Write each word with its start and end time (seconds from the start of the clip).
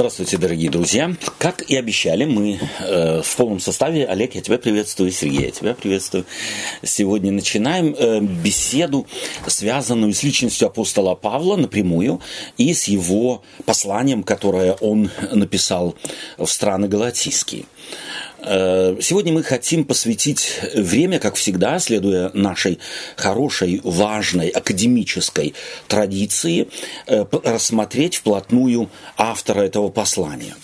Здравствуйте, 0.00 0.38
дорогие 0.38 0.70
друзья. 0.70 1.14
Как 1.36 1.60
и 1.60 1.76
обещали, 1.76 2.24
мы 2.24 2.58
э, 2.78 3.20
в 3.20 3.36
полном 3.36 3.60
составе. 3.60 4.06
Олег, 4.06 4.34
я 4.34 4.40
тебя 4.40 4.56
приветствую. 4.56 5.12
Сергей, 5.12 5.42
я 5.42 5.50
тебя 5.50 5.74
приветствую. 5.74 6.24
Сегодня 6.82 7.30
начинаем 7.30 7.94
э, 7.98 8.20
беседу, 8.20 9.06
связанную 9.46 10.14
с 10.14 10.22
личностью 10.22 10.68
апостола 10.68 11.14
Павла 11.16 11.56
напрямую 11.56 12.22
и 12.56 12.72
с 12.72 12.84
его 12.84 13.42
посланием, 13.66 14.22
которое 14.22 14.72
он 14.72 15.10
написал 15.32 15.94
в 16.38 16.46
страны 16.46 16.88
Галатийские. 16.88 17.66
Сегодня 18.42 19.32
мы 19.32 19.42
хотим 19.42 19.84
посвятить 19.84 20.60
время, 20.74 21.18
как 21.18 21.34
всегда, 21.34 21.78
следуя 21.78 22.30
нашей 22.32 22.78
хорошей, 23.16 23.80
важной 23.84 24.48
академической 24.48 25.54
традиции, 25.88 26.68
э, 27.06 27.24
рассмотреть 27.44 28.16
вплотную 28.16 28.88
автора 29.16 29.62
этого 29.62 29.90
послания. 29.90 30.54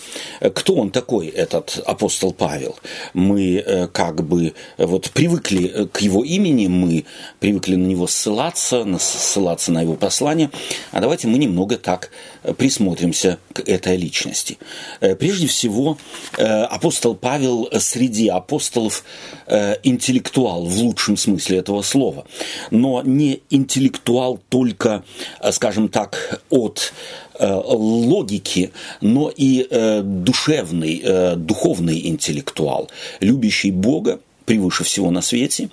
Кто 0.54 0.74
он 0.74 0.90
такой, 0.90 1.28
этот 1.28 1.82
апостол 1.86 2.32
Павел? 2.32 2.76
Мы 3.14 3.56
э, 3.56 3.88
как 3.88 4.24
бы 4.24 4.54
вот 4.78 5.10
привыкли 5.10 5.88
к 5.92 6.00
его 6.00 6.24
имени, 6.24 6.68
мы 6.68 7.04
привыкли 7.40 7.76
на 7.76 7.86
него 7.86 8.06
ссылаться, 8.06 8.86
ссылаться 8.98 9.72
на 9.72 9.82
его 9.82 9.94
послание, 9.94 10.50
а 10.92 11.00
давайте 11.00 11.28
мы 11.28 11.38
немного 11.38 11.76
так 11.76 12.10
присмотримся 12.56 13.38
к 13.52 13.60
этой 13.60 13.96
личности. 13.96 14.58
Прежде 15.00 15.46
всего, 15.46 15.98
апостол 16.36 17.14
Павел 17.14 17.65
среди 17.78 18.28
апостолов 18.28 19.04
э, 19.46 19.76
интеллектуал 19.82 20.66
в 20.66 20.76
лучшем 20.78 21.16
смысле 21.16 21.58
этого 21.58 21.82
слова, 21.82 22.26
но 22.70 23.02
не 23.02 23.40
интеллектуал 23.50 24.40
только, 24.48 25.04
э, 25.40 25.52
скажем 25.52 25.88
так, 25.88 26.42
от 26.50 26.92
э, 27.38 27.46
логики, 27.48 28.72
но 29.00 29.32
и 29.34 29.66
э, 29.68 30.02
душевный, 30.02 31.00
э, 31.04 31.36
духовный 31.36 32.06
интеллектуал, 32.08 32.90
любящий 33.20 33.70
Бога 33.70 34.20
превыше 34.44 34.84
всего 34.84 35.10
на 35.10 35.22
свете. 35.22 35.70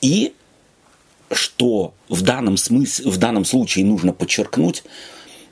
И 0.00 0.32
что 1.30 1.94
в 2.08 2.22
данном, 2.22 2.56
смысле, 2.56 3.10
в 3.10 3.16
данном 3.16 3.44
случае 3.44 3.84
нужно 3.84 4.12
подчеркнуть, 4.12 4.84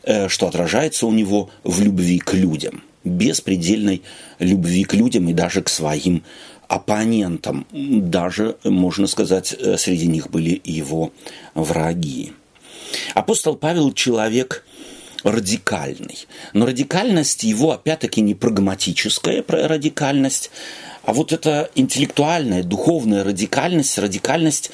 э, 0.03 0.29
что 0.29 0.47
отражается 0.47 1.07
у 1.07 1.13
него 1.13 1.51
в 1.65 1.83
любви 1.83 2.19
к 2.19 2.35
людям– 2.35 2.83
беспредельной 3.05 4.03
любви 4.39 4.85
к 4.85 4.95
людям 4.95 5.29
и 5.29 5.33
даже 5.33 5.63
к 5.63 5.69
своим 5.69 6.23
оппонентам. 6.69 7.67
Даже, 7.73 8.57
можно 8.65 9.07
сказать, 9.07 9.55
э, 9.59 9.77
среди 9.77 10.07
них 10.07 10.31
были 10.31 10.61
его 10.65 11.13
враги. 11.55 12.33
Апостол 13.15 13.57
Павел 13.57 13.93
человек 13.93 14.65
радикальный. 15.25 16.27
Но 16.53 16.67
радикальность 16.67 17.45
его, 17.45 17.73
опять-таки, 17.73 18.21
не 18.21 18.35
прагматическая 18.35 19.45
радикальность, 19.47 20.51
а 21.03 21.13
вот 21.13 21.33
эта 21.33 21.71
интеллектуальная, 21.75 22.63
духовная 22.63 23.25
радикальность, 23.25 23.99
радикальность 23.99 24.71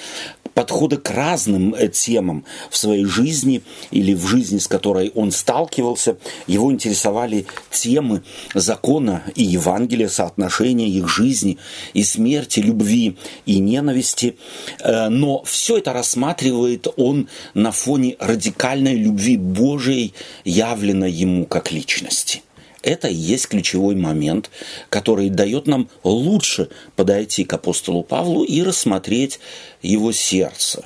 подхода 0.57 0.97
к 0.97 1.11
разным 1.11 1.75
э, 1.75 1.89
темам 1.89 2.47
в 2.71 2.79
своей 2.79 3.05
жизни 3.05 3.61
или 3.91 4.15
в 4.15 4.27
жизни, 4.27 4.57
с 4.57 4.67
которой 4.67 5.13
он 5.15 5.31
сталкивался. 5.31 6.17
Его 6.47 6.73
интересовали 6.73 7.45
темы 7.71 8.23
закона 8.55 9.23
и 9.35 9.45
Евангелия, 9.45 10.09
соотношения 10.09 10.89
их 10.89 11.09
жизни 11.11 11.59
и 11.93 12.03
смерти, 12.03 12.61
любви 12.61 13.19
и 13.45 13.59
ненависти. 13.59 14.39
Э, 14.81 15.11
но 15.11 15.45
все 15.45 15.77
это 15.77 15.93
рассматривает 15.93 16.87
он 16.97 17.29
на 17.53 17.71
фоне 17.71 18.17
радикальной 18.19 18.95
любви 18.95 19.37
Божией, 19.37 20.15
явленной 20.45 21.13
ему 21.13 21.45
как 21.45 21.71
личности 21.71 22.43
это 22.87 23.09
и 23.09 23.15
есть 23.15 23.49
ключевой 23.49 23.97
момент, 23.97 24.51
который 24.89 25.29
дает 25.29 25.67
нам 25.67 25.91
лучше 26.05 26.69
подойти 26.95 27.45
к 27.45 27.53
апостолу 27.53 28.05
Павлу 28.05 28.45
и 28.45 28.63
рассмотреть 28.63 29.41
его 29.83 30.13
сердце, 30.13 30.85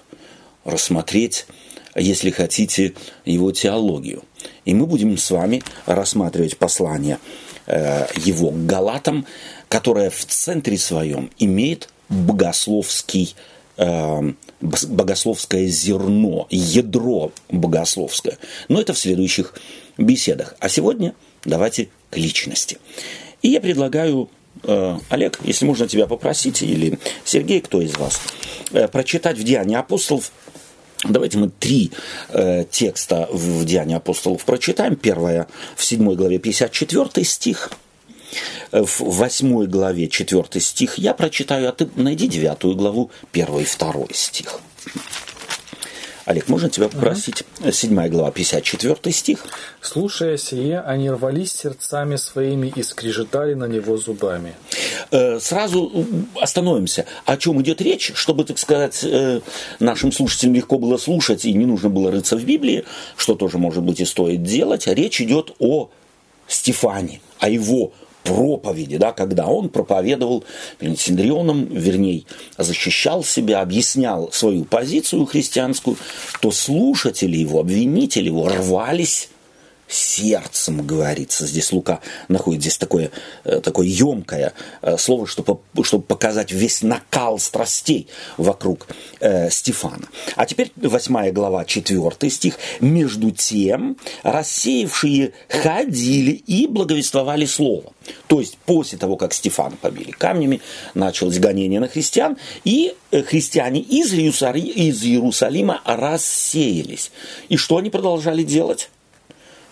рассмотреть, 0.65 1.47
если 1.95 2.31
хотите, 2.31 2.95
его 3.27 3.53
теологию. 3.53 4.25
И 4.65 4.73
мы 4.73 4.87
будем 4.87 5.17
с 5.19 5.31
вами 5.31 5.63
рассматривать 5.85 6.57
послание 6.57 7.19
э, 7.67 8.07
его 8.17 8.51
к 8.51 8.67
Галатам, 8.67 9.27
которое 9.69 10.09
в 10.09 10.25
центре 10.25 10.79
своем 10.79 11.31
имеет 11.39 11.91
богословский 12.09 13.35
э, 13.77 14.33
богословское 14.63 15.67
зерно, 15.67 16.47
ядро 16.49 17.31
богословское. 17.51 18.39
Но 18.69 18.81
это 18.81 18.95
в 18.95 18.99
следующих 18.99 19.55
беседах. 19.99 20.55
А 20.61 20.71
сегодня– 20.71 21.13
Давайте 21.45 21.89
к 22.11 22.17
личности. 22.17 22.79
И 23.43 23.49
я 23.49 23.61
предлагаю, 23.61 24.29
э, 24.65 24.99
Олег, 25.09 25.39
если 25.45 25.65
можно 25.65 25.89
тебя 25.89 26.07
попросить, 26.07 26.63
или 26.63 26.99
Сергей, 27.25 27.61
кто 27.61 27.81
из 27.81 27.97
вас, 27.97 28.21
э, 28.73 28.89
прочитать 28.89 29.39
в 29.39 29.43
Деянии 29.43 29.77
апостолов 29.77 30.33
Давайте 31.03 31.39
мы 31.39 31.49
три 31.49 31.93
э, 32.29 32.67
текста 32.71 33.27
в 33.33 33.65
Деянии 33.65 33.97
апостолов 33.97 34.45
прочитаем. 34.45 34.97
Первое 34.97 35.49
в 35.75 35.83
7 35.83 36.15
главе 36.15 36.39
54 36.39 37.25
стих, 37.25 37.71
в 38.71 39.01
8 39.01 39.65
главе 39.65 40.09
4 40.09 40.61
стих 40.61 40.99
я 40.99 41.15
прочитаю, 41.15 41.71
а 41.71 41.73
ты 41.73 41.89
найди 41.97 42.29
9 42.29 42.77
главу 42.77 43.11
1 43.33 43.47
и 43.61 43.65
2 43.65 44.07
стих. 44.13 44.61
Олег, 46.25 46.49
можно 46.49 46.69
тебя 46.69 46.89
попросить? 46.89 47.45
Угу. 47.61 47.73
7 47.73 48.09
глава, 48.09 48.31
54 48.31 49.13
стих. 49.13 49.45
«Слушая 49.81 50.37
сие, 50.37 50.81
они 50.81 51.11
рвались 51.11 51.53
сердцами 51.53 52.17
своими 52.17 52.73
и 52.75 52.83
скрежетали 52.83 53.55
на 53.55 53.65
него 53.65 53.97
зубами». 53.97 54.55
Э, 55.11 55.41
сразу 55.41 56.07
остановимся. 56.41 57.07
О 57.25 57.37
чем 57.37 57.61
идет 57.63 57.81
речь, 57.81 58.13
чтобы, 58.15 58.45
так 58.45 58.59
сказать, 58.59 59.01
э, 59.03 59.41
нашим 59.79 60.13
слушателям 60.13 60.55
легко 60.55 60.79
было 60.79 60.97
слушать 60.99 61.45
и 61.45 61.53
не 61.53 61.67
нужно 61.67 61.89
было 61.89 62.11
рыться 62.11 62.37
в 62.37 62.45
Библии, 62.45 62.85
что 63.17 63.35
тоже, 63.35 63.59
может 63.59 63.83
быть, 63.83 64.01
и 64.01 64.05
стоит 64.05 64.43
делать. 64.43 64.87
Речь 64.87 65.21
идет 65.21 65.53
о 65.59 65.91
Стефане, 66.47 67.21
о 67.39 67.49
его 67.49 67.93
проповеди, 68.25 68.97
да, 68.97 69.13
когда 69.13 69.47
он 69.47 69.69
проповедовал 69.69 70.45
перед 70.79 70.99
Синдрионом, 70.99 71.67
вернее, 71.67 72.25
защищал 72.59 73.25
себя, 73.25 73.61
объяснял 73.61 74.31
свою 74.33 74.65
позицию 74.65 75.27
христианскую, 75.27 75.97
то 76.41 76.51
слушатели 76.51 77.37
его, 77.37 77.61
обвинители 77.61 78.27
его 78.27 78.49
рвались 78.49 79.29
сердцем, 79.91 80.87
говорится. 80.87 81.47
Здесь 81.47 81.73
Лука 81.73 82.01
находит 82.29 82.63
здесь 82.63 82.79
такое, 82.79 83.11
э, 83.45 83.61
такое 83.61 83.87
емкое 83.87 84.53
э, 84.83 84.97
слово, 84.99 85.27
чтобы, 85.27 85.61
чтобы 85.83 86.05
показать 86.05 86.53
весь 86.53 86.83
накал 86.83 87.39
страстей 87.39 88.09
вокруг 88.37 88.87
э, 89.21 89.51
Стефана. 89.51 90.09
А 90.37 90.47
теперь 90.47 90.73
8 90.77 91.31
глава, 91.31 91.65
4 91.65 92.31
стих. 92.31 92.55
«Между 92.81 93.31
тем 93.31 93.97
рассеявшие 94.23 95.33
ходили 95.49 96.33
и 96.33 96.67
благовествовали 96.67 97.47
слово». 97.47 97.93
То 98.27 98.41
есть 98.41 98.57
после 98.59 98.99
того, 98.99 99.17
как 99.17 99.33
Стефана 99.33 99.77
побили 99.77 100.11
камнями, 100.11 100.61
началось 100.95 101.39
гонение 101.39 101.81
на 101.81 101.89
христиан, 101.89 102.37
и 102.65 102.95
э, 103.11 103.23
христиане 103.23 103.81
из 103.81 104.11
из 104.11 105.05
Иерусалима 105.05 105.83
рассеялись. 105.85 107.11
И 107.49 107.57
что 107.57 107.77
они 107.77 107.91
продолжали 107.91 108.43
делать? 108.43 108.91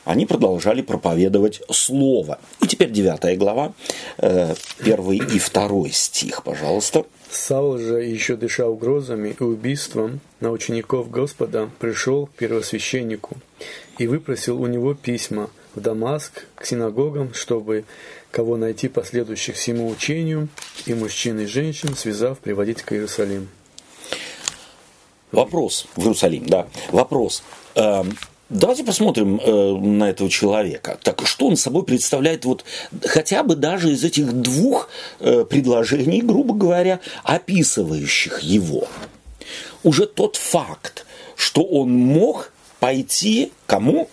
Они 0.09 0.25
продолжали 0.25 0.81
проповедовать 0.81 1.61
Слово. 1.71 2.39
И 2.63 2.67
теперь 2.67 2.91
девятая 2.91 3.37
глава, 3.37 3.75
э, 4.17 4.55
первый 4.83 5.19
и 5.19 5.39
второй 5.39 5.91
стих, 5.91 6.43
пожалуйста. 6.45 7.05
Савл 7.31 7.77
же, 7.77 8.03
еще 8.03 8.37
дыша 8.37 8.67
угрозами 8.67 9.37
и 9.39 9.43
убийством 9.43 10.21
на 10.41 10.51
учеников 10.51 11.11
Господа, 11.11 11.69
пришел 11.79 12.27
к 12.27 12.31
первосвященнику 12.31 13.37
и 13.99 14.07
выпросил 14.07 14.63
у 14.63 14.67
него 14.67 14.95
письма 14.95 15.51
в 15.75 15.81
Дамаск 15.81 16.47
к 16.55 16.65
синагогам, 16.65 17.35
чтобы 17.35 17.85
кого 18.31 18.57
найти 18.57 18.89
последующих 18.89 19.57
всему 19.57 19.91
учению, 19.91 20.49
и 20.87 20.95
мужчин 20.95 21.39
и 21.41 21.45
женщин, 21.45 21.95
связав, 21.95 22.39
приводить 22.39 22.81
к 22.81 22.95
Иерусалиму. 22.95 23.49
Вопрос 25.33 25.87
в 25.97 26.01
Иерусалим, 26.01 26.47
да. 26.47 26.67
Вопрос. 26.93 27.43
Давайте 28.51 28.83
посмотрим 28.83 29.39
э, 29.39 29.73
на 29.79 30.09
этого 30.09 30.31
человека. 30.31 30.99
Так 31.03 31.27
что 31.27 31.49
он 31.49 31.57
собой 31.57 31.85
представляет 31.85 32.47
вот 32.47 32.65
хотя 33.05 33.43
бы 33.43 33.57
даже 33.57 33.93
из 33.93 34.05
этих 34.05 34.33
двух 34.33 34.89
э, 35.21 35.45
предложений, 35.45 36.23
грубо 36.23 36.55
говоря, 36.55 37.01
описывающих 37.25 38.41
его. 38.41 38.89
Уже 39.83 40.07
тот 40.07 40.37
факт, 40.37 41.05
что 41.37 41.63
он 41.63 41.93
мог 41.93 42.53
пойти 42.81 43.53
кому? 43.67 44.09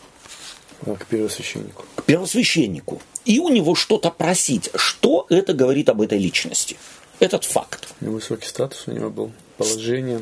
К 0.84 1.06
первосвященнику. 1.06 1.86
К 1.96 2.04
первосвященнику. 2.04 3.02
И 3.24 3.40
у 3.40 3.48
него 3.48 3.74
что-то 3.74 4.12
просить. 4.12 4.70
Что 4.76 5.26
это 5.30 5.54
говорит 5.54 5.88
об 5.88 6.02
этой 6.02 6.20
личности? 6.20 6.76
Этот 7.20 7.46
факт. 7.46 7.88
Высокий 8.02 8.48
статус 8.48 8.84
у 8.88 8.92
него 8.92 9.10
был, 9.10 9.32
положение 9.58 10.22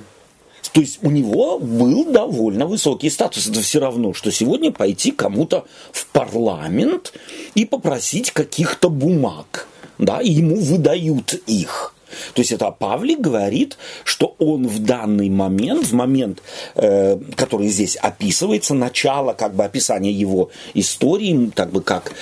То 0.72 0.82
есть 0.82 1.00
у 1.02 1.10
него 1.10 1.60
был 1.60 2.06
довольно 2.06 2.66
высокий 2.66 3.10
статус. 3.10 3.48
Это 3.48 3.62
все 3.62 3.80
равно, 3.80 4.14
что 4.14 4.32
сегодня 4.32 4.72
пойти 4.72 5.12
кому-то 5.12 5.66
в 5.92 6.08
парламент 6.08 7.14
и 7.56 7.66
попросить 7.66 8.32
каких-то 8.32 8.90
бумаг. 8.90 9.68
Да, 10.00 10.20
и 10.22 10.30
ему 10.30 10.56
выдают 10.56 11.34
их. 11.46 11.94
То 12.34 12.42
есть 12.42 12.52
это 12.52 12.72
Павлик 12.72 13.20
говорит, 13.20 13.78
что 14.04 14.36
он 14.40 14.68
в 14.68 14.80
данный 14.80 15.30
момент, 15.30 15.88
в 15.88 15.94
момент, 15.94 16.42
э, 16.76 17.18
который 17.36 17.68
здесь 17.70 17.96
описывается, 17.96 18.74
начало 18.74 19.34
как 19.34 19.56
бы 19.56 19.64
описания 19.64 20.12
его 20.12 20.50
истории, 20.74 21.52
как 21.56 21.72
бы 21.72 21.82
как 21.82 22.14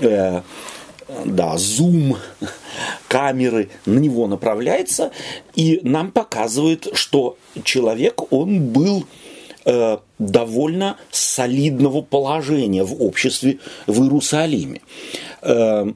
э, 0.00 0.42
да, 1.24 1.56
зум 1.56 2.18
камеры 3.08 3.70
на 3.86 3.98
него 3.98 4.26
направляется 4.26 5.10
и 5.54 5.80
нам 5.82 6.12
показывает, 6.12 6.88
что 6.92 7.36
человек, 7.64 8.32
он 8.32 8.68
был 8.68 9.06
э, 9.64 9.98
довольно 10.18 10.96
солидного 11.10 12.02
положения 12.02 12.84
в 12.84 13.02
обществе 13.02 13.58
в 13.86 14.02
Иерусалиме. 14.02 14.80
Э, 15.42 15.86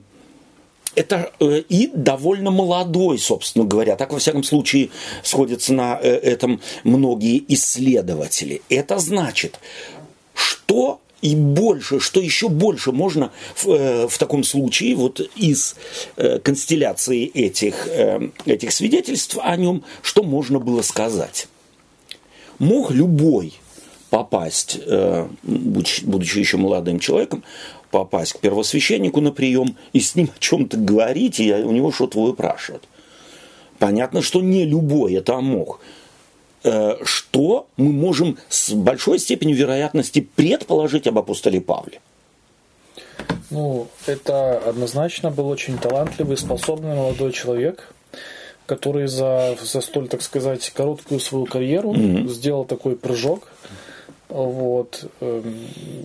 это 0.95 1.33
э, 1.41 1.63
и 1.69 1.91
довольно 1.95 2.51
молодой, 2.51 3.19
собственно 3.19 3.65
говоря. 3.65 3.97
Так, 3.97 4.13
во 4.13 4.19
всяком 4.19 4.43
случае, 4.43 4.91
сходятся 5.23 5.73
на 5.73 5.99
э, 6.01 6.09
этом 6.09 6.61
многие 6.85 7.43
исследователи. 7.49 8.63
Это 8.69 8.99
значит, 8.99 9.59
что 10.35 11.01
и 11.23 11.37
больше, 11.37 12.01
что 12.01 12.21
еще 12.21 12.49
больше 12.49 12.93
можно 12.93 13.31
в, 13.55 13.69
э, 13.69 14.09
в 14.09 14.19
таком 14.19 14.45
случае 14.45 14.97
вот 14.97 15.21
из 15.37 15.77
э, 16.17 16.41
констелляции 16.41 17.25
этих, 17.27 17.87
э, 17.89 18.31
этих 18.45 18.73
свидетельств 18.73 19.39
о 19.41 19.57
нем, 19.57 19.85
что 20.03 20.25
можно 20.25 20.59
было 20.59 20.83
сказать? 20.83 21.49
Мог 22.59 22.91
любой 22.91 23.55
попасть, 24.11 24.79
э, 24.85 25.29
будучи, 25.43 26.39
еще 26.39 26.59
молодым 26.59 26.99
человеком, 26.99 27.45
попасть 27.91 28.35
к 28.35 28.41
первосвященнику 28.41 29.21
на 29.21 29.31
прием 29.31 29.77
и 29.93 30.01
с 30.01 30.17
ним 30.17 30.29
о 30.37 30.39
чем-то 30.39 30.77
говорить, 30.77 31.41
и 31.41 31.53
у 31.53 31.71
него 31.71 31.93
что-то 31.93 32.21
выпрашивать. 32.21 32.83
Понятно, 33.79 34.23
что 34.23 34.41
не 34.41 34.65
любой 34.65 35.15
это 35.15 35.41
мог. 35.41 35.81
Э, 36.65 36.97
что 37.03 37.67
мы 37.77 37.93
можем 37.93 38.39
с 38.49 38.71
большой 38.73 39.19
степенью 39.19 39.57
вероятности 39.57 40.21
предположить 40.21 41.07
об 41.07 41.19
апостоле 41.19 41.61
Павле? 41.61 42.01
Ну, 43.51 43.89
это 44.07 44.59
однозначно 44.59 45.31
был 45.31 45.49
очень 45.49 45.77
талантливый, 45.79 46.37
способный 46.37 46.95
молодой 46.95 47.33
человек, 47.33 47.93
который 48.67 49.09
за, 49.09 49.57
за 49.61 49.81
столь, 49.81 50.09
так 50.09 50.23
сказать, 50.23 50.71
короткую 50.71 51.21
свою 51.21 51.47
карьеру 51.47 51.93
mm-hmm. 51.93 52.29
сделал 52.29 52.65
такой 52.65 52.97
прыжок 52.97 53.49
вот. 54.33 55.05
Эм, 55.21 55.55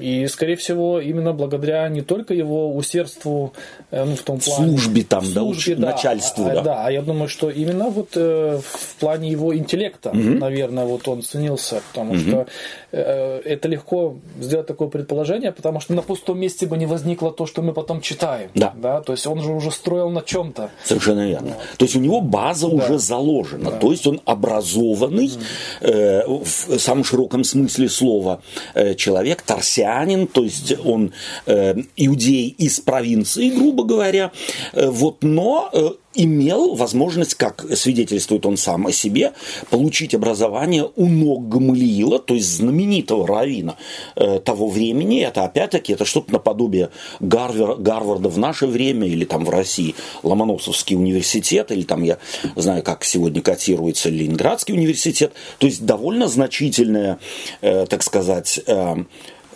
и, 0.01 0.27
скорее 0.27 0.57
всего, 0.57 0.99
именно 0.99 1.31
благодаря 1.31 1.87
не 1.87 2.01
только 2.01 2.33
его 2.33 2.75
усердству, 2.75 3.53
э, 3.89 4.03
ну, 4.03 4.15
в 4.15 4.21
том 4.21 4.39
плане... 4.39 4.67
Службе 4.67 5.03
там, 5.03 5.23
службе, 5.23 5.75
да, 5.75 5.81
да, 5.81 5.91
начальству, 5.91 6.45
а, 6.45 6.55
да. 6.55 6.61
Да, 6.61 6.85
а 6.85 6.91
я 6.91 7.01
думаю, 7.01 7.29
что 7.29 7.49
именно 7.49 7.89
вот 7.89 8.09
э, 8.15 8.59
в 8.61 8.95
плане 8.95 9.29
его 9.29 9.55
интеллекта, 9.55 10.09
угу. 10.09 10.19
наверное, 10.19 10.85
вот 10.85 11.07
он 11.07 11.23
ценился, 11.23 11.81
потому 11.93 12.11
угу. 12.11 12.19
что 12.19 12.47
э, 12.91 13.41
это 13.45 13.69
легко 13.69 14.17
сделать 14.41 14.67
такое 14.67 14.89
предположение, 14.89 15.53
потому 15.53 15.79
что 15.79 15.93
на 15.93 16.01
пустом 16.01 16.37
месте 16.39 16.67
бы 16.67 16.77
не 16.77 16.85
возникло 16.85 17.31
то, 17.31 17.45
что 17.45 17.61
мы 17.61 17.73
потом 17.73 18.01
читаем. 18.01 18.49
Да. 18.55 18.73
да? 18.75 19.01
То 19.01 19.13
есть 19.13 19.25
он 19.25 19.41
же 19.41 19.53
уже 19.53 19.71
строил 19.71 20.09
на 20.09 20.21
чем-то. 20.21 20.69
Совершенно 20.83 21.25
верно. 21.25 21.47
Вот. 21.47 21.77
То 21.77 21.85
есть 21.85 21.95
у 21.95 21.99
него 21.99 22.19
база 22.19 22.67
да. 22.67 22.75
уже 22.75 22.99
заложена, 22.99 23.71
да. 23.71 23.77
то 23.77 23.91
есть 23.91 24.05
он 24.05 24.19
образованный 24.25 25.27
угу. 25.27 25.89
э, 25.89 26.23
в 26.27 26.79
самом 26.79 27.05
широком 27.05 27.45
смысле 27.45 27.87
слова 27.87 28.16
слова 28.17 28.41
э, 28.73 28.95
человек, 28.95 29.41
торсианин, 29.41 30.27
то 30.27 30.43
есть 30.43 30.73
он 30.83 31.11
э, 31.45 31.75
иудей 31.95 32.55
из 32.57 32.79
провинции, 32.79 33.49
грубо 33.49 33.83
говоря, 33.83 34.31
э, 34.73 34.87
вот, 34.87 35.23
но 35.23 35.69
имел 36.17 36.75
возможность, 36.75 37.35
как 37.35 37.65
свидетельствует 37.75 38.45
он 38.45 38.57
сам 38.57 38.87
о 38.87 38.91
себе, 38.91 39.33
получить 39.69 40.13
образование 40.13 40.89
у 40.95 41.07
ног 41.07 41.47
Гамалиила, 41.47 42.19
то 42.19 42.33
есть 42.33 42.57
знаменитого 42.57 43.27
равина 43.27 43.77
э, 44.15 44.39
того 44.39 44.67
времени. 44.67 45.21
Это 45.21 45.45
опять-таки 45.45 45.93
это 45.93 46.05
что-то 46.05 46.33
наподобие 46.33 46.89
Гарвер, 47.19 47.75
Гарварда 47.75 48.29
в 48.29 48.37
наше 48.37 48.67
время 48.67 49.07
или 49.07 49.25
там 49.25 49.45
в 49.45 49.49
России 49.49 49.95
Ломоносовский 50.23 50.95
университет, 50.95 51.71
или 51.71 51.83
там 51.83 52.03
я 52.03 52.17
знаю, 52.55 52.83
как 52.83 53.03
сегодня 53.03 53.41
котируется 53.41 54.09
Ленинградский 54.09 54.73
университет. 54.73 55.33
То 55.59 55.67
есть 55.67 55.85
довольно 55.85 56.27
значительная, 56.27 57.19
э, 57.61 57.85
так 57.87 58.01
сказать, 58.03 58.59
э, 58.65 58.95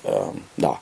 э, 0.03 0.23
да, 0.57 0.79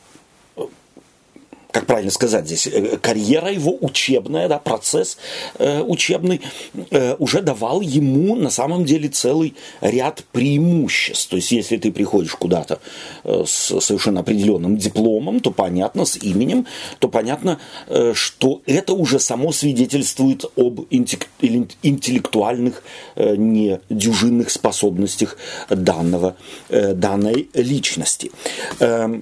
как 1.72 1.86
правильно 1.86 2.12
сказать 2.12 2.46
здесь, 2.48 2.68
э, 2.68 2.98
карьера 2.98 3.52
его 3.52 3.78
учебная, 3.80 4.48
да, 4.48 4.58
процесс 4.58 5.18
э, 5.60 5.82
учебный 5.82 6.42
э, 6.90 7.16
уже 7.20 7.42
давал 7.42 7.82
ему 7.82 8.36
на 8.36 8.50
самом 8.50 8.86
деле 8.86 9.08
целый 9.10 9.54
ряд 9.82 10.24
преимуществ. 10.32 11.30
То 11.30 11.36
есть, 11.36 11.52
если 11.52 11.78
ты 11.78 11.92
приходишь 11.92 12.34
куда-то 12.34 12.80
э, 13.24 13.44
с 13.46 13.80
совершенно 13.82 14.22
определенным 14.22 14.78
дипломом, 14.78 15.42
то 15.42 15.52
понятно, 15.52 16.06
с 16.06 16.18
именем, 16.18 16.66
то 16.98 17.08
понятно, 17.08 17.60
э, 17.88 18.14
что 18.16 18.62
это 18.66 18.94
уже 18.94 19.20
само 19.20 19.52
свидетельствует 19.52 20.46
об 20.56 20.88
интеллектуальных 20.90 22.82
э, 23.16 23.36
недюжинных 23.36 24.50
способностях 24.50 25.38
данного, 25.70 26.36
э, 26.70 26.94
данной 26.94 27.48
личности. 27.54 28.32
Э, 28.80 29.22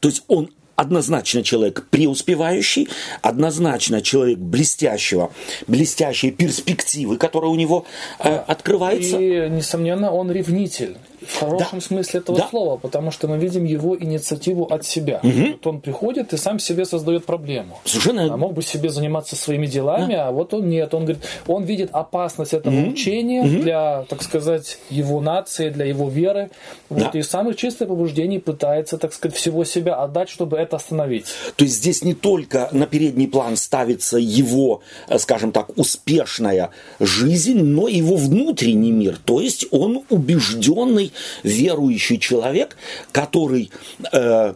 то 0.00 0.08
есть 0.08 0.22
он 0.28 0.50
однозначно 0.80 1.42
человек 1.42 1.86
преуспевающий, 1.90 2.88
однозначно 3.20 4.00
человек 4.00 4.38
блестящего, 4.38 5.30
блестящей 5.66 6.30
перспективы, 6.30 7.18
которая 7.18 7.50
у 7.50 7.54
него 7.54 7.84
э, 8.18 8.34
открывается. 8.34 9.18
И, 9.18 9.50
несомненно, 9.50 10.10
он 10.10 10.32
ревнитель 10.32 10.96
в 11.26 11.38
хорошем 11.38 11.78
да. 11.78 11.80
смысле 11.80 12.20
этого 12.20 12.38
да. 12.38 12.48
слова, 12.48 12.76
потому 12.76 13.10
что 13.10 13.28
мы 13.28 13.38
видим 13.38 13.64
его 13.64 13.96
инициативу 13.98 14.64
от 14.64 14.84
себя. 14.84 15.20
Угу. 15.22 15.52
Вот 15.52 15.66
он 15.66 15.80
приходит 15.80 16.32
и 16.32 16.36
сам 16.36 16.58
себе 16.58 16.84
создает 16.84 17.26
проблему. 17.26 17.78
Совершенно. 17.84 18.32
А 18.32 18.36
мог 18.36 18.54
бы 18.54 18.62
себе 18.62 18.90
заниматься 18.90 19.36
своими 19.36 19.66
делами, 19.66 20.14
да. 20.14 20.28
а 20.28 20.32
вот 20.32 20.54
он 20.54 20.68
нет. 20.68 20.94
Он 20.94 21.04
говорит, 21.04 21.24
он 21.46 21.64
видит 21.64 21.90
опасность 21.92 22.54
этого 22.54 22.74
угу. 22.74 22.90
учения 22.90 23.42
угу. 23.42 23.62
для, 23.62 24.04
так 24.08 24.22
сказать, 24.22 24.78
его 24.88 25.20
нации, 25.20 25.70
для 25.70 25.84
его 25.84 26.08
веры. 26.08 26.50
Вот, 26.88 27.10
да. 27.12 27.18
И 27.18 27.22
самых 27.22 27.56
чистых 27.56 27.88
побуждений 27.88 28.38
пытается, 28.38 28.98
так 28.98 29.12
сказать, 29.12 29.36
всего 29.36 29.64
себя 29.64 29.96
отдать, 29.96 30.28
чтобы 30.28 30.56
это 30.56 30.76
остановить. 30.76 31.26
То 31.56 31.64
есть 31.64 31.76
здесь 31.76 32.02
не 32.02 32.14
только 32.14 32.68
на 32.72 32.86
передний 32.86 33.28
план 33.28 33.56
ставится 33.56 34.18
его, 34.18 34.82
э, 35.08 35.18
скажем 35.18 35.52
так, 35.52 35.76
успешная 35.76 36.70
жизнь, 36.98 37.60
но 37.60 37.88
и 37.88 37.96
его 37.96 38.16
внутренний 38.16 38.92
мир. 38.92 39.18
То 39.24 39.40
есть 39.40 39.66
он 39.70 40.02
убежденный 40.08 41.09
верующий 41.42 42.18
человек, 42.18 42.76
который 43.12 43.70
э, 44.12 44.54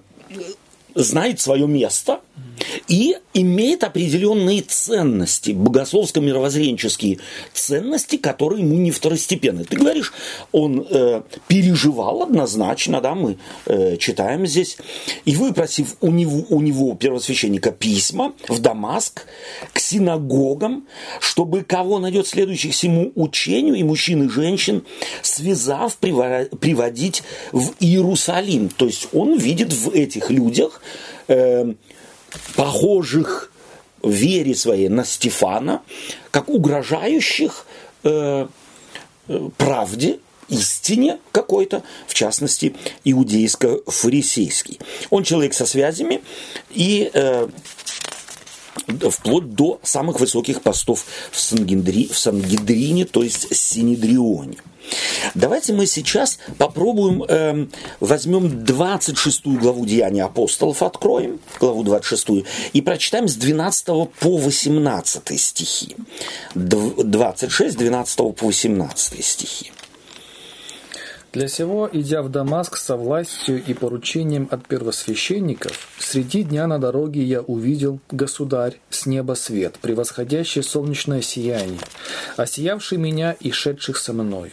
знает 0.94 1.40
свое 1.40 1.66
место 1.66 2.20
и 2.88 3.17
имеет 3.33 3.85
определенные 3.85 4.62
ценности, 4.62 5.50
богословско-мировоззренческие 5.50 7.19
ценности, 7.53 8.17
которые 8.17 8.62
ему 8.62 8.76
не 8.76 8.91
второстепенны. 8.91 9.64
Ты 9.64 9.76
говоришь, 9.76 10.12
он 10.53 10.87
э, 10.88 11.23
переживал 11.49 12.23
однозначно, 12.23 13.00
да, 13.00 13.14
мы 13.14 13.38
э, 13.67 13.97
читаем 13.97 14.47
здесь, 14.47 14.76
и 15.25 15.35
выпросив 15.35 15.97
у 16.00 16.11
него, 16.11 16.45
у 16.49 16.61
него 16.61 16.95
первосвященника 16.95 17.73
письма 17.73 18.35
в 18.49 18.61
Дамаск 18.61 19.26
к 19.73 19.79
синагогам, 19.79 20.87
чтобы 21.21 21.62
кого 21.62 21.99
найдет 21.99 22.26
следующих 22.26 22.73
всему 22.73 23.12
учению, 23.14 23.75
и 23.75 23.83
мужчин, 23.83 24.25
и 24.25 24.29
женщин, 24.29 24.85
связав, 25.23 25.97
приводить 25.97 27.23
в 27.53 27.75
Иерусалим. 27.81 28.69
То 28.69 28.87
есть 28.87 29.09
он 29.12 29.37
видит 29.37 29.73
в 29.73 29.91
этих 29.91 30.31
людях 30.31 30.81
э, 31.29 31.75
похожих 32.55 33.50
в 34.03 34.11
вере 34.11 34.55
своей 34.55 34.88
на 34.88 35.05
Стефана, 35.05 35.83
как 36.31 36.49
угрожающих 36.49 37.67
э, 38.03 38.47
э, 39.29 39.49
правде, 39.57 40.19
истине 40.49 41.19
какой-то, 41.33 41.83
в 42.07 42.14
частности, 42.14 42.75
иудейско-фарисейский. 43.05 44.79
Он 45.11 45.25
человек 45.25 45.55
со 45.55 45.67
связями 45.67 46.23
и 46.71 47.11
э, 47.12 47.49
вплоть 49.11 49.55
до 49.55 49.81
самых 49.83 50.21
высоких 50.21 50.62
постов 50.62 51.07
в, 51.31 51.41
Сангидри, 51.41 52.09
в 52.09 52.19
Сангидрине, 52.19 53.07
то 53.07 53.23
есть 53.23 53.55
Синедрионе. 53.57 54.59
Давайте 55.35 55.73
мы 55.73 55.87
сейчас 55.87 56.38
попробуем, 56.59 57.25
э, 57.25 57.67
возьмем 58.00 58.64
26 58.64 59.47
главу 59.59 59.87
Деяния 59.87 60.25
апостолов, 60.25 60.83
откроем, 60.83 61.41
главу 61.59 61.83
26, 61.83 62.45
и 62.73 62.81
прочитаем 62.81 63.29
с 63.29 63.35
12 63.35 63.87
по 64.21 64.37
18 64.37 65.38
стихи. 65.38 65.97
26, 66.55 67.76
12 67.76 68.17
по 68.33 68.47
18 68.47 69.25
стихи. 69.25 69.73
Для 71.35 71.49
сего, 71.49 71.91
идя 71.93 72.23
в 72.23 72.29
Дамаск 72.29 72.76
со 72.76 72.97
властью 72.97 73.61
и 73.67 73.75
поручением 73.75 74.47
от 74.53 74.69
первосвященников, 74.69 75.88
среди 75.99 76.45
дня 76.45 76.69
на 76.69 76.79
дороге 76.79 77.25
я 77.25 77.41
увидел, 77.41 77.99
государь, 78.09 78.79
с 78.88 79.05
неба 79.05 79.33
свет, 79.33 79.81
превосходящий 79.81 80.62
солнечное 80.62 81.23
сияние, 81.23 81.81
осиявший 82.37 82.99
меня 82.99 83.33
и 83.33 83.50
шедших 83.50 83.97
со 83.97 84.12
мною. 84.12 84.53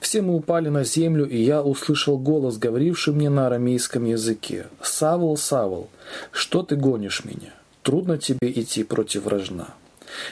Все 0.00 0.22
мы 0.22 0.34
упали 0.34 0.68
на 0.68 0.84
землю, 0.84 1.28
и 1.28 1.36
я 1.36 1.62
услышал 1.62 2.18
голос, 2.18 2.58
говоривший 2.58 3.14
мне 3.14 3.30
на 3.30 3.46
арамейском 3.46 4.04
языке. 4.04 4.66
«Савл, 4.82 5.36
Савл, 5.36 5.88
что 6.32 6.62
ты 6.62 6.76
гонишь 6.76 7.24
меня? 7.24 7.54
Трудно 7.82 8.18
тебе 8.18 8.50
идти 8.50 8.84
против 8.84 9.24
вражна». 9.24 9.74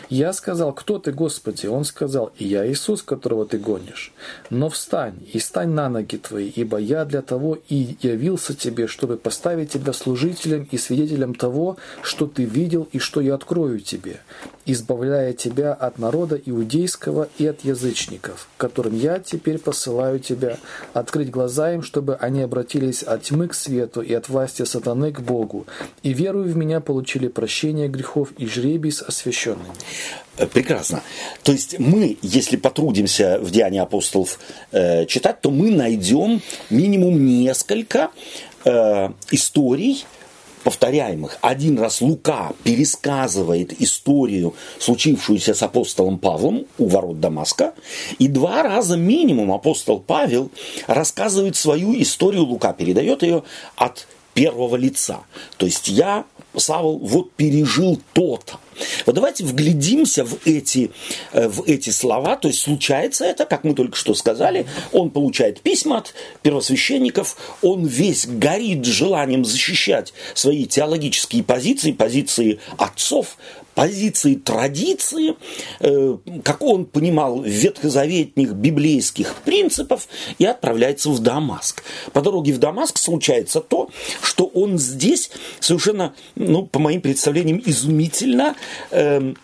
Я 0.09 0.33
сказал, 0.33 0.73
кто 0.73 0.99
ты, 0.99 1.13
Господи? 1.13 1.67
Он 1.67 1.85
сказал, 1.85 2.33
и 2.39 2.47
я 2.47 2.67
Иисус, 2.71 3.03
которого 3.03 3.47
ты 3.47 3.59
гонишь. 3.59 4.13
Но 4.51 4.69
встань 4.69 5.19
и 5.33 5.39
стань 5.39 5.71
на 5.71 5.89
ноги 5.89 6.17
твои, 6.17 6.49
ибо 6.55 6.79
я 6.79 7.05
для 7.05 7.23
того 7.23 7.59
и 7.69 7.97
явился 8.03 8.55
тебе, 8.55 8.87
чтобы 8.87 9.17
поставить 9.17 9.73
тебя 9.73 9.93
служителем 9.93 10.69
и 10.71 10.79
свидетелем 10.79 11.35
того, 11.35 11.77
что 12.03 12.27
ты 12.27 12.45
видел 12.45 12.89
и 12.93 12.99
что 12.99 13.21
я 13.21 13.35
открою 13.35 13.81
тебе, 13.81 14.21
избавляя 14.65 15.33
тебя 15.33 15.73
от 15.73 15.99
народа 15.99 16.37
иудейского 16.37 17.29
и 17.39 17.47
от 17.47 17.65
язычников, 17.65 18.49
которым 18.57 18.97
я 18.97 19.19
теперь 19.19 19.59
посылаю 19.59 20.19
тебя, 20.19 20.59
открыть 20.93 21.31
глаза 21.31 21.73
им, 21.73 21.83
чтобы 21.83 22.17
они 22.17 22.43
обратились 22.43 23.03
от 23.03 23.23
тьмы 23.23 23.49
к 23.49 23.55
свету 23.55 24.01
и 24.01 24.13
от 24.13 24.29
власти 24.29 24.65
сатаны 24.65 25.13
к 25.13 25.21
Богу, 25.21 25.67
и 26.03 26.13
верую 26.13 26.53
в 26.53 26.57
меня 26.57 26.81
получили 26.81 27.29
прощение 27.29 27.89
грехов 27.89 28.33
и 28.39 28.47
жребий 28.47 28.93
с 28.93 29.03
освященными. 29.03 29.76
Э, 30.39 30.47
прекрасно. 30.47 31.03
То 31.43 31.53
есть 31.53 31.79
мы, 31.79 32.19
если 32.23 32.57
потрудимся 32.57 33.39
в 33.41 33.51
Деянии 33.51 33.81
апостолов 33.81 34.39
э, 34.73 35.07
читать, 35.07 35.41
то 35.41 35.51
мы 35.51 35.71
найдем 35.71 36.43
минимум 36.71 37.25
несколько 37.25 38.11
э, 38.65 39.11
историй, 39.31 40.05
повторяемых. 40.67 41.39
Один 41.43 41.79
раз 41.79 42.01
Лука 42.01 42.53
пересказывает 42.65 43.81
историю, 43.81 44.55
случившуюся 44.81 45.55
с 45.55 45.63
апостолом 45.63 46.19
Павлом 46.19 46.67
у 46.77 46.89
ворот 46.89 47.21
Дамаска, 47.21 47.73
и 48.19 48.27
два 48.27 48.65
раза 48.65 48.97
минимум 48.97 49.53
апостол 49.53 50.01
Павел 50.01 50.51
рассказывает 50.89 51.55
свою 51.55 51.95
историю, 52.03 52.43
Лука 52.43 52.73
передает 52.73 53.23
ее 53.23 53.45
от 53.77 54.09
первого 54.35 54.75
лица. 54.75 55.21
То 55.57 55.67
есть 55.67 55.87
я, 55.87 56.25
Савол, 56.57 56.99
вот 56.99 57.31
пережил 57.35 58.01
то-то. 58.13 58.59
Вот 59.05 59.15
давайте 59.15 59.45
вглядимся 59.45 60.25
в 60.25 60.39
эти, 60.45 60.91
э, 61.33 61.49
в 61.49 61.65
эти 61.67 61.91
слова. 61.91 62.37
То 62.37 62.49
есть 62.49 62.61
случается 62.61 63.25
это, 63.25 63.45
как 63.47 63.65
мы 63.65 63.75
только 63.75 63.97
что 63.97 64.15
сказали, 64.15 64.67
он 64.93 65.11
получает 65.11 65.61
письма 65.61 65.99
от 65.99 66.15
первосвященников, 66.43 67.37
он 67.63 67.87
весь 67.87 68.27
горит 68.27 68.85
желанием 68.85 69.45
защищать 69.45 70.13
свои 70.35 70.67
теологические 70.67 71.43
позиции, 71.43 71.93
позиции 71.93 72.61
отцов, 72.79 73.37
позиции 73.77 74.35
традиции, 74.35 75.37
э, 75.81 76.17
как 76.43 76.63
он 76.63 76.87
понимал, 76.87 77.43
ветхозаветных 77.43 78.55
библейских 78.55 79.35
принципов, 79.45 80.09
и 80.39 80.47
отправляется 80.47 81.11
в 81.11 81.21
Дамаск. 81.21 81.85
По 82.15 82.23
дороге 82.23 82.55
в 82.55 82.59
Дамаск 82.59 82.97
случается 82.97 83.61
то, 83.61 83.91
что 84.23 84.47
он 84.47 84.79
здесь 84.79 85.31
совершенно, 85.61 86.15
ну, 86.37 86.65
по 86.65 86.79
моим 86.79 87.03
представлениям, 87.03 87.63
изумительно 87.67 88.57
эм, 88.91 89.37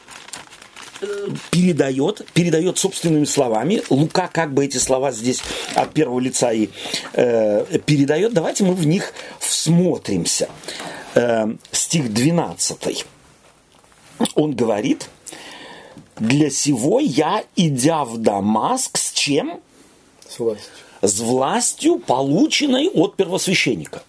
передает, 1.50 2.26
передает 2.32 2.78
собственными 2.78 3.24
словами. 3.24 3.82
Лука 3.90 4.28
как 4.28 4.52
бы 4.52 4.64
эти 4.64 4.78
слова 4.78 5.12
здесь 5.12 5.42
от 5.74 5.92
первого 5.92 6.20
лица 6.20 6.52
и 6.52 6.68
э, 7.14 7.78
передает. 7.84 8.32
Давайте 8.32 8.64
мы 8.64 8.74
в 8.74 8.86
них 8.86 9.12
всмотримся. 9.38 10.48
Э, 11.14 11.46
стих 11.72 12.12
12. 12.12 13.06
Он 14.34 14.54
говорит, 14.54 15.08
для 16.18 16.50
сего 16.50 17.00
я, 17.00 17.44
идя 17.56 18.04
в 18.04 18.18
Дамаск, 18.18 18.96
с 18.96 19.12
чем? 19.12 19.60
С 20.28 20.38
властью. 20.38 20.72
С 21.00 21.20
властью, 21.20 21.98
полученной 21.98 22.88
от 22.88 23.16
первосвященника. 23.16 24.02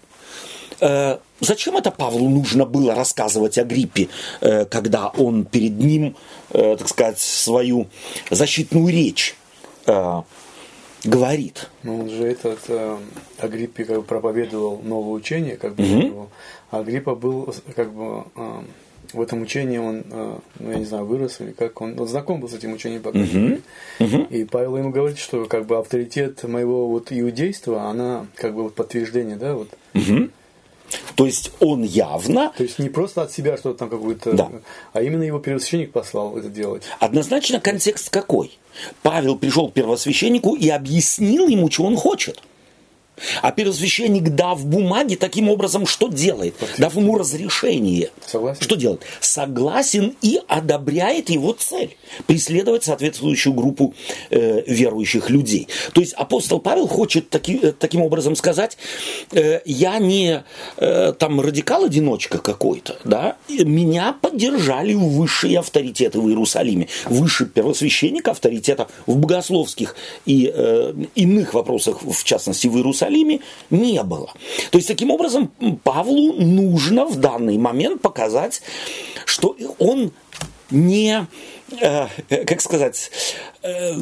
Э, 0.79 1.17
зачем 1.43 1.77
это 1.77 1.91
Павлу 1.91 2.29
нужно 2.29 2.65
было 2.65 2.95
рассказывать 2.95 3.57
о 3.57 3.63
гриппе, 3.63 4.09
э, 4.41 4.65
когда 4.65 5.07
он 5.09 5.45
перед 5.45 5.77
ним, 5.77 6.15
э, 6.51 6.75
так 6.77 6.87
сказать, 6.87 7.19
свою 7.19 7.87
защитную 8.29 8.87
речь 8.87 9.35
говорит? 11.03 11.69
Ну, 11.83 12.01
он 12.01 12.09
же 12.09 12.23
этот 12.23 12.59
э, 12.67 12.97
Агриппе 13.37 13.85
как 13.85 13.97
бы 13.97 14.03
проповедовал 14.03 14.79
новое 14.83 15.13
учение, 15.13 15.57
как 15.57 15.75
бы, 15.75 15.83
угу. 15.83 16.01
его. 16.01 16.29
а 16.71 16.79
Агриппа 16.79 17.15
был 17.15 17.53
как 17.75 17.91
бы 17.93 18.23
э, 18.35 18.61
в 19.13 19.21
этом 19.21 19.41
учении 19.41 19.77
он, 19.77 20.03
э, 20.09 20.37
ну, 20.59 20.71
я 20.71 20.77
не 20.77 20.85
знаю, 20.85 21.05
вырос 21.05 21.41
или 21.41 21.51
как, 21.51 21.81
он, 21.81 21.99
он 21.99 22.07
знаком 22.07 22.39
был 22.39 22.49
с 22.49 22.53
этим 22.53 22.73
учением, 22.73 23.01
по. 23.01 23.09
Uh-huh. 23.09 24.27
И 24.29 24.45
Павел 24.45 24.77
ему 24.77 24.89
говорит, 24.89 25.17
что 25.17 25.45
как 25.45 25.65
бы 25.65 25.77
авторитет 25.77 26.43
моего 26.43 26.87
вот 26.87 27.07
иудейства, 27.11 27.83
она 27.83 28.25
как 28.35 28.55
бы 28.55 28.63
вот 28.63 28.75
подтверждение, 28.75 29.35
да, 29.35 29.55
вот. 29.55 29.69
Uh-huh. 29.93 30.31
То 31.15 31.25
есть 31.25 31.51
он 31.59 31.83
явно... 31.83 32.53
То 32.57 32.63
есть 32.63 32.79
не 32.79 32.89
просто 32.89 33.23
от 33.23 33.31
себя 33.31 33.57
что-то 33.57 33.79
там 33.79 33.89
какую-то... 33.89 34.33
Да. 34.33 34.49
А 34.93 35.01
именно 35.01 35.23
его 35.23 35.39
первосвященник 35.39 35.91
послал 35.91 36.37
это 36.37 36.49
делать. 36.49 36.83
Однозначно 36.99 37.59
контекст 37.59 38.09
какой? 38.09 38.57
Павел 39.01 39.37
пришел 39.37 39.69
к 39.69 39.73
первосвященнику 39.73 40.55
и 40.55 40.69
объяснил 40.69 41.47
ему, 41.47 41.69
что 41.69 41.83
он 41.83 41.95
хочет. 41.95 42.41
А 43.41 43.51
первосвященник, 43.51 44.29
дав 44.29 44.65
бумаге, 44.65 45.15
таким 45.15 45.49
образом 45.49 45.85
что 45.85 46.07
делает? 46.07 46.55
Дав 46.77 46.95
ему 46.95 47.17
разрешение. 47.17 48.09
Согласен. 48.25 48.61
Что 48.61 48.75
делает? 48.75 49.01
Согласен 49.19 50.15
и 50.21 50.39
одобряет 50.47 51.29
его 51.29 51.53
цель. 51.53 51.95
Преследовать 52.27 52.83
соответствующую 52.83 53.53
группу 53.53 53.93
э, 54.29 54.63
верующих 54.65 55.29
людей. 55.29 55.67
То 55.93 56.01
есть 56.01 56.13
апостол 56.13 56.59
Павел 56.59 56.87
хочет 56.87 57.29
таки, 57.29 57.59
э, 57.61 57.71
таким 57.71 58.01
образом 58.01 58.35
сказать, 58.35 58.77
э, 59.31 59.61
я 59.65 59.99
не 59.99 60.43
э, 60.77 61.13
там 61.17 61.39
радикал-одиночка 61.39 62.39
какой-то, 62.39 62.97
да? 63.03 63.37
Меня 63.47 64.15
поддержали 64.19 64.93
высшие 64.93 65.59
авторитеты 65.59 66.19
в 66.19 66.27
Иерусалиме. 66.27 66.87
Выше 67.05 67.45
первосвященника 67.45 68.31
авторитета 68.31 68.87
в 69.05 69.17
богословских 69.17 69.95
и 70.25 70.51
э, 70.53 70.93
иных 71.15 71.53
вопросах, 71.53 72.01
в 72.01 72.23
частности 72.23 72.67
в 72.67 72.75
Иерусалиме 72.75 73.02
Иерусалиме 73.03 73.39
не 73.69 74.01
было. 74.03 74.33
То 74.71 74.77
есть, 74.77 74.87
таким 74.87 75.11
образом, 75.11 75.51
Павлу 75.83 76.33
нужно 76.33 77.05
в 77.05 77.17
данный 77.17 77.57
момент 77.57 78.01
показать, 78.01 78.61
что 79.25 79.55
он 79.79 80.11
не, 80.71 81.27
э, 81.79 82.07
как 82.45 82.61
сказать, 82.61 83.11
э, 83.61 83.93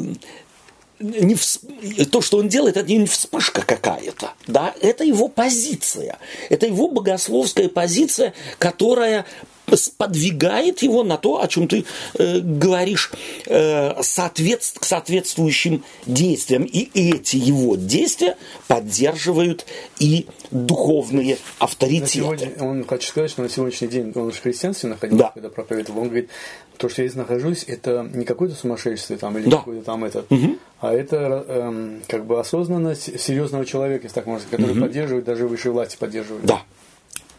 не 0.99 1.35
всп... 1.35 1.63
то, 2.11 2.21
что 2.21 2.37
он 2.37 2.47
делает, 2.47 2.77
это 2.77 2.91
не 2.91 3.05
вспышка 3.05 3.61
какая-то, 3.65 4.33
да, 4.47 4.73
это 4.81 5.03
его 5.03 5.27
позиция, 5.27 6.19
это 6.49 6.67
его 6.67 6.87
богословская 6.89 7.69
позиция, 7.69 8.33
которая 8.59 9.25
сподвигает 9.75 10.81
его 10.81 11.03
на 11.03 11.17
то, 11.17 11.41
о 11.41 11.47
чем 11.47 11.67
ты 11.67 11.85
э, 12.17 12.39
говоришь, 12.39 13.11
э, 13.45 14.01
соответств, 14.01 14.79
к 14.79 14.83
соответствующим 14.83 15.83
действиям. 16.05 16.63
И 16.63 16.89
эти 16.93 17.37
его 17.37 17.75
действия 17.75 18.37
поддерживают 18.67 19.65
и 19.99 20.27
духовные 20.51 21.37
авторитеты. 21.59 22.11
Сегодня, 22.11 22.51
он 22.59 22.83
хочет 22.85 23.09
сказать, 23.09 23.31
что 23.31 23.41
на 23.41 23.49
сегодняшний 23.49 23.87
день 23.87 24.11
он 24.15 24.31
в 24.31 24.39
христианстве 24.39 24.89
находился, 24.89 25.23
да. 25.23 25.31
когда 25.33 25.49
проповедовал. 25.49 26.01
Он 26.01 26.07
говорит, 26.07 26.29
то, 26.77 26.89
что 26.89 27.03
я 27.03 27.07
здесь 27.07 27.17
нахожусь, 27.17 27.63
это 27.67 28.07
не 28.11 28.25
какое-то 28.25 28.55
сумасшествие 28.55 29.17
там 29.17 29.37
или 29.37 29.47
да. 29.47 29.57
какой-то 29.57 29.83
там 29.83 30.03
этот, 30.03 30.31
угу. 30.31 30.57
а 30.79 30.93
это 30.93 31.45
эм, 31.47 32.01
как 32.07 32.25
бы 32.25 32.39
осознанность 32.39 33.19
серьезного 33.19 33.65
человека, 33.65 34.05
если 34.05 34.15
так 34.15 34.25
можно 34.25 34.41
сказать, 34.41 34.59
который 34.59 34.77
угу. 34.79 34.87
поддерживает, 34.87 35.25
даже 35.25 35.47
высшие 35.47 35.71
власти 35.71 35.97
поддерживает. 35.97 36.43
Да. 36.45 36.63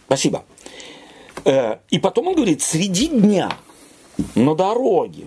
Спасибо. 0.07 0.45
Э, 1.45 1.79
и 1.91 1.99
потом 1.99 2.29
он 2.29 2.35
говорит, 2.35 2.63
среди 2.63 3.09
дня 3.09 3.57
на 4.35 4.55
дороге 4.55 5.27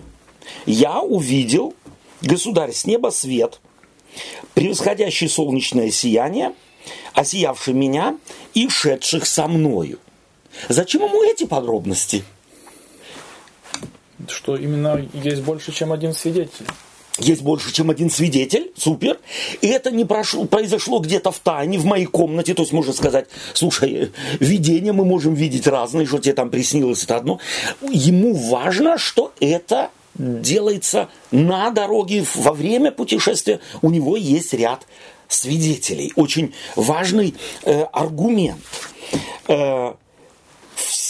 я 0.64 1.00
увидел, 1.00 1.74
государь, 2.22 2.72
с 2.72 2.86
неба 2.86 3.10
свет, 3.10 3.60
превосходящий 4.54 5.28
солнечное 5.28 5.90
сияние, 5.90 6.52
осиявший 7.14 7.74
меня 7.74 8.18
и 8.54 8.68
шедших 8.68 9.26
со 9.26 9.46
мною. 9.48 9.98
Зачем 10.68 11.02
ему 11.02 11.22
эти 11.22 11.44
подробности? 11.44 12.24
Что 14.28 14.56
именно 14.56 15.06
есть 15.12 15.42
больше, 15.42 15.72
чем 15.72 15.92
один 15.92 16.14
свидетель 16.14 16.66
есть 17.18 17.42
больше, 17.42 17.72
чем 17.72 17.90
один 17.90 18.10
свидетель, 18.10 18.72
супер, 18.76 19.18
и 19.62 19.68
это 19.68 19.90
не 19.90 20.04
прошло, 20.04 20.44
произошло 20.44 20.98
где-то 20.98 21.30
в 21.30 21.38
тайне, 21.38 21.78
в 21.78 21.84
моей 21.84 22.06
комнате, 22.06 22.54
то 22.54 22.62
есть 22.62 22.72
можно 22.72 22.92
сказать, 22.92 23.26
слушай, 23.54 24.12
видение 24.40 24.92
мы 24.92 25.04
можем 25.04 25.34
видеть 25.34 25.66
разные, 25.66 26.06
что 26.06 26.18
тебе 26.18 26.34
там 26.34 26.50
приснилось, 26.50 27.04
это 27.04 27.16
одно. 27.16 27.40
Ему 27.90 28.34
важно, 28.34 28.98
что 28.98 29.32
это 29.40 29.90
делается 30.14 31.08
на 31.30 31.70
дороге 31.70 32.24
во 32.34 32.52
время 32.52 32.90
путешествия, 32.90 33.60
у 33.82 33.90
него 33.90 34.16
есть 34.16 34.52
ряд 34.54 34.86
свидетелей. 35.28 36.12
Очень 36.16 36.54
важный 36.76 37.34
э, 37.64 37.82
аргумент. 37.92 38.60
Э, 39.48 39.94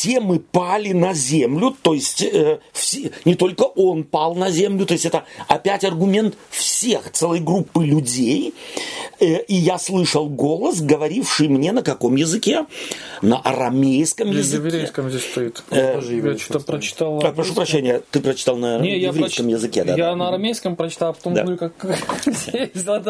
все 0.06 0.20
мы 0.20 0.38
пали 0.38 0.92
на 0.92 1.14
землю, 1.14 1.76
то 1.82 1.92
есть 1.92 2.22
э, 2.22 2.60
все, 2.72 3.10
не 3.24 3.34
только 3.34 3.62
он 3.62 4.04
пал 4.04 4.36
на 4.36 4.50
землю, 4.50 4.86
то 4.86 4.92
есть 4.92 5.04
это 5.04 5.24
опять 5.48 5.84
аргумент 5.84 6.36
всех, 6.50 7.10
целой 7.10 7.40
группы 7.40 7.84
людей. 7.84 8.54
Э, 9.18 9.42
и 9.42 9.54
я 9.54 9.78
слышал 9.78 10.28
голос, 10.28 10.80
говоривший 10.80 11.48
мне 11.48 11.72
на 11.72 11.82
каком 11.82 12.14
языке? 12.14 12.66
На 13.20 13.38
арамейском 13.38 14.30
языке. 14.30 14.62
На 14.62 14.66
еврейском 14.66 15.10
здесь 15.10 15.24
стоит. 15.24 15.64
Э, 15.70 16.00
я 16.00 16.38
что-то 16.38 16.64
прочитал. 16.64 17.18
А, 17.24 17.32
прошу 17.32 17.54
прощения, 17.54 18.00
ты 18.12 18.20
прочитал 18.20 18.56
на 18.56 18.78
Не, 18.78 18.98
я 19.00 19.08
еврейском 19.08 19.46
проч- 19.46 19.54
языке, 19.54 19.82
да? 19.82 19.96
Я 19.96 20.10
да. 20.10 20.16
на 20.16 20.28
арамейском 20.28 20.76
прочитал, 20.76 21.10
а 21.10 21.12
потом 21.14 21.34
Да. 21.34 21.42
думаю, 21.42 21.58
как... 21.58 21.72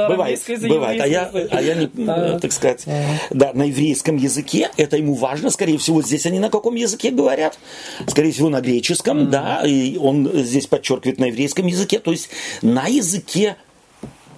Бывает, 0.08 0.40
бывает. 0.62 1.02
А 1.02 1.06
я, 1.06 1.30
а 1.50 1.60
я 1.60 1.74
не, 1.74 1.90
э, 1.94 2.38
так 2.40 2.52
сказать, 2.52 2.86
да, 3.30 3.52
на 3.52 3.64
еврейском 3.64 4.16
языке, 4.16 4.70
это 4.78 4.96
ему 4.96 5.12
важно, 5.12 5.50
скорее 5.50 5.76
всего, 5.76 6.00
здесь 6.02 6.24
они 6.24 6.38
на 6.38 6.48
каком 6.48 6.74
языке 6.74 6.85
говорят? 7.10 7.58
Скорее 8.06 8.32
всего, 8.32 8.48
на 8.48 8.60
греческом, 8.60 9.30
да, 9.30 9.62
и 9.66 9.96
он 9.96 10.30
здесь 10.32 10.66
подчеркивает 10.66 11.18
на 11.18 11.26
еврейском 11.26 11.66
языке, 11.66 11.98
то 11.98 12.12
есть 12.12 12.28
на 12.62 12.86
языке 12.86 13.56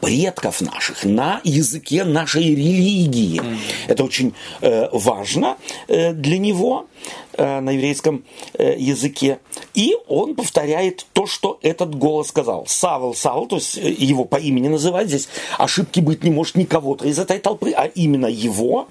предков 0.01 0.61
наших, 0.61 1.05
на 1.05 1.41
языке 1.45 2.05
нашей 2.05 2.55
религии. 2.55 3.41
Это 3.87 4.05
очень 4.05 4.35
э, 4.61 4.89
важно 4.93 5.57
э, 5.89 6.13
для 6.13 6.39
него 6.39 6.87
э, 7.33 7.61
на 7.61 7.71
еврейском 7.71 8.25
э, 8.55 8.77
языке. 8.79 9.41
И 9.75 9.97
он 10.07 10.35
повторяет 10.35 11.07
то, 11.13 11.27
что 11.27 11.59
этот 11.63 11.95
голос 11.95 12.29
сказал. 12.29 12.67
Савл, 12.67 13.15
Савл, 13.15 13.47
то 13.47 13.57
есть 13.57 13.79
э, 13.79 13.91
его 13.91 14.25
по 14.25 14.37
имени 14.37 14.69
называть 14.69 15.09
здесь, 15.09 15.29
ошибки 15.59 16.01
быть 16.01 16.25
не 16.25 16.31
может 16.31 16.57
ни 16.57 16.65
кого-то 16.65 17.07
из 17.07 17.19
этой 17.19 17.39
толпы, 17.39 17.73
а 17.73 17.87
именно 17.87 18.27
его. 18.27 18.89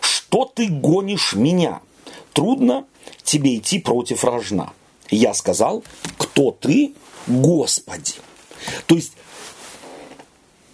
Что 0.00 0.50
ты 0.52 0.68
гонишь 0.68 1.34
меня? 1.34 1.80
Трудно 2.32 2.84
тебе 3.24 3.56
идти 3.56 3.78
против 3.78 4.24
рожна. 4.24 4.72
Я 5.10 5.34
сказал, 5.34 5.82
кто 6.16 6.50
ты, 6.50 6.94
Господи. 7.26 8.14
То 8.86 8.94
есть 8.94 9.12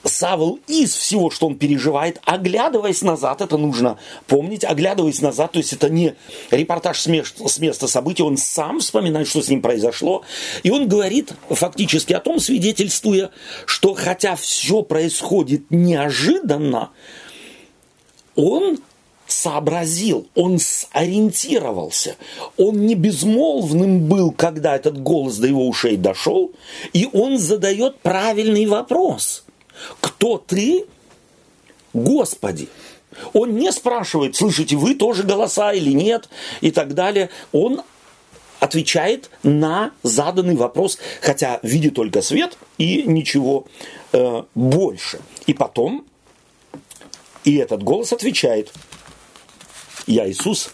Савл 0.05 0.59
из 0.67 0.95
всего, 0.95 1.31
что 1.31 1.47
он 1.47 1.57
переживает, 1.57 2.21
оглядываясь 2.25 3.03
назад, 3.03 3.43
это 3.43 3.59
нужно 3.59 3.99
помнить, 4.27 4.65
оглядываясь 4.65 5.21
назад, 5.21 5.53
то 5.53 5.59
есть 5.59 5.75
это 5.75 5.91
не 5.91 6.15
репортаж 6.51 6.99
с 6.99 7.07
мест- 7.07 7.47
с 7.47 7.59
места 7.59 7.87
событий, 7.87 8.23
он 8.23 8.39
сам 8.39 8.81
вспоминает, 8.81 9.29
что 9.29 9.43
с 9.43 9.49
ним 9.49 9.61
произошло, 9.61 10.23
и 10.63 10.71
он 10.71 10.89
говорит 10.89 11.33
фактически 11.51 12.15
о 12.15 12.21
том, 12.21 12.41
свидетельствуя, 12.41 13.31
что 13.67 13.95
хотя 13.95 14.37
все 14.37 14.83
происходит 14.83 15.65
неожиданно, 15.71 16.91
он 18.37 18.79
сообразил, 19.33 20.27
он 20.35 20.59
сориентировался, 20.59 22.17
он 22.57 22.87
не 22.87 22.95
безмолвным 22.95 24.09
был, 24.09 24.31
когда 24.33 24.77
этот 24.77 25.03
голос 25.03 25.37
до 25.37 25.47
его 25.47 25.67
ушей 25.69 25.97
дошел, 25.97 26.53
и 26.93 27.09
он 27.13 27.39
задает 27.39 27.99
правильный 28.01 28.67
вопрос. 28.67 29.45
Кто 30.01 30.39
ты, 30.39 30.85
Господи? 31.93 32.69
Он 33.33 33.57
не 33.57 33.73
спрашивает, 33.73 34.37
слышите 34.37 34.77
вы 34.77 34.95
тоже 34.95 35.25
голоса 35.25 35.73
или 35.73 35.93
нет, 35.93 36.29
и 36.61 36.71
так 36.71 36.95
далее. 36.95 37.31
Он 37.53 37.83
отвечает 38.61 39.31
на 39.43 39.91
заданный 40.03 40.55
вопрос, 40.55 40.99
хотя 41.21 41.59
видит 41.63 41.95
только 41.95 42.23
свет 42.23 42.57
и 42.79 43.03
ничего 43.03 43.67
э, 44.13 44.43
больше. 44.55 45.21
И 45.47 45.55
потом, 45.55 46.05
и 47.45 47.57
этот 47.57 47.83
голос 47.83 48.13
отвечает, 48.13 48.73
я 50.13 50.29
Иисус, 50.29 50.71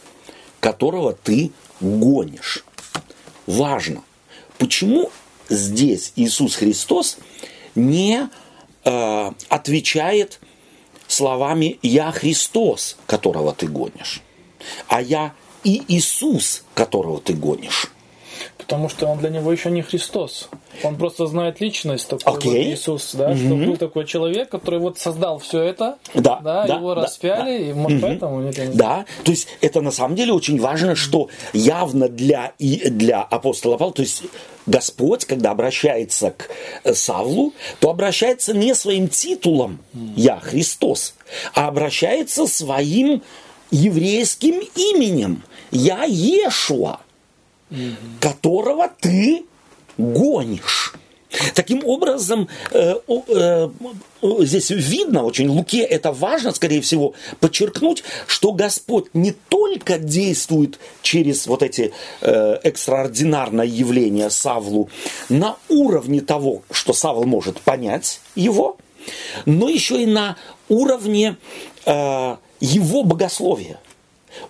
которого 0.60 1.12
ты 1.12 1.52
гонишь. 1.80 2.64
Важно. 3.46 4.02
Почему 4.58 5.10
здесь 5.48 6.12
Иисус 6.16 6.56
Христос 6.56 7.18
не 7.74 8.28
э, 8.84 9.30
отвечает 9.48 10.40
словами 11.06 11.78
«Я 11.82 12.10
Христос, 12.10 12.96
которого 13.06 13.52
ты 13.52 13.66
гонишь», 13.66 14.22
а 14.88 15.00
«Я 15.00 15.34
и 15.62 15.82
Иисус, 15.88 16.64
которого 16.74 17.20
ты 17.20 17.34
гонишь». 17.34 17.90
Потому 18.66 18.88
что 18.88 19.06
он 19.06 19.18
для 19.18 19.30
него 19.30 19.52
еще 19.52 19.70
не 19.70 19.82
Христос. 19.82 20.48
Он 20.82 20.96
просто 20.96 21.26
знает 21.26 21.60
личность 21.60 22.08
такой 22.08 22.36
Окей. 22.36 22.50
вот 22.50 22.58
Иисус, 22.58 23.14
да, 23.14 23.36
что 23.36 23.54
был 23.54 23.76
такой 23.76 24.04
человек, 24.06 24.48
который 24.48 24.80
вот 24.80 24.98
создал 24.98 25.38
все 25.38 25.62
это, 25.62 25.98
Да, 26.14 26.40
да, 26.42 26.64
его 26.64 26.94
да, 26.94 27.02
распяли, 27.02 27.70
и 27.70 27.72
может 27.72 28.02
поэтому 28.02 28.40
нет. 28.40 28.76
Да, 28.76 29.04
то 29.22 29.30
есть 29.30 29.46
это 29.60 29.80
на 29.80 29.92
самом 29.92 30.16
деле 30.16 30.32
очень 30.32 30.60
важно, 30.60 30.96
что 30.96 31.28
явно 31.52 32.08
для, 32.08 32.52
и 32.58 32.90
для 32.90 33.22
апостола 33.22 33.76
Павла, 33.76 33.94
то 33.94 34.02
есть 34.02 34.24
Господь, 34.66 35.24
когда 35.24 35.52
обращается 35.52 36.32
к 36.32 36.48
э, 36.82 36.92
Савлу, 36.92 37.52
то 37.78 37.90
обращается 37.90 38.52
не 38.52 38.74
своим 38.74 39.08
титулом 39.08 39.78
«Я 40.16 40.40
Христос», 40.40 41.14
а 41.54 41.68
обращается 41.68 42.46
своим 42.46 43.22
еврейским 43.70 44.60
именем 44.74 45.44
«Я 45.70 46.02
Ешуа», 46.04 46.98
которого 48.20 48.90
ты 49.00 49.44
гонишь. 49.98 50.94
Таким 51.54 51.84
образом, 51.84 52.48
э, 52.70 52.94
э, 53.08 53.68
здесь 54.40 54.70
видно, 54.70 55.24
очень 55.24 55.48
Луке 55.48 55.80
это 55.80 56.12
важно, 56.12 56.52
скорее 56.52 56.80
всего, 56.80 57.14
подчеркнуть, 57.40 58.04
что 58.26 58.52
Господь 58.52 59.06
не 59.12 59.32
только 59.32 59.98
действует 59.98 60.78
через 61.02 61.46
вот 61.46 61.62
эти 61.62 61.92
э, 62.20 62.58
экстраординарные 62.62 63.68
явления 63.68 64.30
Савлу 64.30 64.88
на 65.28 65.56
уровне 65.68 66.20
того, 66.20 66.62
что 66.70 66.92
Савл 66.92 67.24
может 67.24 67.60
понять 67.60 68.20
его, 68.34 68.78
но 69.44 69.68
еще 69.68 70.02
и 70.02 70.06
на 70.06 70.36
уровне 70.68 71.36
э, 71.84 72.36
его 72.60 73.02
богословия. 73.02 73.78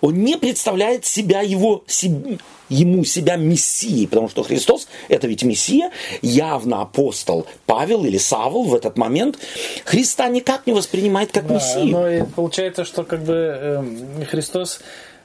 Он 0.01 0.15
не 0.23 0.37
представляет 0.37 1.05
себя 1.05 1.41
его, 1.41 1.83
себ- 1.87 2.39
ему 2.69 3.03
себя 3.05 3.35
мессией, 3.37 4.07
потому 4.07 4.29
что 4.29 4.43
Христос– 4.43 4.87
это 5.09 5.27
ведь 5.27 5.43
мессия, 5.43 5.91
явно 6.21 6.81
апостол 6.81 7.45
Павел 7.65 8.03
или 8.05 8.17
Савл 8.17 8.63
в 8.63 8.75
этот 8.75 8.97
момент 8.97 9.37
Христа 9.85 10.27
никак 10.29 10.67
не 10.67 10.73
воспринимает 10.73 11.31
как 11.31 11.47
Да, 11.47 11.53
мессию. 11.55 11.85
но 11.87 12.09
и 12.09 12.23
получается, 12.23 12.83
что 12.85 13.03
как 13.03 13.21
бы 13.23 13.33
эм, 13.33 14.25
Христос 14.25 14.79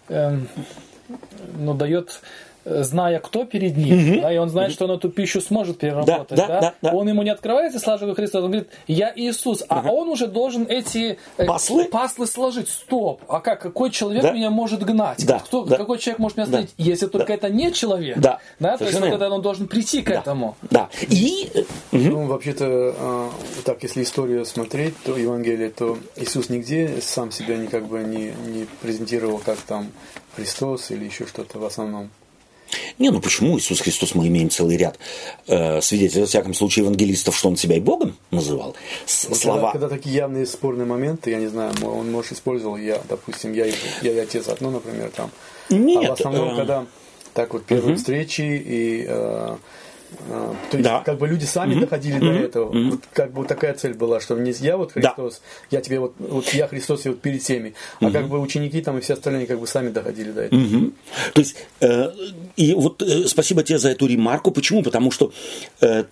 эм, 0.08 0.48
ну, 1.58 1.74
дает 1.74 2.08
э, 2.10 2.16
зная, 2.64 3.18
кто 3.18 3.44
перед 3.44 3.76
ним, 3.76 4.20
да, 4.22 4.32
и 4.32 4.36
он 4.38 4.48
знает, 4.48 4.72
что 4.72 4.84
он 4.84 4.92
эту 4.92 5.08
пищу 5.08 5.40
сможет 5.40 5.78
переработать, 5.78 6.38
Да, 6.38 6.46
да, 6.46 6.60
да, 6.60 6.74
да. 6.82 6.92
он 6.92 7.08
ему 7.08 7.22
не 7.22 7.30
открывается 7.30 7.78
сразу 7.78 8.06
же 8.06 8.14
Христос, 8.14 8.44
он 8.44 8.50
говорит, 8.50 8.68
я 8.86 9.12
Иисус, 9.14 9.64
а 9.68 9.82
он 9.90 10.08
уже 10.08 10.26
должен 10.26 10.66
эти 10.68 11.18
э, 11.38 11.44
Паслы? 11.44 11.86
паслы 11.86 12.26
сложить. 12.26 12.68
Стоп, 12.68 13.22
а 13.28 13.40
как, 13.40 13.60
какой 13.60 13.90
человек 13.90 14.22
Да. 14.22 14.32
меня 14.32 14.50
может 14.50 14.82
гнать? 14.84 15.24
Да, 15.26 15.40
Кто, 15.40 15.64
да. 15.64 15.76
Какой 15.76 15.98
человек 15.98 16.18
может 16.18 16.36
меня 16.38 16.46
Да. 16.46 16.58
остановить, 16.58 16.74
если 16.78 17.06
только 17.06 17.32
это 17.32 17.48
не 17.50 17.72
человек? 17.72 18.18
Да, 18.18 18.38
да 18.60 18.76
то 18.76 18.84
есть 18.84 18.98
вот 19.00 19.10
тогда 19.10 19.30
он 19.30 19.42
должен 19.42 19.66
прийти 19.68 20.02
к 20.02 20.10
этому. 20.10 20.56
Да. 20.70 20.88
И 21.08 21.50
э, 21.54 21.62
Ну, 21.92 22.26
вообще-то, 22.26 22.94
а, 22.98 23.30
так, 23.64 23.82
если 23.82 24.02
историю 24.02 24.44
смотреть, 24.46 24.94
то 25.04 25.16
Евангелие, 25.16 25.70
то 25.70 25.98
Иисус 26.16 26.48
нигде 26.48 27.00
сам 27.00 27.30
себя 27.32 27.56
никак 27.56 27.86
бы 27.86 28.00
не, 28.00 28.32
не 28.46 28.66
презентировал 28.80 29.38
как 29.38 29.58
там 29.58 29.88
Христос 30.36 30.90
или 30.90 31.04
еще 31.04 31.26
что-то 31.26 31.58
в 31.58 31.64
основном. 31.64 32.10
Не, 32.98 33.10
ну 33.10 33.20
почему 33.20 33.58
Иисус 33.58 33.80
Христос 33.80 34.14
мы 34.14 34.26
имеем 34.28 34.50
целый 34.50 34.76
ряд 34.76 34.98
э, 35.46 35.80
свидетелей, 35.80 36.22
во 36.22 36.26
всяком 36.26 36.54
случае, 36.54 36.84
евангелистов, 36.84 37.36
что 37.36 37.48
он 37.48 37.56
себя 37.56 37.76
и 37.76 37.80
Богом 37.80 38.16
называл. 38.30 38.74
С- 39.06 39.34
слова. 39.34 39.72
Когда, 39.72 39.88
такие 39.88 40.14
явные 40.14 40.46
спорные 40.46 40.86
моменты, 40.86 41.30
я 41.30 41.38
не 41.38 41.48
знаю, 41.48 41.72
он, 41.82 42.10
может, 42.10 42.32
использовал, 42.32 42.76
я, 42.76 43.00
допустим, 43.08 43.52
я, 43.52 43.66
и- 43.66 43.74
я 44.02 44.12
и 44.12 44.18
отец 44.18 44.48
одно, 44.48 44.70
например, 44.70 45.10
там. 45.14 45.30
Нет, 45.70 46.04
а 46.04 46.08
в 46.10 46.12
основном, 46.20 46.54
э, 46.54 46.56
когда 46.56 46.86
так 47.34 47.52
вот 47.54 47.64
первые 47.64 47.96
встречи 47.96 48.42
и 48.42 49.04
э, 49.08 49.56
э, 50.28 50.54
то 50.70 50.76
есть, 50.76 50.88
Да. 50.88 51.00
как 51.00 51.18
бы 51.18 51.26
люди 51.28 51.44
сами 51.44 51.78
доходили 51.80 52.18
до 52.18 52.30
этого. 52.32 52.90
Вот 52.90 53.00
как 53.12 53.32
бы 53.32 53.38
вот 53.38 53.48
такая 53.48 53.74
цель 53.74 53.94
была, 53.94 54.20
что 54.20 54.36
не 54.36 54.52
я 54.52 54.76
вот 54.76 54.92
Да. 54.94 55.14
Христос, 55.14 55.42
я 55.70 55.80
тебе 55.80 56.00
вот, 56.00 56.14
вот 56.18 56.48
я 56.54 56.66
Христос 56.68 57.06
и 57.06 57.08
вот 57.10 57.20
перед 57.20 57.42
всеми, 57.42 57.74
а 58.00 58.10
как 58.10 58.28
бы 58.28 58.40
ученики 58.40 58.80
там 58.82 58.98
и 58.98 59.00
все 59.00 59.14
остальные 59.14 59.46
как 59.46 59.58
бы 59.58 59.66
сами 59.66 59.90
доходили 59.90 60.30
до 60.30 60.42
этого. 60.42 60.60
Мгм. 60.60 60.94
То 61.34 61.40
есть, 61.40 61.56
э, 61.80 62.10
и 62.56 62.74
вот 62.74 63.02
э, 63.02 63.26
спасибо 63.26 63.62
тебе 63.62 63.78
за 63.78 63.90
эту 63.90 64.06
ремарку. 64.06 64.50
Почему? 64.50 64.82
Потому 64.82 65.10
что 65.10 65.32
э, 65.80 66.04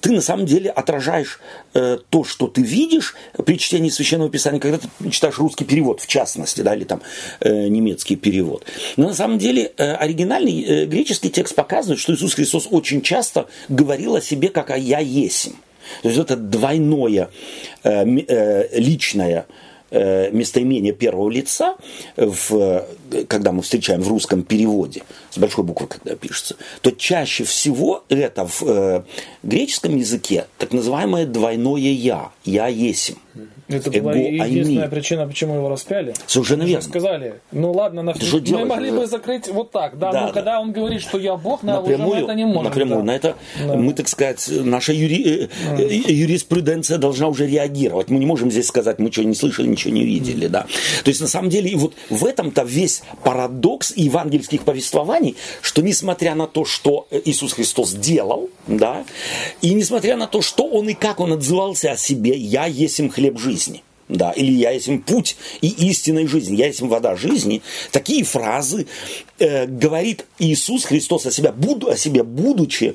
ты 0.00 0.12
на 0.12 0.20
самом 0.20 0.46
деле 0.46 0.70
отражаешь 0.70 1.40
э, 1.74 1.98
то, 2.10 2.24
что 2.24 2.48
ты 2.48 2.62
видишь 2.62 3.14
при 3.44 3.58
чтении 3.58 3.90
Священного 3.90 4.30
Писания, 4.30 4.60
когда 4.60 4.78
ты 4.78 5.10
читаешь 5.10 5.38
русский 5.38 5.64
перевод, 5.64 6.00
в 6.00 6.06
частности, 6.06 6.62
да, 6.62 6.74
или 6.74 6.84
там 6.84 7.00
э, 7.40 7.68
немецкий 7.68 8.16
перевод. 8.16 8.64
Но 8.96 9.08
на 9.08 9.14
самом 9.14 9.38
деле 9.38 9.72
э, 9.76 9.94
оригинальный 9.94 10.62
э, 10.62 10.84
греческий 10.86 11.30
текст 11.30 11.54
показывает, 11.54 12.00
что 12.00 12.14
Иисус 12.14 12.34
Христос 12.34 12.68
очень 12.70 13.02
часто 13.02 13.47
говорил 13.68 14.16
о 14.16 14.20
себе 14.20 14.48
как 14.48 14.70
о 14.70 14.76
«я 14.76 14.98
есим». 14.98 15.56
То 16.02 16.08
есть 16.08 16.20
это 16.20 16.36
двойное 16.36 17.30
э, 17.82 18.04
э, 18.04 18.78
личное 18.78 19.46
э, 19.90 20.30
местоимение 20.30 20.92
первого 20.92 21.30
лица, 21.30 21.76
в, 22.16 22.86
когда 23.26 23.52
мы 23.52 23.62
встречаем 23.62 24.02
в 24.02 24.08
русском 24.08 24.42
переводе, 24.42 25.02
с 25.30 25.38
большой 25.38 25.64
буквы, 25.64 25.86
когда 25.86 26.14
пишется, 26.14 26.56
то 26.82 26.90
чаще 26.90 27.44
всего 27.44 28.04
это 28.08 28.46
в 28.46 28.62
э, 28.66 29.02
греческом 29.42 29.96
языке 29.96 30.46
так 30.58 30.72
называемое 30.72 31.26
двойное 31.26 31.80
«я», 31.80 32.30
«я 32.48 32.66
есим». 32.68 33.16
Это 33.68 33.90
была 33.90 34.14
единственная 34.14 34.84
айми. 34.84 34.90
причина, 34.90 35.26
почему 35.26 35.56
его 35.56 35.68
распяли. 35.68 36.14
Совершенно 36.26 36.62
верно. 36.62 36.82
сказали, 36.82 37.34
ну 37.52 37.70
ладно, 37.72 38.02
на 38.02 38.14
что 38.14 38.40
мы 38.56 38.64
могли 38.64 38.90
бы 38.90 39.06
закрыть 39.06 39.46
вот 39.48 39.70
так, 39.70 39.98
да, 39.98 40.10
Да, 40.10 40.20
но 40.22 40.26
да. 40.28 40.32
когда 40.32 40.58
он 40.58 40.72
говорит, 40.72 41.02
что 41.02 41.18
я 41.18 41.36
Бог, 41.36 41.62
на, 41.62 41.80
уже 41.82 41.92
мы 41.92 41.98
напрямую, 41.98 42.24
это 42.24 42.34
не 42.34 42.46
можем. 42.46 42.64
напрямую 42.64 43.00
да. 43.00 43.04
на 43.04 43.10
это 43.16 43.36
Да. 43.66 43.74
мы, 43.74 43.92
так 43.92 44.08
сказать, 44.08 44.48
наша 44.48 44.92
юри- 44.94 45.50
э, 45.76 45.82
э, 45.82 46.12
юриспруденция 46.12 46.96
должна 46.96 47.28
уже 47.28 47.46
реагировать. 47.46 48.08
Мы 48.08 48.18
не 48.18 48.24
можем 48.26 48.50
здесь 48.50 48.66
сказать, 48.66 48.98
мы 48.98 49.12
что 49.12 49.22
не 49.22 49.34
слышали, 49.34 49.66
ничего 49.66 49.92
не 49.92 50.04
видели, 50.04 50.46
да. 50.46 50.62
То 51.04 51.10
есть 51.10 51.20
на 51.20 51.28
самом 51.28 51.50
деле 51.50 51.70
и 51.70 51.74
вот 51.74 51.92
в 52.08 52.24
этом-то 52.24 52.62
весь 52.62 53.02
парадокс 53.22 53.92
евангельских 53.96 54.62
повествований, 54.64 55.36
что 55.60 55.82
несмотря 55.82 56.34
на 56.34 56.46
то, 56.46 56.64
что 56.64 57.06
Иисус 57.24 57.52
Христос 57.52 57.92
делал, 57.92 58.48
да, 58.66 59.04
и 59.60 59.74
несмотря 59.74 60.16
на 60.16 60.26
то, 60.26 60.40
что 60.40 60.64
Он 60.66 60.88
и 60.88 60.94
как 60.94 61.20
Он 61.20 61.34
отзывался 61.34 61.92
о 61.92 61.96
себе, 61.98 62.37
я 62.38 62.66
есть 62.66 62.98
им 63.00 63.10
хлеб 63.10 63.38
жизни. 63.38 63.82
Да, 64.08 64.30
или 64.30 64.50
я 64.52 64.70
есть 64.70 64.88
им 64.88 65.02
путь 65.02 65.36
и 65.60 65.68
истинной 65.68 66.26
жизни, 66.26 66.56
я 66.56 66.68
есть 66.68 66.80
им 66.80 66.88
вода 66.88 67.14
жизни. 67.14 67.60
Такие 67.92 68.24
фразы 68.24 68.86
э, 69.38 69.66
говорит 69.66 70.24
Иисус 70.38 70.86
Христос 70.86 71.26
о 71.26 71.30
себе, 71.30 71.52
буду, 71.52 71.90
о 71.90 71.96
себе, 71.96 72.22
будучи 72.22 72.94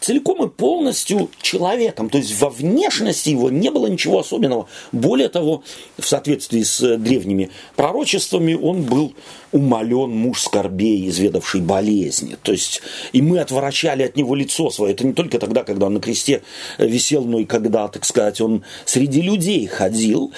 целиком 0.00 0.44
и 0.44 0.48
полностью 0.48 1.30
человеком. 1.40 2.10
То 2.10 2.18
есть 2.18 2.38
во 2.40 2.50
внешности 2.50 3.30
его 3.30 3.50
не 3.50 3.70
было 3.70 3.86
ничего 3.86 4.20
особенного. 4.20 4.68
Более 4.92 5.28
того, 5.28 5.62
в 5.98 6.06
соответствии 6.06 6.62
с 6.62 6.80
э, 6.82 6.96
древними 6.96 7.50
пророчествами, 7.76 8.54
он 8.54 8.82
был 8.82 9.14
умолен 9.52 10.10
муж 10.10 10.42
скорбей, 10.42 11.08
изведавший 11.08 11.60
болезни. 11.60 12.36
То 12.42 12.52
есть 12.52 12.82
и 13.12 13.22
мы 13.22 13.38
отворачали 13.38 14.02
от 14.02 14.16
него 14.16 14.34
лицо 14.34 14.70
свое. 14.70 14.92
Это 14.92 15.06
не 15.06 15.12
только 15.12 15.38
тогда, 15.38 15.64
когда 15.64 15.86
он 15.86 15.94
на 15.94 16.00
кресте 16.00 16.42
э, 16.78 16.86
висел, 16.86 17.24
но 17.24 17.38
и 17.40 17.44
когда, 17.44 17.88
так 17.88 18.04
сказать, 18.04 18.40
он 18.40 18.64
среди 18.84 19.20
людей 19.20 19.66
ходил. 19.66 20.32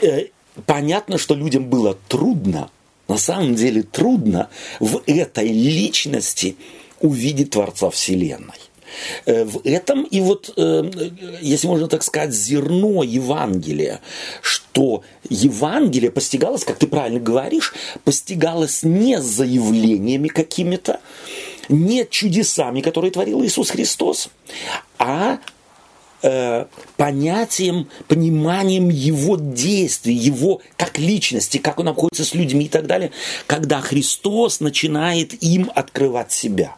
Э, 0.00 0.26
Понятно, 0.66 1.18
что 1.18 1.34
людям 1.34 1.68
было 1.68 1.96
трудно, 2.08 2.70
на 3.08 3.16
самом 3.16 3.54
деле 3.54 3.82
трудно 3.82 4.48
в 4.78 5.02
этой 5.06 5.48
личности 5.48 6.56
увидеть 7.00 7.50
Творца 7.50 7.90
Вселенной. 7.90 8.54
Э, 9.26 9.44
В 9.44 9.60
этом 9.64 10.04
и 10.04 10.20
вот, 10.20 10.52
э, 10.56 10.90
если 11.40 11.66
можно 11.66 11.88
так 11.88 12.02
сказать, 12.02 12.32
зерно 12.34 13.02
Евангелия, 13.02 14.00
что 14.42 15.02
Евангелие 15.28 16.10
постигалось, 16.10 16.64
как 16.64 16.78
ты 16.78 16.86
правильно 16.86 17.20
говоришь, 17.20 17.74
постигалось 18.04 18.82
не 18.82 19.20
заявлениями 19.20 20.28
какими-то, 20.28 21.00
не 21.68 22.06
чудесами, 22.08 22.80
которые 22.80 23.10
творил 23.10 23.44
Иисус 23.44 23.70
Христос, 23.70 24.30
а 24.98 25.38
э, 26.22 26.66
понятием, 26.96 27.88
пониманием 28.08 28.88
его 28.88 29.36
действий, 29.36 30.14
его 30.14 30.60
как 30.76 30.98
личности, 30.98 31.58
как 31.58 31.78
он 31.78 31.88
обходится 31.88 32.24
с 32.24 32.34
людьми 32.34 32.66
и 32.66 32.68
так 32.68 32.86
далее, 32.86 33.12
когда 33.46 33.80
Христос 33.80 34.60
начинает 34.60 35.42
им 35.42 35.70
открывать 35.74 36.32
себя. 36.32 36.76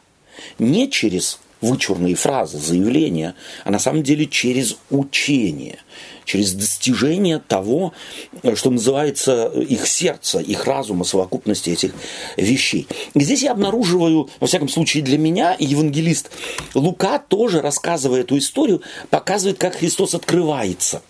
Не 0.59 0.91
через 0.91 1.39
вычурные 1.63 2.15
фразы, 2.17 2.59
заявления, 2.59 3.35
а 3.65 3.71
на 3.71 3.79
самом 3.79 4.03
деле 4.03 4.27
через 4.27 4.77
учение, 4.91 5.79
через 6.25 6.53
достижение 6.53 7.39
того, 7.39 7.95
э, 8.43 8.55
что 8.55 8.71
называется 8.71 9.47
их 9.47 9.87
сердце, 9.87 10.41
их 10.41 10.67
разума, 10.67 11.05
совокупности 11.05 11.71
этих 11.71 11.95
вещей. 12.37 12.87
И 13.15 13.21
здесь 13.21 13.43
я 13.43 13.53
обнаруживаю, 13.53 14.29
во 14.41 14.47
всяком 14.47 14.69
случае 14.69 15.03
для 15.03 15.19
меня, 15.19 15.57
евангелист 15.59 16.31
Лука 16.75 17.19
тоже, 17.19 17.63
рассказывая 17.63 18.21
эту 18.21 18.37
историю, 18.37 18.83
показывает, 19.09 19.59
как 19.59 19.77
Христос 19.77 20.15
открывается 20.15 21.03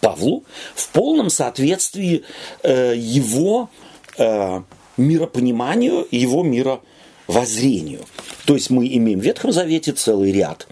Павлу 0.00 0.44
в 0.74 0.88
полном 0.88 1.30
соответствии 1.30 2.24
э, 2.62 2.94
его 2.96 3.70
э, 4.18 4.62
миропониманию 4.96 6.02
и 6.02 6.18
его 6.18 6.42
мировоззрению. 6.42 8.04
То 8.44 8.54
есть 8.54 8.70
мы 8.70 8.86
имеем 8.86 9.20
в 9.20 9.22
Ветхом 9.22 9.52
Завете 9.52 9.92
целый 9.92 10.32
ряд 10.32 10.66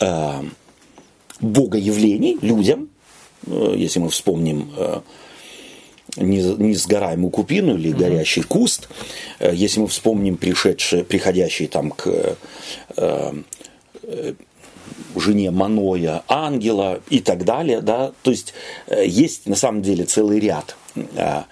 э, 0.00 0.42
богоявлений 1.40 2.38
людям, 2.42 2.88
э, 3.46 3.74
если 3.76 4.00
мы 4.00 4.08
вспомним 4.10 4.72
э, 4.76 5.00
не- 6.16 6.54
несгораемую 6.56 7.30
купину 7.30 7.76
или 7.76 7.92
горящий 7.92 8.42
куст, 8.42 8.88
э, 9.38 9.52
если 9.54 9.80
мы 9.80 9.86
вспомним 9.86 10.36
пришедший, 10.36 11.04
приходящий 11.04 11.66
там 11.66 11.90
к 11.90 12.06
э, 12.06 12.34
э, 12.96 14.34
жене 15.14 15.50
Маноя, 15.50 16.22
ангела 16.28 17.00
и 17.10 17.20
так 17.20 17.44
далее, 17.44 17.80
да, 17.80 18.12
то 18.22 18.30
есть 18.30 18.54
э, 18.86 19.06
есть 19.06 19.46
на 19.46 19.56
самом 19.56 19.82
деле 19.82 20.04
целый 20.04 20.40
ряд 20.40 20.76
э, 20.94 21.42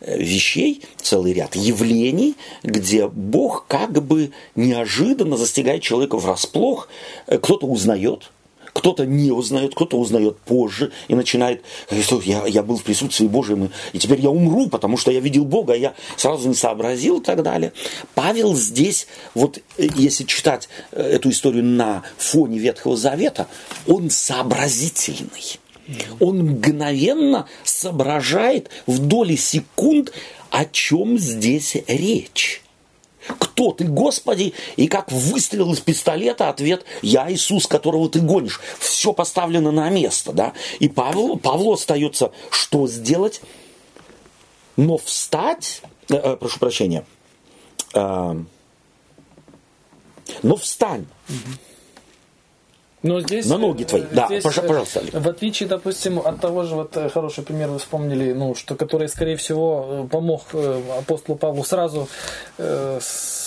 вещей, 0.00 0.82
целый 1.00 1.32
ряд 1.32 1.56
явлений, 1.56 2.34
где 2.62 3.08
Бог 3.08 3.66
как 3.68 4.02
бы 4.02 4.30
неожиданно 4.54 5.36
застигает 5.36 5.82
человека 5.82 6.16
врасплох, 6.18 6.88
Э, 7.26 7.38
кто-то 7.38 7.66
узнает, 7.66 8.30
кто-то 8.72 9.06
не 9.06 9.30
узнает, 9.32 9.74
кто-то 9.74 9.96
узнает 9.98 10.38
позже 10.38 10.92
и 11.08 11.14
начинает, 11.14 11.62
говорит, 11.88 12.04
что 12.06 12.20
я, 12.20 12.46
я 12.46 12.62
был 12.62 12.76
в 12.76 12.82
присутствии 12.82 13.26
Божьем, 13.26 13.64
и- 13.64 13.70
и 13.94 13.98
теперь 13.98 14.20
я 14.20 14.28
умру, 14.30 14.68
потому 14.68 14.96
что 14.98 15.10
я 15.10 15.20
видел 15.20 15.44
Бога, 15.46 15.72
а 15.72 15.76
я 15.76 15.94
сразу 16.16 16.46
не 16.48 16.54
сообразил 16.54 17.18
и 17.20 17.24
так 17.24 17.42
далее. 17.42 17.72
Павел 18.14 18.54
здесь, 18.54 19.06
вот 19.34 19.58
э, 19.78 19.88
если 19.96 20.24
читать 20.24 20.68
э, 20.92 21.02
эту 21.02 21.30
историю 21.30 21.64
на 21.64 22.02
фоне 22.18 22.58
Ветхого 22.58 22.96
Завета, 22.96 23.46
он 23.86 24.10
сообразительный. 24.10 25.58
Он 26.20 26.38
мгновенно 26.38 27.48
соображает 27.64 28.70
в 28.86 28.98
доли 28.98 29.36
секунд, 29.36 30.12
о 30.50 30.64
чем 30.64 31.18
здесь 31.18 31.76
речь. 31.86 32.62
Кто 33.38 33.72
ты, 33.72 33.84
Господи? 33.84 34.54
И 34.76 34.86
как 34.86 35.10
выстрел 35.10 35.72
из 35.72 35.80
пистолета 35.80 36.48
ответ 36.48 36.84
«Я 37.02 37.30
Иисус, 37.32 37.66
которого 37.66 38.08
ты 38.08 38.20
гонишь». 38.20 38.60
Все 38.78 39.12
поставлено 39.12 39.72
на 39.72 39.88
место, 39.90 40.32
да? 40.32 40.52
И 40.78 40.88
Павлу, 40.88 41.36
Павлу 41.36 41.72
остается 41.72 42.32
что 42.50 42.86
сделать? 42.86 43.40
Но 44.76 44.98
встать, 44.98 45.82
э, 46.08 46.14
э, 46.14 46.36
прошу 46.36 46.58
прощения, 46.58 47.04
э, 47.94 48.34
но 50.42 50.56
встань. 50.56 51.06
Но 53.06 53.20
здесь, 53.20 53.46
На 53.46 53.56
ноги 53.58 53.84
твои. 53.84 54.02
э, 54.02 54.06
Да, 54.12 54.26
здесь, 54.26 54.44
пожа- 54.44 54.64
э, 54.64 54.66
пожалуйста, 54.66 55.00
Олег. 55.00 55.14
В 55.14 55.28
отличие, 55.28 55.68
допустим, 55.68 56.18
от 56.18 56.40
того 56.40 56.64
же, 56.64 56.74
вот 56.74 56.96
э, 56.96 57.08
хороший 57.08 57.44
пример 57.44 57.68
вы 57.70 57.78
вспомнили, 57.78 58.32
ну, 58.32 58.54
что 58.54 58.74
который, 58.74 59.08
скорее 59.08 59.36
всего, 59.36 60.08
помог 60.10 60.42
апостолу 60.98 61.38
Павлу 61.38 61.64
сразу 61.64 62.08
э, 62.58 62.98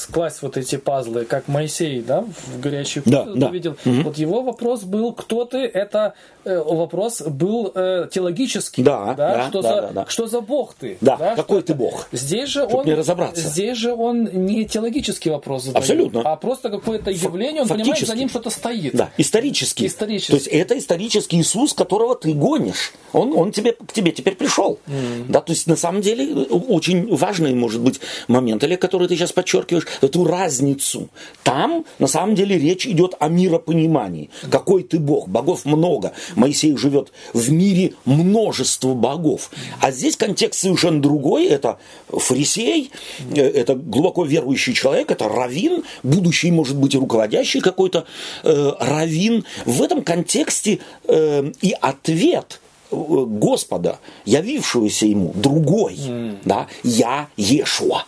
скласть 0.09 0.41
вот 0.41 0.57
эти 0.57 0.75
пазлы, 0.77 1.25
как 1.25 1.47
Моисей, 1.47 2.01
да, 2.01 2.21
в 2.21 2.59
горячий 2.59 3.01
Да, 3.05 3.23
куст 3.23 3.37
да. 3.37 3.49
видел. 3.49 3.75
Вот 3.85 4.17
его 4.17 4.41
вопрос 4.41 4.81
был, 4.83 5.13
кто 5.13 5.45
ты, 5.45 5.59
это 5.59 6.13
э, 6.45 6.57
вопрос 6.57 7.21
был 7.21 7.71
э, 7.75 8.07
теологический. 8.11 8.83
Да, 8.83 9.13
да, 9.13 9.47
что, 9.49 9.61
да, 9.61 9.69
за, 9.75 9.81
да, 9.81 9.89
да. 9.91 10.05
что 10.07 10.27
за 10.27 10.41
Бог 10.41 10.73
ты? 10.73 10.97
Да, 11.01 11.15
что 11.15 11.35
какой 11.35 11.59
это? 11.59 11.67
ты 11.67 11.73
Бог? 11.75 12.07
Здесь 12.11 12.49
же 12.49 12.67
Чтоб 12.67 12.87
он, 12.87 12.93
разобраться. 12.93 13.41
здесь 13.47 13.77
же 13.77 13.93
он 13.93 14.23
не 14.23 14.65
теологический 14.65 15.29
вопрос 15.31 15.63
задает, 15.65 15.83
Абсолютно. 15.83 16.21
а 16.21 16.35
просто 16.35 16.69
какое-то 16.69 17.11
явление, 17.11 17.61
он 17.61 17.67
понимает, 17.67 17.85
за 17.85 17.91
фактически. 17.91 18.17
ним 18.17 18.29
что-то 18.29 18.49
стоит. 18.49 18.95
Да, 18.95 19.11
исторический. 19.17 19.85
Исторический. 19.85 20.31
То 20.31 20.37
есть 20.37 20.47
это 20.47 20.77
исторический 20.77 21.37
Иисус, 21.39 21.73
которого 21.73 22.15
ты 22.15 22.33
гонишь. 22.33 22.93
Он, 23.13 23.33
он 23.37 23.51
тебе, 23.51 23.73
к 23.73 23.93
тебе 23.93 24.11
теперь 24.11 24.35
пришел. 24.35 24.79
Да, 25.27 25.41
то 25.41 25.51
есть 25.51 25.67
на 25.67 25.75
самом 25.75 26.01
деле 26.01 26.33
очень 26.45 27.15
важный 27.15 27.53
может 27.53 27.81
быть 27.81 27.99
момент, 28.27 28.63
или 28.63 28.75
который 28.75 29.07
ты 29.07 29.15
сейчас 29.15 29.31
подчеркиваешь, 29.31 29.85
эту 30.01 30.25
разницу. 30.25 31.09
Там 31.43 31.85
на 31.99 32.07
самом 32.07 32.35
деле 32.35 32.57
речь 32.57 32.85
идет 32.85 33.15
о 33.19 33.27
миропонимании. 33.29 34.29
Какой 34.49 34.83
ты 34.83 34.99
Бог? 34.99 35.27
Богов 35.27 35.65
много. 35.65 36.13
Моисей 36.35 36.75
живет 36.77 37.11
в 37.33 37.51
мире 37.51 37.93
множество 38.05 38.93
богов. 38.93 39.51
А 39.81 39.91
здесь 39.91 40.15
контекст 40.15 40.61
совершенно 40.61 41.01
другой. 41.01 41.47
Это 41.47 41.77
фарисей, 42.09 42.91
э, 43.35 43.41
это 43.41 43.75
глубоко 43.75 44.23
верующий 44.23 44.73
человек, 44.73 45.11
это 45.11 45.27
раввин, 45.27 45.83
будущий, 46.03 46.51
может 46.51 46.77
быть, 46.77 46.95
и 46.95 46.97
руководящий 46.97 47.61
какой-то 47.61 48.05
э, 48.43 48.71
раввин. 48.79 49.45
В 49.65 49.81
этом 49.81 50.03
контексте 50.03 50.79
э, 51.07 51.51
и 51.61 51.75
ответ 51.79 52.61
э, 52.91 52.95
Господа, 52.95 53.99
явившегося 54.25 55.05
ему, 55.05 55.31
другой. 55.35 55.97
Да? 56.45 56.67
Я 56.83 57.29
Ешуа. 57.37 58.05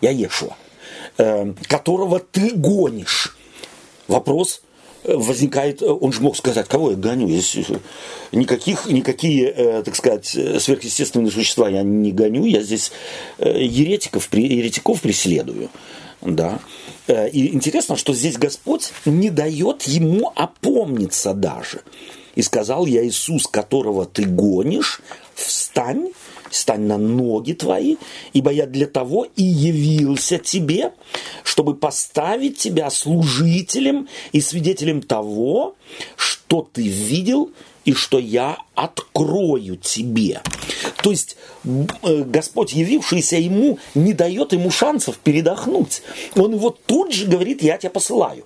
Я 0.00 0.10
Ешуа. 0.10 0.56
Э, 1.18 1.52
которого 1.68 2.20
ты 2.20 2.50
гонишь. 2.54 3.36
Вопрос, 4.08 4.62
возникает, 5.04 5.82
он 5.82 6.12
же 6.12 6.20
мог 6.20 6.36
сказать, 6.36 6.68
кого 6.68 6.90
я 6.90 6.96
гоню, 6.96 7.28
если 7.28 7.64
никаких, 8.32 8.86
никакие, 8.86 9.82
так 9.84 9.94
сказать, 9.94 10.26
сверхъестественные 10.26 11.30
существа 11.30 11.68
я 11.68 11.82
не 11.82 12.12
гоню, 12.12 12.44
я 12.44 12.62
здесь 12.62 12.92
еретиков, 13.38 14.28
еретиков 14.32 15.00
преследую. 15.00 15.70
Да. 16.22 16.58
И 17.08 17.54
интересно, 17.54 17.96
что 17.96 18.14
здесь 18.14 18.36
Господь 18.36 18.92
не 19.04 19.30
дает 19.30 19.82
ему 19.82 20.32
опомниться 20.34 21.34
даже. 21.34 21.82
И 22.34 22.42
сказал 22.42 22.86
я 22.86 23.06
Иисус, 23.06 23.46
которого 23.46 24.06
ты 24.06 24.24
гонишь, 24.24 25.00
встань 25.34 26.10
стань 26.50 26.82
на 26.82 26.98
ноги 26.98 27.52
твои, 27.52 27.96
ибо 28.32 28.50
я 28.50 28.66
для 28.66 28.86
того 28.86 29.26
и 29.36 29.42
явился 29.42 30.38
тебе, 30.38 30.92
чтобы 31.44 31.74
поставить 31.74 32.58
тебя 32.58 32.90
служителем 32.90 34.08
и 34.32 34.40
свидетелем 34.40 35.02
того, 35.02 35.76
что 36.16 36.68
ты 36.72 36.82
видел 36.82 37.50
и 37.84 37.92
что 37.92 38.18
я 38.18 38.58
открою 38.74 39.76
тебе. 39.76 40.42
То 41.02 41.10
есть 41.10 41.36
э, 41.64 42.24
Господь, 42.24 42.72
явившийся 42.72 43.36
ему, 43.36 43.78
не 43.94 44.12
дает 44.12 44.52
ему 44.52 44.70
шансов 44.70 45.18
передохнуть. 45.18 46.02
Он 46.34 46.54
его 46.54 46.70
тут 46.70 47.12
же 47.12 47.26
говорит, 47.26 47.62
я 47.62 47.78
тебя 47.78 47.90
посылаю. 47.90 48.44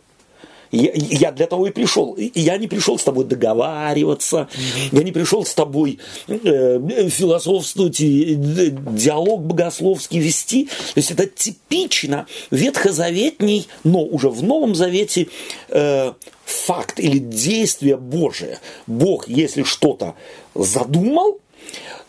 Я, 0.70 0.92
я 0.94 1.32
для 1.32 1.46
того 1.46 1.66
и 1.66 1.70
пришел. 1.70 2.16
Я 2.16 2.56
не 2.56 2.68
пришел 2.68 2.98
с 2.98 3.02
тобой 3.02 3.24
договариваться, 3.24 4.48
я 4.92 5.02
не 5.02 5.12
пришел 5.12 5.44
с 5.44 5.52
тобой 5.52 5.98
э, 6.28 7.08
философствовать 7.08 8.00
и 8.00 8.34
э, 8.34 8.70
диалог 8.70 9.42
богословский 9.42 10.20
вести. 10.20 10.66
То 10.66 10.96
есть 10.96 11.10
это 11.10 11.26
типично 11.26 12.26
ветхозаветний, 12.50 13.68
но 13.82 14.02
уже 14.04 14.28
в 14.28 14.42
Новом 14.42 14.74
Завете 14.74 15.28
э, 15.68 16.12
факт 16.44 17.00
или 17.00 17.18
действие 17.18 17.96
Божие. 17.96 18.60
Бог, 18.86 19.28
если 19.28 19.64
что-то 19.64 20.14
задумал, 20.54 21.40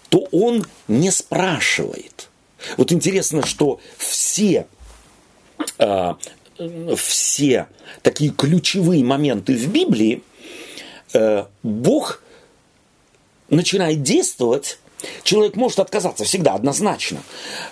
то 0.10 0.28
он 0.32 0.66
не 0.88 1.12
спрашивает. 1.12 2.30
Вот 2.78 2.92
интересно, 2.92 3.46
что 3.46 3.80
все 3.98 4.68
э, 5.80 6.14
все 6.96 7.68
такие 8.02 8.32
ключевые 8.32 9.04
моменты 9.04 9.56
в 9.56 9.68
Библии, 9.72 10.24
э, 11.14 11.46
Бог 11.64 12.22
начинает 13.50 14.02
действовать 14.04 14.80
Человек 15.24 15.56
может 15.56 15.80
отказаться 15.80 16.24
всегда, 16.26 16.54
однозначно. 16.54 17.20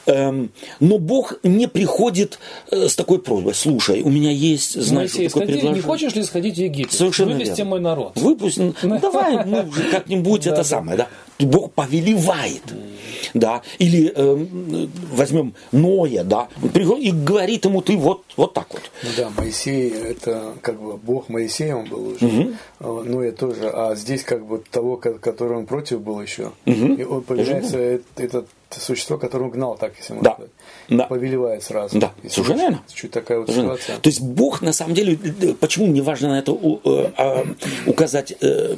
Эм, 0.05 0.51
но 0.79 0.97
Бог 0.97 1.35
не 1.43 1.67
приходит 1.67 2.39
э, 2.71 2.87
с 2.87 2.95
такой 2.95 3.19
просьбой. 3.21 3.53
Слушай, 3.53 4.01
у 4.01 4.09
меня 4.09 4.31
есть, 4.31 4.73
знаешь, 4.81 5.13
Моисей, 5.13 5.29
такое 5.29 5.47
сходи, 5.47 5.69
Не 5.69 5.81
хочешь 5.81 6.15
ли 6.15 6.23
сходить 6.23 6.55
в 6.55 6.59
Египет? 6.59 6.91
Совершенно 6.91 7.33
Вывести 7.33 7.57
верно. 7.57 7.65
мой 7.65 7.79
народ. 7.81 8.13
Выпусти, 8.15 8.73
давай, 8.81 9.45
ну, 9.45 9.69
как-нибудь 9.91 10.47
это 10.47 10.63
самое, 10.63 10.97
да. 10.97 11.07
Бог 11.45 11.71
повелевает. 11.73 12.63
Да, 13.33 13.61
или 13.77 14.11
э, 14.15 14.87
возьмем 15.11 15.53
Ноя, 15.71 16.23
да, 16.23 16.47
и 16.73 17.11
говорит 17.11 17.65
ему, 17.65 17.81
ты 17.81 17.95
вот, 17.95 18.23
вот 18.37 18.53
так 18.53 18.67
вот. 18.71 18.81
Ну 19.03 19.09
да, 19.17 19.29
Моисей, 19.37 19.89
это 19.91 20.53
как 20.61 20.81
бы 20.81 20.97
Бог 20.97 21.29
Моисея 21.29 21.75
он 21.75 21.85
был 21.85 22.07
уже, 22.07 22.25
угу. 22.79 23.03
Ноя 23.03 23.31
тоже, 23.31 23.69
а 23.69 23.95
здесь 23.95 24.23
как 24.23 24.45
бы 24.45 24.63
того, 24.71 24.97
который 24.97 25.57
он 25.57 25.65
против 25.65 26.01
был 26.01 26.21
еще. 26.21 26.51
Угу. 26.65 26.93
И 26.93 27.03
он 27.03 27.21
появляется 27.21 27.99
этот 28.17 28.47
существо, 28.69 29.17
которое 29.17 29.45
он 29.45 29.51
гнал, 29.51 29.77
так 29.77 29.93
если 29.97 30.13
можно 30.13 30.29
да. 30.29 30.33
сказать. 30.33 30.51
Да. 30.89 31.03
Повелевает 31.05 31.63
сразу. 31.63 31.99
Да, 31.99 32.13
совершенно 32.27 32.61
верно. 32.61 32.83
Чуть 32.93 33.11
такая 33.11 33.39
вот 33.39 33.49
ситуация. 33.49 33.97
То 33.97 34.09
есть 34.09 34.21
Бог, 34.21 34.61
на 34.61 34.73
самом 34.73 34.93
деле, 34.93 35.17
почему 35.59 35.87
мне 35.87 36.01
важно 36.01 36.29
на 36.29 36.39
это 36.39 36.51
э, 36.51 37.11
а, 37.17 37.45
указать 37.85 38.33
э, 38.41 38.75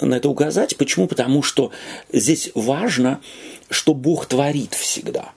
на 0.00 0.16
это 0.16 0.28
указать. 0.28 0.76
Почему? 0.76 1.06
Потому 1.06 1.42
что 1.42 1.70
здесь 2.12 2.50
важно, 2.54 3.20
что 3.68 3.94
Бог 3.94 4.26
творит 4.26 4.74
всегда. 4.74 5.32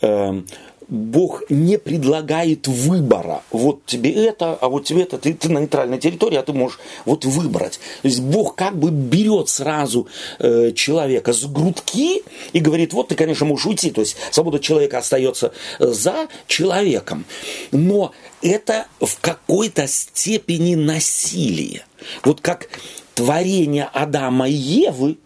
Эм, 0.00 0.46
Бог 0.88 1.42
не 1.50 1.78
предлагает 1.78 2.68
выбора. 2.68 3.42
Вот 3.50 3.84
тебе 3.86 4.12
это, 4.12 4.54
а 4.54 4.68
вот 4.68 4.84
тебе 4.84 5.02
это. 5.02 5.18
Ты, 5.18 5.34
ты 5.34 5.48
на 5.48 5.58
нейтральной 5.58 5.98
территории, 5.98 6.36
а 6.36 6.42
ты 6.42 6.52
можешь 6.52 6.78
вот 7.04 7.24
выбрать. 7.24 7.80
То 8.02 8.08
есть 8.08 8.20
Бог 8.20 8.54
как 8.54 8.78
бы 8.78 8.90
берет 8.90 9.48
сразу 9.48 10.06
э, 10.38 10.70
человека 10.72 11.32
с 11.32 11.44
грудки 11.44 12.22
и 12.52 12.60
говорит, 12.60 12.92
вот 12.92 13.08
ты, 13.08 13.16
конечно, 13.16 13.46
можешь 13.46 13.66
уйти. 13.66 13.90
То 13.90 14.00
есть 14.00 14.16
свобода 14.30 14.60
человека 14.60 14.98
остается 14.98 15.52
за 15.80 16.28
человеком. 16.46 17.24
Но 17.72 18.12
это 18.42 18.86
в 19.00 19.20
какой-то 19.20 19.88
степени 19.88 20.76
насилие. 20.76 21.84
Вот 22.24 22.40
как 22.40 22.68
творение 23.16 23.88
Адама 23.92 24.48
и 24.48 24.52
Евы, 24.52 25.16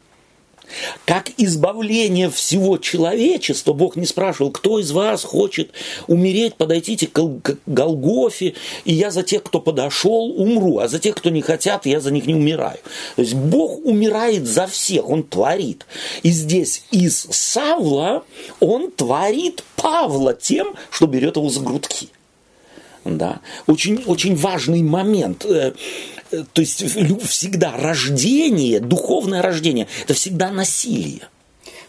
как 1.04 1.30
избавление 1.36 2.30
всего 2.30 2.78
человечества, 2.78 3.72
Бог 3.72 3.96
не 3.96 4.06
спрашивал, 4.06 4.52
кто 4.52 4.78
из 4.78 4.92
вас 4.92 5.24
хочет 5.24 5.72
умереть, 6.06 6.54
подойдите 6.54 7.08
к 7.08 7.58
Голгофе, 7.66 8.54
и 8.84 8.94
я 8.94 9.10
за 9.10 9.24
тех, 9.24 9.42
кто 9.42 9.60
подошел, 9.60 10.30
умру, 10.40 10.78
а 10.78 10.86
за 10.86 11.00
тех, 11.00 11.16
кто 11.16 11.30
не 11.30 11.42
хотят, 11.42 11.86
я 11.86 12.00
за 12.00 12.12
них 12.12 12.26
не 12.26 12.34
умираю. 12.34 12.78
То 13.16 13.22
есть 13.22 13.34
Бог 13.34 13.84
умирает 13.84 14.46
за 14.46 14.68
всех, 14.68 15.08
Он 15.08 15.24
творит. 15.24 15.86
И 16.22 16.30
здесь 16.30 16.84
из 16.92 17.26
Савла 17.30 18.22
Он 18.60 18.92
творит 18.92 19.64
Павла 19.74 20.34
тем, 20.34 20.74
что 20.92 21.06
берет 21.06 21.36
его 21.36 21.48
за 21.50 21.60
грудки. 21.60 22.08
Да. 23.04 23.40
Очень, 23.66 24.04
очень 24.06 24.36
важный 24.36 24.82
момент. 24.82 25.46
Э, 26.32 26.44
то 26.52 26.60
есть 26.60 26.82
всегда 27.24 27.76
рождение, 27.76 28.80
духовное 28.80 29.42
рождение, 29.42 29.86
это 30.04 30.14
всегда 30.14 30.50
насилие. 30.50 31.28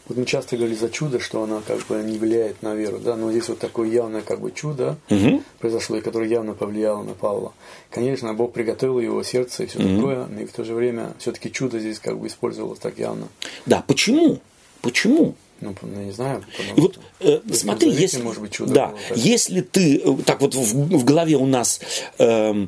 Вот 0.08 0.18
мы 0.18 0.26
часто 0.26 0.58
говорили 0.58 0.78
за 0.78 0.90
чудо, 0.90 1.20
что 1.20 1.44
оно 1.44 1.62
как 1.66 1.86
бы 1.88 2.02
не 2.04 2.18
влияет 2.18 2.62
на 2.64 2.74
веру, 2.74 3.00
да, 3.00 3.16
но 3.16 3.32
здесь 3.32 3.48
вот 3.48 3.60
такое 3.60 3.90
явное 3.90 4.22
как 4.22 4.42
бы 4.42 4.52
чудо 4.52 4.98
угу. 5.10 5.42
произошло, 5.60 5.96
и 5.96 6.02
которое 6.02 6.28
явно 6.28 6.54
повлияло 6.54 7.04
на 7.04 7.14
Павла. 7.14 7.54
Конечно, 7.90 8.34
Бог 8.34 8.52
приготовил 8.52 9.00
его 9.00 9.24
сердце 9.24 9.64
и 9.64 9.66
все 9.68 9.80
угу. 9.80 9.96
такое, 9.96 10.26
но 10.26 10.42
и 10.42 10.46
в 10.46 10.52
то 10.52 10.66
же 10.66 10.74
время 10.74 11.14
все-таки 11.20 11.52
чудо 11.52 11.80
здесь 11.80 12.00
как 12.00 12.20
бы 12.20 12.28
использовалось 12.28 12.80
так 12.80 12.98
явно. 12.98 13.28
Да, 13.66 13.84
почему? 13.88 14.42
Почему? 14.82 15.36
Ну, 15.62 15.76
ну, 15.82 16.02
не 16.02 16.12
знаю. 16.12 16.44
И 16.76 16.82
вот 16.82 17.00
э, 17.20 17.40
смотри, 17.54 17.92
если, 17.92 18.22
может 18.22 18.42
быть, 18.42 18.52
чудо 18.52 18.74
да, 18.74 18.88
было, 18.88 18.98
если 19.16 19.62
ты 19.62 19.98
э, 20.04 20.16
так 20.26 20.42
вот 20.42 20.56
в, 20.56 20.98
в 20.98 21.06
голове 21.06 21.36
у 21.36 21.46
нас 21.46 21.80
э, 22.18 22.66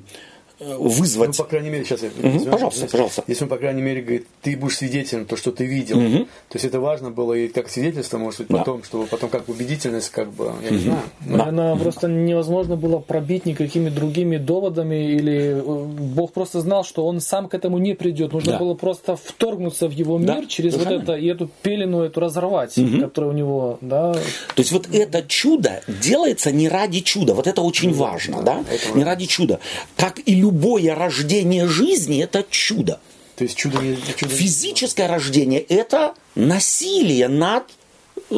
вызвать. 0.64 1.38
Ну, 1.38 1.44
по 1.44 1.50
крайней 1.50 1.70
мере, 1.70 1.84
сейчас 1.84 2.02
я 2.04 2.10
угу, 2.10 2.46
Пожалуйста, 2.46 2.82
если, 2.82 2.92
пожалуйста. 2.92 3.24
Если 3.28 3.44
он, 3.44 3.50
по 3.50 3.58
крайней 3.58 3.82
мере, 3.82 4.02
говорит, 4.02 4.28
ты 4.42 4.58
будешь 4.58 4.78
свидетелем 4.78 5.26
то, 5.26 5.36
что 5.36 5.52
ты 5.52 5.66
видел. 5.66 5.98
Угу. 5.98 6.26
То 6.26 6.56
есть 6.56 6.66
это 6.66 6.80
важно 6.80 7.12
было 7.12 7.34
и 7.34 7.48
как 7.48 7.70
свидетельство, 7.70 8.18
может 8.18 8.40
быть, 8.40 8.48
потом, 8.48 8.80
да. 8.80 8.86
чтобы 8.86 9.06
потом 9.06 9.30
как 9.30 9.50
убедительность, 9.50 10.10
как 10.10 10.32
бы, 10.32 10.46
я 10.62 10.68
угу. 10.68 10.76
не 10.76 10.78
знаю. 10.80 11.02
Да. 11.22 11.44
Она 11.46 11.76
просто 11.76 12.08
невозможно 12.08 12.76
было 12.76 13.00
пробить 13.00 13.46
никакими 13.46 13.90
другими 13.90 14.38
доводами, 14.38 15.12
или 15.12 15.58
э, 15.58 15.62
Бог 15.64 16.34
просто 16.34 16.62
знал, 16.62 16.84
что 16.84 17.06
он 17.06 17.20
сам 17.20 17.48
к 17.50 17.54
этому 17.54 17.78
не 17.78 17.94
придет. 17.94 18.34
Нужно 18.34 18.54
да. 18.54 18.60
было 18.60 18.74
просто 18.74 19.16
вторгнуться 19.16 19.88
в 19.88 19.92
его 19.92 20.18
мир 20.18 20.42
да, 20.42 20.46
через 20.48 20.76
вот 20.76 20.88
это 20.88 21.14
и 21.14 21.28
эту 21.28 21.50
пелену 21.62 22.02
эту 22.02 22.20
разорвать, 22.20 22.78
угу. 22.78 23.02
которая 23.02 23.32
у 23.32 23.34
него, 23.34 23.78
да. 23.82 24.14
То 24.14 24.22
есть 24.58 24.72
вот 24.72 24.88
это 24.92 25.24
чудо 25.28 25.82
делается 25.88 26.52
не 26.52 26.70
ради 26.70 27.02
чуда. 27.02 27.34
Вот 27.34 27.48
это 27.48 27.62
очень 27.62 27.92
да, 27.92 27.98
важно, 27.98 28.42
да? 28.42 28.64
да? 28.64 28.98
Не 28.98 29.04
ради 29.04 29.26
чуда. 29.26 29.60
Как 29.96 30.20
и 30.26 30.36
любовь 30.36 30.53
любое 30.54 30.96
рождение 30.96 31.68
жизни– 31.68 32.24
это 32.24 32.46
чудо. 32.50 33.00
То 33.36 33.44
есть 33.44 33.58
чудо, 33.58 33.80
чудо... 34.16 34.34
Физическое 34.34 35.08
рождение– 35.08 35.60
это 35.62 36.14
насилие 36.36 37.28
над 37.28 37.64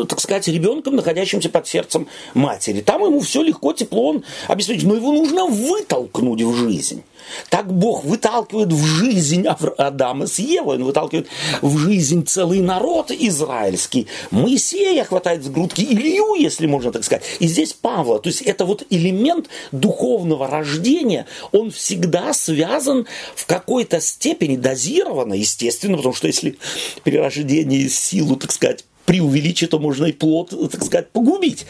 так 0.04 0.20
сказать, 0.20 0.48
ребенком, 0.48 0.96
находящимся 0.96 1.50
под 1.50 1.68
сердцем 1.68 2.08
матери. 2.34 2.82
Там 2.82 3.04
ему 3.04 3.22
все 3.22 3.42
легко, 3.42 3.74
тепло, 3.74 4.10
он 4.10 4.24
обеспечит. 4.48 4.84
Но 4.84 4.96
его 4.96 5.12
нужно 5.12 5.46
вытолкнуть 5.46 6.42
в 6.42 6.56
жизнь. 6.56 7.04
Так 7.50 7.72
Бог 7.72 8.04
выталкивает 8.04 8.72
в 8.72 8.84
жизнь 8.86 9.46
Адама 9.78 10.28
с 10.28 10.40
Евой, 10.40 10.76
он 10.76 10.84
выталкивает 10.84 11.28
в 11.62 11.78
жизнь 11.78 12.26
целый 12.26 12.62
народ 12.62 13.12
израильский. 13.12 14.08
Моисея 14.32 15.04
хватает 15.04 15.44
с 15.44 15.50
грудки, 15.50 15.82
Илью, 15.82 16.36
если 16.36 16.68
можно 16.68 16.92
так 16.92 17.04
сказать. 17.04 17.24
И 17.40 17.48
здесь 17.48 17.74
Павла. 17.74 18.20
То 18.20 18.30
есть 18.30 18.42
это 18.42 18.66
вот 18.66 18.86
элемент 18.90 19.50
духовного 19.72 20.48
рождения, 20.48 21.26
он 21.52 21.72
всегда 21.72 22.34
связан 22.34 23.08
в 23.36 23.46
какой-то 23.46 24.02
степени 24.02 24.56
дозированно, 24.56 25.34
естественно, 25.34 25.98
потому 25.98 26.16
что 26.16 26.28
если 26.28 26.58
перерождение 27.04 27.90
силу, 27.90 28.36
так 28.36 28.52
сказать, 28.52 28.86
преувеличить, 29.06 29.70
то 29.70 29.80
можно 29.80 30.06
и 30.06 30.12
плод, 30.12 30.50
так 30.72 30.84
сказать, 30.84 31.10
погубить. 31.10 31.66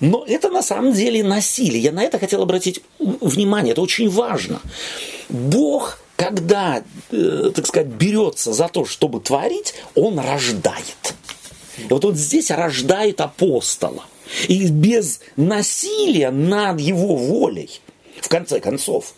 Но 0.00 0.24
это 0.26 0.48
на 0.48 0.62
самом 0.62 0.92
деле 0.92 1.22
насилие. 1.22 1.82
Я 1.82 1.92
на 1.92 2.02
это 2.02 2.18
хотел 2.18 2.42
обратить 2.42 2.80
внимание. 2.98 3.72
Это 3.72 3.82
очень 3.82 4.08
важно. 4.08 4.60
Бог 5.28 5.98
когда, 6.18 6.82
э, 7.12 7.50
так 7.54 7.64
сказать, 7.64 7.86
берется 7.86 8.52
за 8.52 8.66
то, 8.66 8.84
чтобы 8.84 9.20
творить, 9.20 9.74
он 9.94 10.18
рождает. 10.18 11.14
И 11.78 11.86
вот 11.88 12.04
он 12.04 12.16
здесь 12.16 12.50
рождает 12.50 13.20
апостола. 13.20 14.02
И 14.48 14.66
без 14.66 15.20
насилия 15.36 16.32
над 16.32 16.80
его 16.80 17.14
волей, 17.14 17.70
в 18.20 18.28
конце 18.28 18.58
концов, 18.58 19.14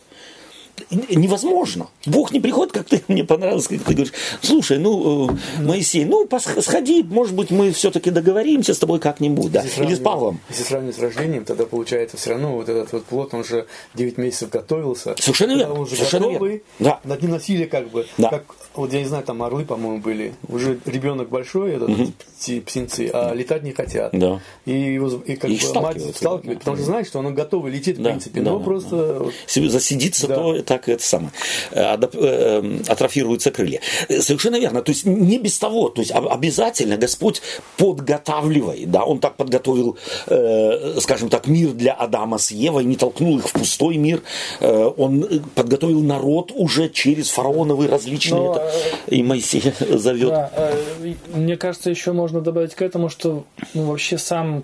невозможно. 0.90 1.88
Бог 2.06 2.32
не 2.32 2.40
приходит, 2.40 2.72
как 2.72 2.86
ты, 2.86 3.02
мне 3.08 3.24
понравилось, 3.24 3.68
как 3.68 3.82
ты 3.82 3.94
говоришь, 3.94 4.12
слушай, 4.42 4.78
ну, 4.78 5.30
э, 5.30 5.62
Моисей, 5.62 6.04
ну, 6.04 6.28
сходи, 6.60 7.02
может 7.02 7.34
быть, 7.34 7.50
мы 7.50 7.72
все-таки 7.72 8.10
договоримся 8.10 8.74
с 8.74 8.78
тобой 8.78 8.98
как-нибудь, 9.00 9.52
да, 9.52 9.64
или 9.78 9.94
с 9.94 9.98
Павлом. 10.00 10.40
Если 10.48 10.62
сравнивать 10.64 10.96
с 10.96 10.98
рождением, 10.98 11.44
тогда 11.44 11.64
получается 11.66 12.16
все 12.16 12.30
равно 12.30 12.54
вот 12.56 12.68
этот 12.68 12.92
вот 12.92 13.04
плод, 13.04 13.34
он 13.34 13.40
уже 13.40 13.66
9 13.94 14.18
месяцев 14.18 14.50
готовился. 14.50 15.14
Совершенно 15.18 15.56
верно. 15.56 15.74
Он 15.74 15.80
уже 15.80 15.96
Совершенно 15.96 16.26
готовый, 16.28 16.62
верно. 16.78 16.98
Да. 17.04 17.08
над 17.08 17.22
ним 17.22 17.30
носили 17.32 17.64
как 17.66 17.90
бы, 17.90 18.06
Да. 18.18 18.30
как, 18.30 18.44
вот 18.74 18.92
я 18.92 19.00
не 19.00 19.06
знаю, 19.06 19.24
там 19.24 19.42
орлы, 19.42 19.64
по-моему, 19.64 19.98
были. 19.98 20.34
Уже 20.48 20.78
ребенок 20.84 21.28
большой, 21.28 21.72
этот, 21.74 21.90
пти- 22.38 22.60
птенцы, 22.60 23.10
а 23.12 23.32
летать 23.34 23.62
не 23.62 23.72
хотят. 23.72 24.12
Да. 24.12 24.40
И 24.66 24.72
его 24.72 25.08
и 25.26 25.36
как 25.36 25.50
Их 25.50 25.62
бы 25.72 25.80
мать 25.80 26.16
сталкивает, 26.16 26.58
потому 26.60 26.76
что 26.76 26.86
знает, 26.86 27.06
что 27.06 27.18
он 27.18 27.34
готовый 27.34 27.72
летит, 27.72 27.98
в 27.98 28.02
Да, 28.02 28.10
принципе, 28.10 28.40
да, 28.40 28.50
но 28.52 28.58
да, 28.58 28.64
просто 28.64 29.16
вот 29.20 29.34
себе 29.46 29.68
засидится, 29.70 30.26
Да. 30.28 30.34
то 30.36 30.62
так 30.70 30.88
это 30.88 31.02
самое, 31.02 31.32
э, 31.72 31.82
адап- 31.82 32.16
э, 32.16 32.82
атрофируются 32.92 33.50
крылья. 33.50 33.80
Э, 34.08 34.20
Совершенно 34.20 34.56
верно. 34.60 34.82
То 34.82 34.92
есть 34.92 35.04
не 35.04 35.38
без 35.38 35.58
того, 35.58 35.88
то 35.88 36.00
есть 36.00 36.12
об- 36.12 36.28
обязательно 36.28 36.96
Господь 36.96 37.42
подготавливает, 37.76 38.90
да, 38.90 39.02
Он 39.04 39.18
так 39.18 39.36
подготовил, 39.36 39.96
э, 40.28 41.00
скажем 41.00 41.28
так, 41.28 41.46
мир 41.48 41.70
для 41.72 41.92
Адама 41.92 42.38
с 42.38 42.52
Евой, 42.52 42.84
не 42.84 42.96
толкнул 42.96 43.38
их 43.38 43.48
в 43.48 43.52
пустой 43.52 43.96
мир, 43.96 44.22
Э, 44.60 44.90
Он 44.96 45.24
э, 45.24 45.40
подготовил 45.54 46.02
народ 46.02 46.52
уже 46.54 46.88
через 46.88 47.30
фараоновые 47.30 47.88
различные, 47.90 48.40
Но, 48.42 48.52
это, 48.52 48.72
и 49.08 49.22
Моисей 49.22 49.72
зовет. 49.98 50.28
Да, 50.30 50.50
э, 50.54 50.82
и 51.04 51.16
мне 51.34 51.56
кажется, 51.56 51.90
еще 51.90 52.12
можно 52.12 52.40
добавить 52.40 52.74
к 52.74 52.82
этому, 52.82 53.08
что 53.08 53.44
ну, 53.74 53.84
вообще 53.86 54.18
сам, 54.18 54.62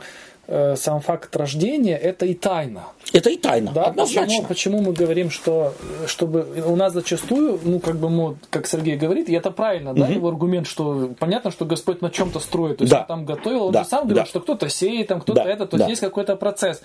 э, 0.48 0.76
сам 0.76 1.00
факт 1.00 1.34
рождения 1.36 1.96
это 1.96 2.26
и 2.26 2.34
тайна. 2.34 2.84
Это 3.12 3.30
и 3.30 3.36
тайна, 3.36 3.72
Да, 3.72 3.84
однозначно. 3.84 4.26
почему, 4.46 4.46
почему 4.48 4.80
мы 4.82 4.92
говорим, 4.92 5.30
что 5.30 5.74
чтобы 6.06 6.46
у 6.66 6.76
нас 6.76 6.92
зачастую, 6.92 7.58
ну 7.62 7.80
как 7.80 7.96
бы 7.96 8.08
мы, 8.10 8.36
как 8.50 8.66
Сергей 8.66 8.96
говорит, 8.96 9.28
и 9.28 9.34
это 9.34 9.50
правильно, 9.50 9.94
да, 9.94 10.08
его 10.08 10.28
аргумент, 10.28 10.66
что 10.66 11.10
понятно, 11.18 11.50
что 11.50 11.64
Господь 11.64 12.00
на 12.02 12.10
чем-то 12.10 12.40
строит, 12.40 12.78
то 12.78 12.84
есть 12.84 12.92
Да. 12.92 13.00
он 13.02 13.06
там 13.06 13.24
готовил, 13.24 13.66
он 13.66 13.72
Да, 13.72 13.82
же 13.84 13.88
сам 13.88 14.04
говорил, 14.04 14.22
да. 14.22 14.26
что 14.26 14.40
кто-то 14.40 14.68
сеет, 14.68 15.08
там 15.08 15.20
кто-то 15.20 15.42
Да, 15.44 15.50
это, 15.50 15.66
то 15.66 15.76
есть 15.76 15.84
да. 15.86 15.90
есть 15.90 16.00
какой-то 16.00 16.36
процесс. 16.36 16.82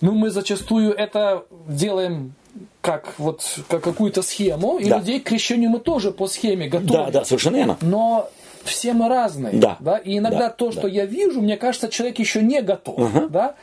Ну 0.00 0.12
мы 0.12 0.30
зачастую 0.30 0.92
это 0.92 1.44
делаем 1.68 2.34
как 2.80 3.14
вот 3.18 3.42
как 3.68 3.82
какую-то 3.82 4.22
схему, 4.22 4.78
и 4.78 4.88
Да. 4.88 4.98
людей 4.98 5.20
к 5.20 5.24
крещению 5.24 5.70
мы 5.70 5.78
тоже 5.80 6.12
по 6.12 6.26
схеме 6.28 6.68
готовим. 6.68 7.04
Да, 7.06 7.10
да, 7.10 7.24
совершенно 7.24 7.56
верно. 7.56 7.76
Но 7.80 8.28
все 8.64 8.92
мы 8.92 9.08
разные. 9.08 9.54
Да. 9.54 9.98
И 9.98 10.18
иногда 10.18 10.38
Да, 10.48 10.50
то, 10.50 10.66
да. 10.66 10.72
что 10.72 10.88
я 10.88 11.06
вижу, 11.06 11.40
мне 11.40 11.56
кажется, 11.56 11.88
человек 11.88 12.18
еще 12.18 12.42
не 12.42 12.60
готов. 12.62 13.30
Да? 13.30 13.54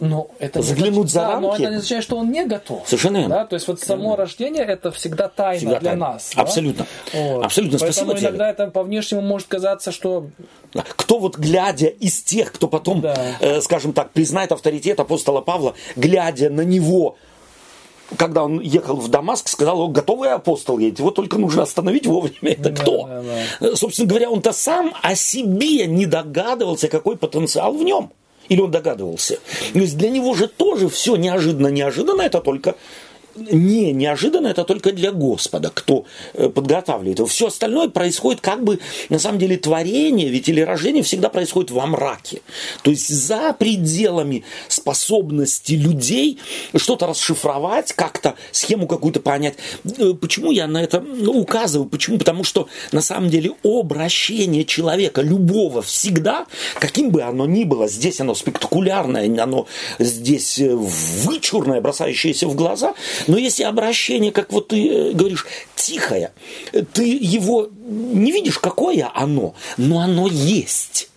Но 0.00 0.28
это 0.40 0.60
Заглянуть 0.60 1.08
значит- 1.08 1.10
за 1.12 1.20
да, 1.20 1.40
но 1.40 1.48
рамки. 1.50 1.62
это 1.62 1.70
не 1.70 1.76
означает, 1.76 2.02
что 2.02 2.16
он 2.16 2.32
не 2.32 2.44
готов. 2.44 2.82
Совершенно 2.84 3.16
верно. 3.18 3.34
Да? 3.36 3.46
То 3.46 3.54
есть 3.54 3.68
вот 3.68 3.80
само 3.80 4.16
рождение 4.16 4.64
это 4.64 4.90
всегда 4.90 5.28
тайна 5.28 5.56
Всегда 5.58 5.78
для 5.78 5.90
тайна. 5.90 6.06
нас. 6.14 6.32
да? 6.34 6.42
Абсолютно. 6.42 6.86
Вот. 7.12 7.44
Абсолютно. 7.44 7.78
Поэтому 7.78 7.92
Спасибо 7.92 8.14
тебе. 8.18 8.28
иногда 8.28 8.50
это 8.50 8.66
по 8.72 8.82
внешнему 8.82 9.22
может 9.22 9.46
казаться, 9.46 9.92
что 9.92 10.26
Да. 10.74 10.84
Кто 10.96 11.20
вот 11.20 11.36
глядя 11.38 11.86
из 11.86 12.20
тех, 12.22 12.50
кто 12.50 12.66
потом, 12.66 13.02
Да. 13.02 13.14
э, 13.38 13.60
скажем 13.60 13.92
так, 13.92 14.10
признает 14.10 14.50
авторитет 14.50 14.98
апостола 14.98 15.40
Павла, 15.42 15.74
глядя 15.94 16.50
на 16.50 16.62
него, 16.62 17.16
когда 18.16 18.44
он 18.44 18.60
ехал 18.60 18.96
в 18.96 19.08
Дамаск, 19.08 19.48
сказал, 19.48 19.80
о, 19.80 19.88
готовый 19.88 20.30
апостол 20.32 20.78
едет, 20.78 20.98
его 20.98 21.10
только 21.10 21.38
нужно 21.38 21.62
остановить 21.62 22.06
вовремя. 22.06 22.52
Это 22.52 22.70
Да, 22.70 22.82
кто? 22.82 23.06
да, 23.06 23.22
Э, 23.60 23.74
Собственно 23.76 24.08
говоря, 24.08 24.30
он-то 24.30 24.52
сам 24.52 24.92
о 25.02 25.14
себе 25.14 25.86
не 25.86 26.06
догадывался, 26.06 26.88
какой 26.88 27.16
потенциал 27.16 27.72
в 27.74 27.82
нем. 27.82 28.10
Или 28.50 28.60
он 28.60 28.70
догадывался? 28.70 29.38
То 29.72 29.78
есть 29.78 29.96
для 29.96 30.10
него 30.10 30.34
же 30.34 30.48
тоже 30.48 30.88
все 30.90 31.16
неожиданно, 31.16 31.68
неожиданно, 31.68 32.20
это 32.22 32.40
только 32.40 32.74
не 33.36 33.92
неожиданно, 33.92 34.48
это 34.48 34.64
только 34.64 34.92
для 34.92 35.12
Господа, 35.12 35.70
кто 35.72 36.06
э, 36.34 36.48
подготавливает 36.48 37.18
его. 37.18 37.26
Все 37.26 37.48
остальное 37.48 37.88
происходит 37.88 38.40
как 38.40 38.62
бы, 38.62 38.78
на 39.08 39.18
самом 39.18 39.38
деле, 39.38 39.56
творение, 39.56 40.28
ведь 40.28 40.48
или 40.48 40.60
рождение 40.60 41.02
всегда 41.02 41.28
происходит 41.28 41.70
во 41.70 41.86
мраке. 41.86 42.42
То 42.82 42.90
есть 42.90 43.08
за 43.08 43.54
пределами 43.58 44.44
способности 44.68 45.72
людей 45.72 46.38
что-то 46.76 47.06
расшифровать, 47.06 47.92
как-то 47.92 48.34
схему 48.52 48.86
какую-то 48.86 49.20
понять. 49.20 49.54
Э, 49.98 50.14
Почему 50.14 50.50
я 50.50 50.66
на 50.66 50.82
это 50.82 51.00
ну, 51.00 51.32
указываю? 51.32 51.88
Почему? 51.88 52.18
Потому 52.18 52.44
что 52.44 52.68
на 52.92 53.00
самом 53.00 53.30
деле 53.30 53.52
обращение 53.62 54.64
человека, 54.64 55.22
любого, 55.22 55.82
всегда, 55.82 56.46
каким 56.78 57.10
бы 57.10 57.22
оно 57.22 57.46
ни 57.46 57.64
было, 57.64 57.88
здесь 57.88 58.20
оно 58.20 58.34
спектакулярное, 58.34 59.26
оно 59.42 59.66
здесь 59.98 60.58
э, 60.58 60.74
вычурное, 60.74 61.80
бросающееся 61.80 62.48
в 62.48 62.54
глаза, 62.54 62.94
но 63.26 63.38
если 63.38 63.62
обращение, 63.64 64.32
как 64.32 64.52
вот 64.52 64.68
ты 64.68 64.88
э, 64.88 65.12
говоришь, 65.12 65.46
тихое, 65.74 66.32
э, 66.72 66.82
ты 66.82 67.04
его 67.04 67.68
не 67.86 68.32
видишь, 68.32 68.58
какое 68.58 69.10
оно, 69.14 69.54
но 69.76 70.00
оно 70.00 70.28
есть. 70.28 71.10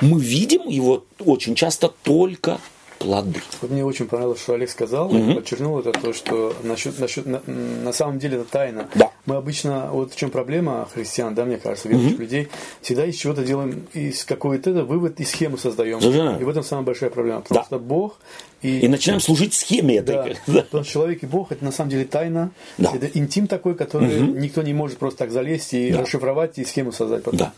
Мы 0.00 0.20
видим 0.20 0.68
его 0.68 1.04
очень 1.24 1.54
часто 1.54 1.92
только 2.02 2.60
плоды. 2.98 3.40
Вот 3.62 3.70
мне 3.70 3.82
очень 3.82 4.06
понравилось, 4.06 4.42
что 4.42 4.52
Олег 4.52 4.68
сказал, 4.68 5.08
и 5.14 5.34
подчеркнул 5.34 5.78
это 5.80 5.90
то, 5.92 6.12
что 6.12 6.54
насчет, 6.62 6.98
насчет, 6.98 7.24
на, 7.24 7.40
на 7.46 7.92
самом 7.94 8.18
деле 8.18 8.36
это 8.36 8.44
тайна. 8.44 8.90
Да. 8.94 9.10
Мы 9.24 9.36
обычно, 9.36 9.88
вот 9.90 10.12
в 10.12 10.16
чем 10.16 10.30
проблема 10.30 10.86
христиан, 10.92 11.34
да, 11.34 11.46
мне 11.46 11.56
кажется, 11.56 11.88
верующих 11.88 12.18
людей, 12.18 12.48
всегда 12.82 13.06
из 13.06 13.16
чего-то 13.16 13.42
делаем, 13.42 13.86
из 13.94 14.24
какой-то 14.24 14.68
это 14.70 14.84
вывод 14.84 15.18
и 15.18 15.24
схему 15.24 15.56
создаем. 15.56 15.98
Совершенно. 16.02 16.36
И 16.38 16.44
в 16.44 16.48
этом 16.50 16.62
самая 16.62 16.84
большая 16.84 17.08
проблема, 17.08 17.40
потому 17.40 17.60
Да. 17.60 17.64
что 17.64 17.78
Бог 17.78 18.18
и, 18.62 18.80
и 18.80 18.88
начинаем 18.88 19.20
служить 19.20 19.54
схеме 19.54 19.96
этой. 19.96 20.14
Да, 20.14 20.34
да. 20.46 20.62
Потому 20.62 20.84
человек 20.84 21.22
и 21.22 21.26
Бог 21.26 21.50
это 21.50 21.64
на 21.64 21.72
самом 21.72 21.90
деле 21.90 22.04
тайна. 22.04 22.50
Да. 22.76 22.92
Это 22.94 23.06
интим 23.18 23.46
такой, 23.46 23.74
который 23.74 24.22
угу. 24.22 24.38
никто 24.38 24.62
не 24.62 24.74
может 24.74 24.98
просто 24.98 25.20
так 25.20 25.30
залезть 25.30 25.72
и 25.74 25.90
да. 25.90 26.02
расшифровать 26.02 26.58
и 26.58 26.64
схему 26.64 26.92
создать 26.92 27.22
потом. 27.22 27.38
Да. 27.38 27.52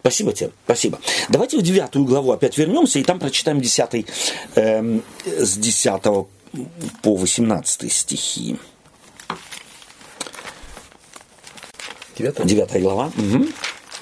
Спасибо 0.00 0.32
тебе, 0.32 0.50
спасибо. 0.64 0.98
Давайте 1.28 1.58
в 1.58 1.62
девятую 1.62 2.06
главу 2.06 2.32
опять 2.32 2.56
вернемся 2.56 2.98
и 2.98 3.04
там 3.04 3.18
прочитаем 3.18 3.60
10, 3.60 3.94
э, 4.54 4.60
эм, 4.60 5.02
с 5.26 5.58
10 5.58 6.02
по 7.02 7.16
18 7.16 7.92
стихи. 7.92 8.56
9, 12.18 12.46
9 12.46 12.82
глава. 12.82 13.12
Угу. 13.16 13.46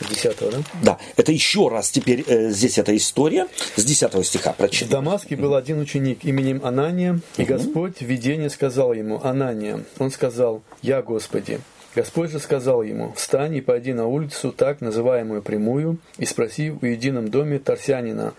10 0.00 0.38
да? 0.40 0.58
Да. 0.82 0.98
Это 1.16 1.32
еще 1.32 1.68
раз 1.68 1.90
теперь 1.90 2.24
э, 2.26 2.50
здесь 2.50 2.78
эта 2.78 2.96
история 2.96 3.46
с 3.76 3.84
10 3.84 4.26
стиха. 4.26 4.52
Прочитаем. 4.52 4.88
В 4.88 4.92
Дамаске 4.92 5.36
был 5.36 5.54
один 5.54 5.80
ученик 5.80 6.24
именем 6.24 6.60
Анания, 6.64 7.20
и. 7.36 7.44
Господь 7.44 7.98
в 7.98 8.02
видении 8.02 8.48
сказал 8.48 8.92
ему, 8.92 9.20
Анания, 9.22 9.84
он 9.98 10.10
сказал, 10.10 10.62
«Я 10.82 11.02
Господи». 11.02 11.60
Господь 11.94 12.30
же 12.30 12.38
сказал 12.38 12.82
ему, 12.82 13.12
«Встань 13.16 13.56
и 13.56 13.60
пойди 13.60 13.92
на 13.92 14.06
улицу, 14.06 14.52
так 14.52 14.80
называемую 14.80 15.42
прямую, 15.42 15.98
и 16.18 16.26
спроси 16.26 16.70
в 16.70 16.84
едином 16.84 17.28
доме 17.28 17.58
Тарсянина 17.58 18.34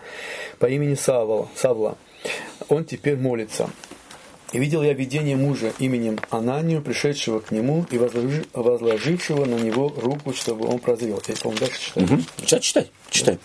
по 0.58 0.66
имени 0.66 0.94
Савла. 0.94 1.48
Савла. 1.54 1.98
Он 2.68 2.84
теперь 2.84 3.16
молится». 3.16 3.68
И 4.52 4.58
видел 4.58 4.82
я 4.82 4.92
видение 4.94 5.36
мужа 5.36 5.72
именем 5.78 6.18
Ананию, 6.30 6.82
пришедшего 6.82 7.38
к 7.38 7.52
нему 7.52 7.86
и 7.90 7.96
возложи- 7.96 8.46
возложившего 8.52 9.44
на 9.44 9.54
него 9.54 9.92
руку, 9.96 10.32
чтобы 10.34 10.66
он 10.66 10.80
прозрел. 10.80 11.22
Я, 11.28 11.34
по-моему, 11.36 11.60
дальше 11.60 11.80
читаю. 11.80 12.06
Мгм. 12.06 12.24
Сейчас 12.40 12.60
читай, 12.62 12.90
читай. 13.10 13.38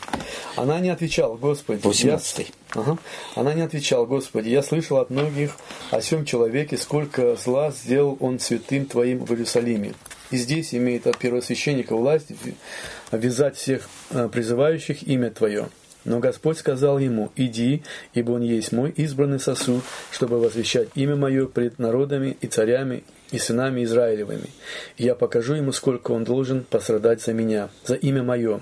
Она 0.56 0.80
не 0.80 0.90
отвечала, 0.90 1.36
Господи. 1.36 1.82
18. 1.84 2.48
я- 2.76 2.82
Ага. 2.82 2.98
Она 3.36 3.54
не 3.54 3.62
отвечала, 3.62 4.06
Господи, 4.06 4.50
я 4.50 4.64
слышал 4.64 4.98
от 4.98 5.10
многих 5.12 5.56
о 5.92 6.00
всем 6.00 6.26
человеке, 6.26 6.78
сколько 6.78 7.36
зла 7.36 7.72
сделал 7.72 8.18
он 8.20 8.40
святым 8.40 8.86
Твоим 8.86 9.24
в 9.26 9.32
Иерусалиме. 9.32 9.94
И 10.32 10.38
здесь 10.38 10.74
имеет 10.74 11.06
от 11.06 11.18
первосвященника 11.20 11.96
власть 11.96 12.28
вязать 13.12 13.58
всех 13.58 13.88
э, 14.10 14.28
призывающих 14.32 15.04
имя 15.04 15.30
Твое. 15.30 15.70
Но 16.06 16.20
Господь 16.20 16.60
сказал 16.60 17.00
ему, 17.00 17.32
иди, 17.36 17.82
ибо 18.14 18.32
он 18.32 18.42
есть 18.42 18.72
мой 18.72 18.92
избранный 18.92 19.40
сосуд, 19.40 19.84
чтобы 20.12 20.40
возвещать 20.40 20.90
имя 20.94 21.16
мое 21.16 21.48
пред 21.48 21.80
народами 21.80 22.38
и 22.42 22.48
царями 22.48 23.04
и 23.32 23.40
сынами 23.40 23.84
Израилевыми. 23.84 24.50
И 24.98 25.04
я 25.04 25.16
покажу 25.16 25.56
ему, 25.56 25.72
сколько 25.72 26.12
он 26.12 26.24
должен 26.24 26.64
пострадать 26.64 27.22
за 27.22 27.34
меня, 27.34 27.70
за 27.84 27.96
имя 27.96 28.24
мое. 28.24 28.62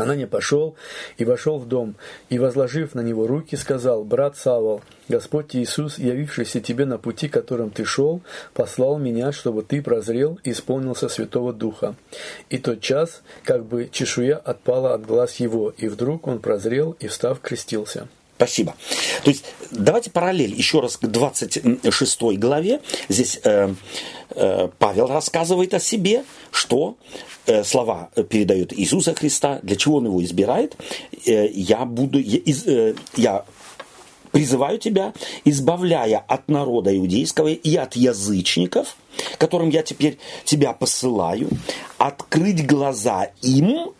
Она 0.00 0.14
не 0.14 0.26
пошел 0.26 0.74
и 1.18 1.24
вошел 1.24 1.58
в 1.58 1.66
дом, 1.66 1.94
и, 2.28 2.38
возложив 2.38 2.94
на 2.94 3.00
него 3.00 3.26
руки, 3.26 3.56
сказал, 3.56 4.04
«Брат 4.04 4.36
Савол, 4.36 4.82
Господь 5.08 5.54
Иисус, 5.56 5.98
явившийся 5.98 6.60
тебе 6.60 6.86
на 6.86 6.98
пути, 6.98 7.28
которым 7.28 7.70
ты 7.70 7.84
шел, 7.84 8.22
послал 8.54 8.98
меня, 8.98 9.32
чтобы 9.32 9.62
ты 9.62 9.82
прозрел 9.82 10.38
и 10.44 10.52
исполнился 10.52 11.08
Святого 11.08 11.52
Духа». 11.52 11.94
И 12.48 12.58
тот 12.58 12.80
час, 12.80 13.22
как 13.44 13.64
бы 13.64 13.88
чешуя 13.92 14.36
отпала 14.36 14.94
от 14.94 15.06
глаз 15.06 15.36
его, 15.36 15.72
и 15.76 15.88
вдруг 15.88 16.26
он 16.26 16.38
прозрел 16.40 16.96
и, 17.00 17.08
встав, 17.08 17.40
крестился. 17.40 18.08
Спасибо. 18.40 18.74
То 19.22 19.30
есть 19.30 19.44
давайте 19.70 20.10
параллель 20.10 20.54
еще 20.54 20.80
раз 20.80 20.96
к 20.96 21.04
26 21.06 22.22
главе. 22.38 22.80
Здесь 23.10 23.38
э, 23.44 23.74
э, 24.30 24.68
Павел 24.78 25.08
рассказывает 25.08 25.74
о 25.74 25.78
себе, 25.78 26.24
что 26.50 26.96
слова 27.64 28.10
передает 28.28 28.72
Иисуса 28.78 29.14
Христа, 29.14 29.60
для 29.62 29.76
чего 29.76 29.96
он 29.96 30.06
его 30.06 30.22
избирает. 30.22 30.76
Э, 31.26 31.48
я 31.48 31.84
буду, 31.84 32.18
э, 32.20 32.94
я 33.16 33.44
призываю 34.32 34.78
тебя, 34.78 35.12
избавляя 35.44 36.18
от 36.18 36.48
народа 36.48 36.96
иудейского 36.96 37.48
и 37.48 37.76
от 37.76 37.96
язычников, 37.96 38.96
которым 39.38 39.70
я 39.70 39.82
теперь 39.82 40.18
тебя 40.44 40.72
посылаю, 40.72 41.48
открыть 41.98 42.66
глаза 42.66 43.30
им, 43.42 43.92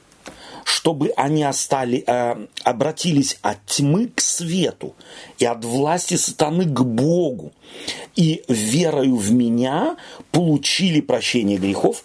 чтобы 0.64 1.12
они 1.16 1.42
остали, 1.42 2.04
э, 2.06 2.46
обратились 2.62 3.38
от 3.42 3.64
тьмы 3.66 4.08
к 4.08 4.20
свету 4.20 4.94
и 5.38 5.44
от 5.44 5.64
власти 5.64 6.14
сатаны 6.14 6.64
к 6.64 6.80
Богу, 6.80 7.52
и 8.14 8.42
верою 8.48 9.16
в 9.16 9.32
меня 9.32 9.96
получили 10.30 11.00
прощение 11.00 11.58
грехов 11.58 12.04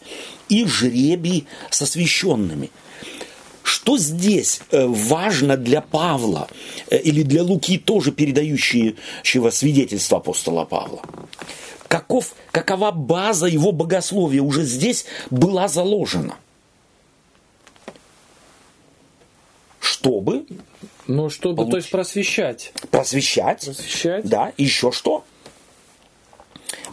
и 0.49 0.65
жребий 0.65 1.47
со 1.69 1.85
священными. 1.85 2.71
Что 3.63 3.97
здесь 3.97 4.61
э, 4.71 4.85
важно 4.85 5.57
для 5.57 5.81
Павла 5.81 6.47
э, 6.89 6.99
или 6.99 7.23
для 7.23 7.41
Луки, 7.43 7.77
тоже 7.79 8.11
передающего 8.11 9.49
свидетельство 9.49 10.19
апостола 10.19 10.65
Павла? 10.65 11.01
Каков, 11.87 12.35
какова 12.51 12.91
база 12.91 13.47
его 13.47 13.71
богословия 13.71 14.41
уже 14.41 14.63
здесь 14.63 15.05
была 15.31 15.67
заложена? 15.67 16.35
Чтобы 19.79 20.45
Ну, 21.07 21.29
чтобы, 21.29 21.69
то 21.69 21.77
есть, 21.77 21.89
просвещать. 21.89 22.71
просвещать, 22.91 23.65
Просвещать. 23.65 24.25
да, 24.27 24.51
еще 24.57 24.91
что? 24.91 25.23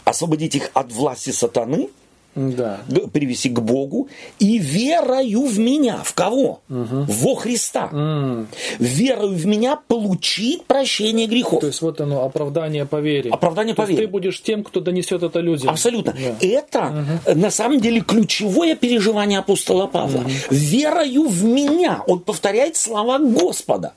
Освободить 0.04 0.54
их 0.54 0.70
от 0.74 0.92
власти 0.92 1.30
сатаны, 1.30 1.88
Да. 2.34 2.80
привести 3.12 3.50
к 3.50 3.60
Богу 3.60 4.08
и 4.38 4.58
верою 4.58 5.42
в 5.46 5.58
меня. 5.58 5.98
В 6.02 6.14
кого? 6.14 6.60
Во 6.68 7.34
Христа. 7.34 7.90
М, 7.92 8.48
Верою 8.78 9.34
в 9.34 9.46
меня 9.46 9.76
получить 9.76 10.64
прощение 10.64 11.26
грехов. 11.26 11.60
То 11.60 11.66
есть, 11.66 11.82
вот 11.82 12.00
оно, 12.00 12.24
оправдание 12.24 12.86
по 12.86 13.00
вере. 13.00 13.30
Оправдание 13.30 13.74
по 13.74 13.82
вере. 13.82 14.02
ты 14.02 14.08
будешь 14.08 14.40
тем, 14.40 14.64
кто 14.64 14.80
донесет 14.80 15.22
это 15.22 15.40
людям. 15.40 15.68
Абсолютно. 15.70 16.12
Да. 16.14 16.46
Это 16.46 17.20
э, 17.26 17.34
на 17.34 17.50
самом 17.50 17.80
деле 17.80 18.00
ключевое 18.00 18.76
переживание 18.76 19.38
апостола 19.40 19.86
Павла. 19.86 20.24
Верою 20.50 21.28
в 21.28 21.44
меня. 21.44 22.02
Он 22.06 22.20
повторяет 22.20 22.76
слова 22.76 23.18
Господа. 23.18 23.92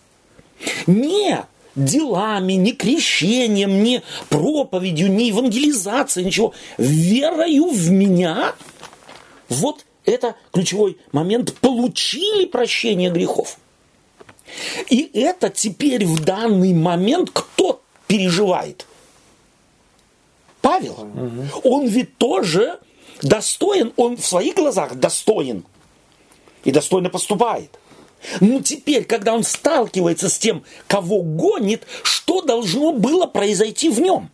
Не 0.88 1.46
делами, 1.76 2.54
не 2.54 2.74
крещением, 2.74 3.84
не 3.84 4.02
проповедью, 4.30 5.12
не 5.12 5.28
евангелизацией, 5.28 6.28
ничего. 6.28 6.54
Верою 6.78 7.70
в 7.70 7.92
меня. 7.92 8.56
Вот 9.50 9.86
это 10.06 10.36
ключевой 10.52 10.98
момент. 11.12 11.54
Получили 11.56 12.46
прощение 12.46 13.10
грехов. 13.12 13.58
И 14.90 15.10
это 15.14 15.50
теперь 15.50 16.06
в 16.06 16.24
данный 16.24 16.74
момент 16.74 17.32
кто 17.34 17.82
переживает? 18.08 18.86
Павел. 20.62 21.08
Он 21.64 21.88
ведь 21.88 22.18
тоже 22.18 22.80
достоин, 23.22 23.94
он 23.98 24.18
в 24.18 24.26
своих 24.26 24.56
глазах 24.56 24.96
достоин. 24.96 25.66
И 26.64 26.72
достойно 26.72 27.10
поступает. 27.10 27.78
Но 28.40 28.62
теперь, 28.62 29.06
когда 29.06 29.34
он 29.34 29.44
сталкивается 29.44 30.30
с 30.30 30.38
тем, 30.38 30.64
кого 30.88 31.22
гонит, 31.22 31.84
что 32.04 32.42
должно 32.42 32.94
было 32.94 33.26
произойти 33.26 33.90
в 33.90 34.00
нем? 34.00 34.30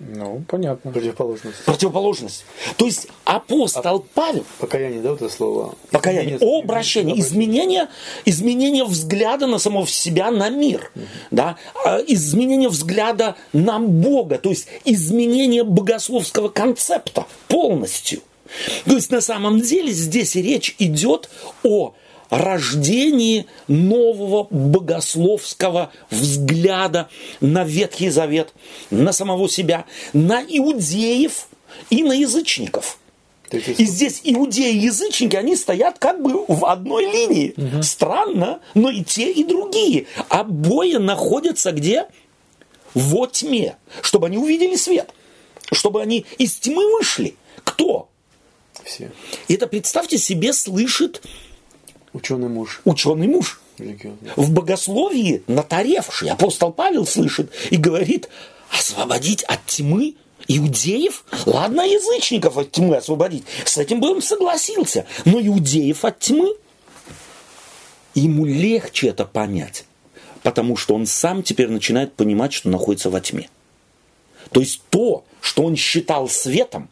Ну, 0.00 0.42
понятно. 0.48 0.92
Противоположность. 0.92 1.62
Противоположность. 1.66 2.46
То 2.78 2.86
есть 2.86 3.06
апостол 3.26 4.06
Павел, 4.14 4.46
Покаяние, 4.58 5.02
да, 5.02 5.10
вот 5.10 5.20
это 5.20 5.30
слово? 5.30 5.74
покаяние, 5.90 6.36
Изменение- 6.36 6.62
обращение, 6.62 7.20
изменение, 7.20 7.88
изменение 8.24 8.84
взгляда 8.84 9.46
на 9.46 9.58
самого 9.58 9.86
себя, 9.86 10.30
на 10.30 10.48
мир, 10.48 10.90
да, 11.30 11.56
а, 11.84 11.98
изменение 12.06 12.70
взгляда 12.70 13.36
на 13.52 13.78
Бога, 13.78 14.38
то 14.38 14.48
есть 14.48 14.68
изменение 14.86 15.64
богословского 15.64 16.48
концепта 16.48 17.26
полностью. 17.48 18.22
То 18.86 18.94
есть 18.94 19.10
на 19.10 19.20
самом 19.20 19.60
деле 19.60 19.92
здесь 19.92 20.34
речь 20.34 20.74
идет 20.78 21.28
о 21.62 21.92
рождении 22.30 23.46
нового 23.68 24.46
богословского 24.50 25.92
взгляда 26.10 27.08
на 27.40 27.64
Ветхий 27.64 28.10
Завет, 28.10 28.54
на 28.90 29.12
самого 29.12 29.48
себя, 29.48 29.84
на 30.12 30.42
иудеев 30.42 31.48
и 31.90 32.02
на 32.02 32.12
язычников. 32.12 32.98
И 33.52 33.84
здесь 33.84 34.20
иудеи 34.22 34.72
и 34.72 34.78
язычники, 34.78 35.34
они 35.34 35.56
стоят 35.56 35.98
как 35.98 36.22
бы 36.22 36.44
в 36.46 36.64
одной 36.64 37.06
линии. 37.06 37.54
Странно, 37.82 38.60
но 38.74 38.90
и 38.90 39.02
те, 39.02 39.32
и 39.32 39.42
другие. 39.42 40.06
Обои 40.28 40.94
находятся 40.94 41.72
где? 41.72 42.06
Во 42.94 43.26
тьме. 43.26 43.76
Чтобы 44.02 44.28
они 44.28 44.38
увидели 44.38 44.76
свет. 44.76 45.10
Чтобы 45.72 46.00
они 46.00 46.26
из 46.38 46.54
тьмы 46.54 46.96
вышли. 46.96 47.34
Кто? 47.64 48.08
Все. 48.84 49.10
И 49.48 49.54
это, 49.54 49.66
представьте 49.66 50.16
себе, 50.18 50.52
слышит 50.52 51.22
Ученый 52.12 52.48
муж. 52.48 52.80
ученый 52.84 53.28
муж. 53.28 53.60
Религиозный. 53.78 54.30
В 54.36 54.52
богословии 54.52 55.42
натаревший 55.46 56.30
апостол 56.30 56.72
Павел 56.72 57.06
слышит 57.06 57.50
и 57.70 57.76
говорит, 57.76 58.28
освободить 58.76 59.42
от 59.44 59.64
тьмы 59.66 60.14
иудеев? 60.48 61.24
Ладно, 61.46 61.82
язычников 61.82 62.56
от 62.56 62.72
тьмы 62.72 62.96
освободить. 62.96 63.44
С 63.64 63.78
этим 63.78 64.00
бы 64.00 64.10
он 64.10 64.22
согласился. 64.22 65.06
Но 65.24 65.40
иудеев 65.40 66.04
от 66.04 66.18
тьмы? 66.18 66.56
Ему 68.14 68.44
легче 68.44 69.08
это 69.08 69.24
понять, 69.24 69.84
потому 70.42 70.76
что 70.76 70.94
он 70.94 71.06
сам 71.06 71.44
теперь 71.44 71.68
начинает 71.68 72.12
понимать, 72.14 72.52
что 72.52 72.68
находится 72.68 73.08
во 73.08 73.20
тьме. 73.20 73.48
То 74.52 74.60
есть 74.60 74.82
то, 74.90 75.24
что 75.40 75.64
он 75.64 75.76
считал 75.76 76.28
светом, 76.28 76.88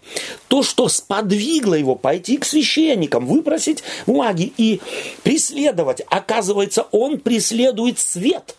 то, 0.49 0.63
что 0.63 0.89
сподвигло 0.89 1.75
его 1.75 1.95
пойти 1.95 2.37
к 2.39 2.45
священникам, 2.45 3.27
выпросить 3.27 3.83
бумаги 4.07 4.53
и 4.57 4.81
преследовать, 5.23 6.03
оказывается, 6.09 6.87
он 6.93 7.19
преследует 7.19 7.99
свет. 7.99 8.57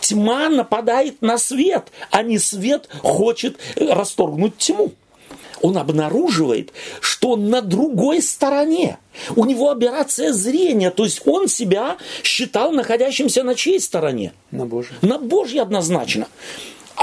Тьма 0.00 0.48
нападает 0.48 1.22
на 1.22 1.38
свет, 1.38 1.90
а 2.10 2.22
не 2.22 2.38
свет 2.38 2.88
хочет 3.02 3.58
расторгнуть 3.76 4.56
тьму. 4.58 4.92
Он 5.60 5.78
обнаруживает, 5.78 6.72
что 7.00 7.30
он 7.30 7.48
на 7.48 7.62
другой 7.62 8.20
стороне. 8.20 8.98
У 9.36 9.44
него 9.44 9.70
операция 9.70 10.32
зрения, 10.32 10.90
то 10.90 11.04
есть 11.04 11.22
он 11.24 11.48
себя 11.48 11.98
считал 12.24 12.72
находящимся 12.72 13.44
на 13.44 13.54
чьей 13.54 13.80
стороне? 13.80 14.32
На 14.50 14.66
Божий. 14.66 14.96
На 15.02 15.18
Божьей 15.18 15.60
однозначно. 15.60 16.26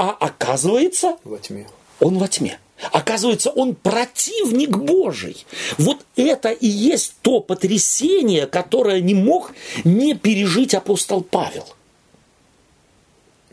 А 0.00 0.12
оказывается, 0.12 1.18
Во 1.24 1.36
тьме. 1.36 1.66
он 2.00 2.16
во 2.16 2.26
тьме. 2.26 2.58
Оказывается, 2.90 3.50
он 3.50 3.74
противник 3.74 4.70
Божий. 4.78 5.44
Вот 5.76 6.06
это 6.16 6.48
и 6.52 6.66
есть 6.66 7.16
то 7.20 7.40
потрясение, 7.40 8.46
которое 8.46 9.02
не 9.02 9.12
мог 9.14 9.52
не 9.84 10.14
пережить 10.14 10.72
апостол 10.72 11.20
Павел. 11.22 11.66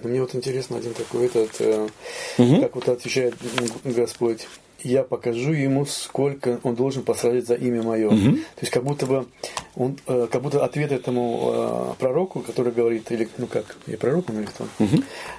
Мне 0.01 0.21
вот 0.21 0.35
интересно 0.35 0.77
один 0.77 0.93
такой 0.93 1.25
этот, 1.25 1.51
э, 1.59 1.89
как 2.37 2.75
вот 2.75 2.87
отвечает 2.87 3.35
Господь. 3.83 4.47
Я 4.83 5.03
покажу 5.03 5.53
ему, 5.53 5.85
сколько 5.85 6.59
он 6.63 6.75
должен 6.75 7.03
пострадать 7.03 7.47
за 7.47 7.55
имя 7.55 7.81
мое. 7.81 8.09
То 8.55 8.61
есть 8.61 8.71
как 8.71 8.83
будто 8.83 9.05
бы 9.05 9.25
он, 9.75 9.97
э, 10.07 10.27
как 10.31 10.41
будто 10.41 10.63
ответ 10.63 10.91
этому 10.91 11.93
э, 11.97 11.99
пророку, 11.99 12.41
который 12.41 12.71
говорит, 12.71 13.11
или 13.11 13.27
ну 13.37 13.47
как, 13.47 13.75
я 13.87 13.97
пророк 13.97 14.29
он 14.29 14.39
или 14.39 14.45
кто? 14.45 14.65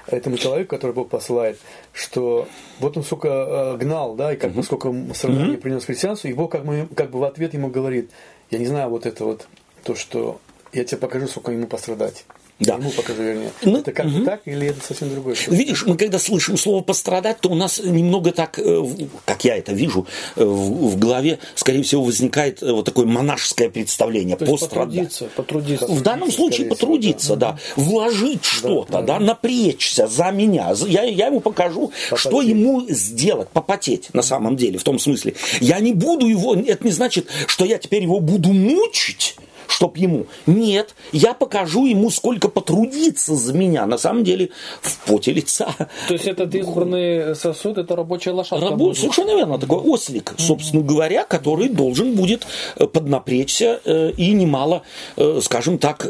Этому 0.06 0.36
человеку, 0.38 0.70
который 0.70 0.92
Бог 0.92 1.08
посылает, 1.08 1.58
что 1.92 2.48
вот 2.80 2.96
он 2.96 3.04
сколько 3.04 3.28
э, 3.28 3.76
гнал, 3.76 4.14
да, 4.14 4.32
и 4.32 4.36
как 4.36 4.52
бы 4.52 4.62
сколько 4.62 4.92
страданий 5.14 5.56
принес 5.56 5.84
христианству, 5.84 6.28
и 6.28 6.32
Бог 6.32 6.50
как 6.52 6.64
бы, 6.64 6.88
как 6.94 7.10
бы 7.10 7.18
в 7.20 7.24
ответ 7.24 7.54
ему 7.54 7.68
говорит, 7.68 8.10
я 8.50 8.58
не 8.58 8.66
знаю 8.66 8.90
вот 8.90 9.06
это 9.06 9.24
вот, 9.24 9.46
то, 9.84 9.94
что 9.94 10.40
я 10.72 10.84
тебе 10.84 10.98
покажу, 10.98 11.28
сколько 11.28 11.52
ему 11.52 11.66
пострадать. 11.66 12.24
Да. 12.60 12.74
Ему 12.74 12.90
покажу, 12.90 13.22
вернее. 13.22 13.52
Ну, 13.62 13.78
это 13.78 13.92
как 13.92 14.06
бы 14.08 14.24
так 14.24 14.40
или 14.46 14.68
это 14.68 14.84
совсем 14.84 15.10
другое? 15.10 15.36
Видишь, 15.46 15.86
мы 15.86 15.96
когда 15.96 16.18
слышим 16.18 16.56
слово 16.56 16.82
пострадать, 16.82 17.40
то 17.40 17.50
у 17.50 17.54
нас 17.54 17.78
немного 17.78 18.32
так, 18.32 18.58
э, 18.58 18.84
как 19.24 19.44
я 19.44 19.56
это 19.56 19.72
вижу, 19.72 20.06
э, 20.34 20.44
в, 20.44 20.90
в 20.90 20.98
голове, 20.98 21.38
скорее 21.54 21.84
всего, 21.84 22.02
возникает 22.02 22.60
э, 22.62 22.72
вот 22.72 22.84
такое 22.84 23.06
монашеское 23.06 23.70
представление. 23.70 24.36
То 24.36 24.44
пострадать. 24.46 24.70
потрудиться, 24.88 25.24
потрудиться. 25.36 25.86
В 25.86 26.02
данном 26.02 26.32
случае 26.32 26.66
скорее 26.66 26.74
всего, 26.74 26.74
потрудиться, 26.74 27.36
да. 27.36 27.58
Вложить 27.76 28.44
что-то, 28.44 29.02
да, 29.02 29.20
напрячься 29.20 30.08
за 30.08 30.32
меня. 30.32 30.74
Я, 30.86 31.04
я 31.04 31.26
ему 31.26 31.40
покажу, 31.40 31.92
что 32.14 32.42
ему 32.42 32.84
сделать, 32.88 33.48
попотеть 33.50 34.12
на 34.12 34.22
самом 34.22 34.56
деле, 34.56 34.78
в 34.78 34.84
том 34.84 34.98
смысле. 34.98 35.34
Я 35.60 35.78
не 35.78 35.92
буду 35.92 36.26
его, 36.26 36.56
это 36.56 36.84
не 36.84 36.90
значит, 36.90 37.28
что 37.46 37.64
я 37.64 37.78
теперь 37.78 38.02
его 38.02 38.18
буду 38.18 38.52
мучить, 38.52 39.36
чтоб 39.68 39.96
ему. 39.96 40.26
Нет, 40.46 40.94
я 41.12 41.34
покажу 41.34 41.86
ему, 41.86 42.10
сколько 42.10 42.48
потрудиться 42.48 43.34
за 43.36 43.52
меня. 43.52 43.86
На 43.86 43.98
самом 43.98 44.24
деле, 44.24 44.50
в 44.80 44.96
поте 45.06 45.32
лица. 45.32 45.74
То 46.08 46.14
есть 46.14 46.26
этот 46.26 46.54
избранный 46.54 47.36
сосуд, 47.36 47.78
это 47.78 47.94
рабочая 47.96 48.32
лошадка. 48.32 48.66
Рабо- 48.66 48.76
Божья. 48.76 49.00
Совершенно 49.02 49.36
верно, 49.36 49.58
такой 49.58 49.78
ослик, 49.78 50.34
собственно 50.38 50.82
говоря, 50.82 51.24
который 51.24 51.68
должен 51.68 52.14
будет 52.14 52.46
э, 52.76 52.86
поднапрячься 52.86 53.80
э, 53.84 54.10
и 54.16 54.32
немало, 54.32 54.82
э, 55.16 55.40
скажем 55.42 55.78
так, 55.78 56.06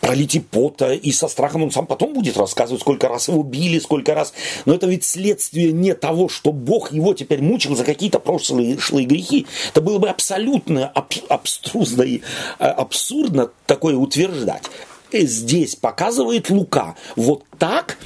э, 0.00 0.06
пролитии 0.06 0.38
пота 0.38 0.92
и 0.92 1.12
со 1.12 1.28
страхом 1.28 1.62
он 1.62 1.70
сам 1.70 1.86
потом 1.86 2.12
будет 2.12 2.36
рассказывать, 2.36 2.82
сколько 2.82 3.08
раз 3.08 3.28
его 3.28 3.42
били, 3.42 3.78
сколько 3.78 4.14
раз. 4.14 4.32
Но 4.64 4.74
это 4.74 4.86
ведь 4.86 5.04
следствие 5.04 5.72
не 5.72 5.94
того, 5.94 6.28
что 6.28 6.52
Бог 6.52 6.92
его 6.92 7.14
теперь 7.14 7.42
мучил 7.42 7.76
за 7.76 7.84
какие-то 7.84 8.18
прошлые 8.18 8.76
грехи. 9.06 9.46
Это 9.70 9.80
было 9.80 9.98
бы 9.98 10.08
абсолютно 10.08 10.88
аб 10.88 11.14
абструзно 11.28 12.02
и 12.02 12.20
а, 12.58 12.70
абсурдно 12.70 13.50
такое 13.66 13.96
утверждать. 13.96 14.64
И 15.10 15.26
здесь 15.26 15.74
показывает 15.76 16.50
Лука. 16.50 16.94
Вот 17.16 17.44
так 17.58 17.98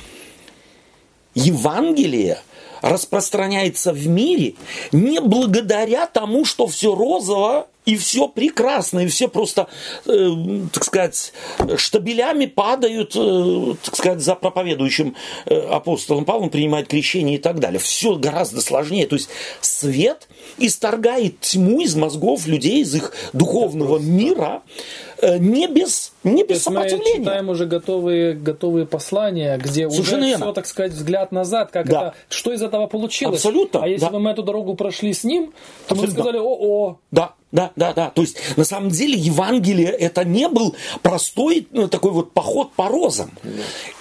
Евангелие– 1.35 2.39
распространяется 2.85 3.93
в 3.93 4.07
мире 4.07 4.55
не 4.93 5.21
благодаря 5.21 6.07
тому, 6.07 6.45
что 6.45 6.67
все 6.67 6.95
розово 6.95 7.67
и 7.85 7.97
все 7.97 8.29
прекрасно, 8.29 9.01
и 9.01 9.07
все 9.09 9.29
просто, 9.29 9.69
э, 10.07 10.31
так 10.73 10.85
сказать, 10.85 11.33
штабелями 11.77 12.47
падают, 12.47 13.15
э, 13.15 13.75
так 13.83 13.97
сказать, 13.97 14.21
за 14.21 14.35
проповедующим 14.35 15.15
э, 15.47 15.59
апостолом 15.69 16.25
Павлом, 16.25 16.51
принимает 16.51 16.89
крещение 16.89 17.37
и 17.37 17.39
так 17.39 17.61
далее. 17.61 17.79
Все 17.79 18.17
гораздо 18.17 18.61
сложнее. 18.61 19.07
То 19.07 19.17
есть 19.17 19.29
свет 19.61 20.29
исторгает 20.59 21.41
тьму 21.41 21.83
из 21.83 21.95
мозгов 21.95 22.47
людей, 22.47 22.83
из 22.83 22.95
их 22.95 23.13
духовного 23.33 23.99
мира, 23.99 24.63
не 25.23 25.67
без, 25.69 26.13
не 26.23 26.45
без 26.45 26.63
сопротивления. 26.63 27.19
Мы 27.19 27.25
читаем 27.25 27.49
уже 27.49 27.67
готовые, 27.67 28.35
готовые 28.35 28.87
послания, 28.87 29.59
где 29.59 29.89
Совершенно 29.89 30.27
уже 30.27 30.37
все, 30.37 30.53
так 30.53 30.67
сказать, 30.67 30.93
взгляд 30.93 31.33
назад, 31.33 31.71
как 31.71 31.89
да. 31.89 32.09
это, 32.09 32.15
что 32.29 32.53
из 32.53 32.63
этого 32.63 32.87
получилось. 32.87 33.37
Абсолютно. 33.37 33.83
А 33.83 33.89
если 33.89 34.07
да. 34.07 34.11
бы 34.11 34.21
мы 34.21 34.31
эту 34.31 34.43
дорогу 34.43 34.75
прошли 34.75 35.13
с 35.13 35.25
ним, 35.25 35.53
то 35.87 35.95
Абсолютно. 35.95 36.07
мы 36.07 36.13
сказали, 36.13 36.39
о-о. 36.39 36.99
Да, 37.11 37.35
да, 37.53 37.71
да, 37.77 37.93
да. 37.93 38.11
То 38.11 38.23
есть, 38.23 38.37
на 38.57 38.65
самом 38.65 38.91
деле, 38.91 39.15
Евангелие 39.17 39.89
это 39.89 40.25
не 40.25 40.49
был 40.49 40.75
простой 41.03 41.69
ну, 41.71 41.87
такой 41.87 42.11
вот 42.11 42.33
поход 42.33 42.73
по 42.73 42.89
розам. 42.89 43.31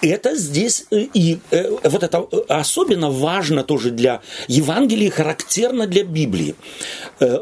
Это 0.01 0.35
здесь, 0.35 0.85
э, 0.89 1.01
и 1.13 1.39
э, 1.51 1.69
вот 1.83 2.01
это 2.01 2.25
особенно 2.47 3.11
важно 3.11 3.63
тоже 3.63 3.91
для 3.91 4.21
Евангелия, 4.47 5.11
характерно 5.11 5.85
для 5.85 6.03
Библии. 6.03 6.55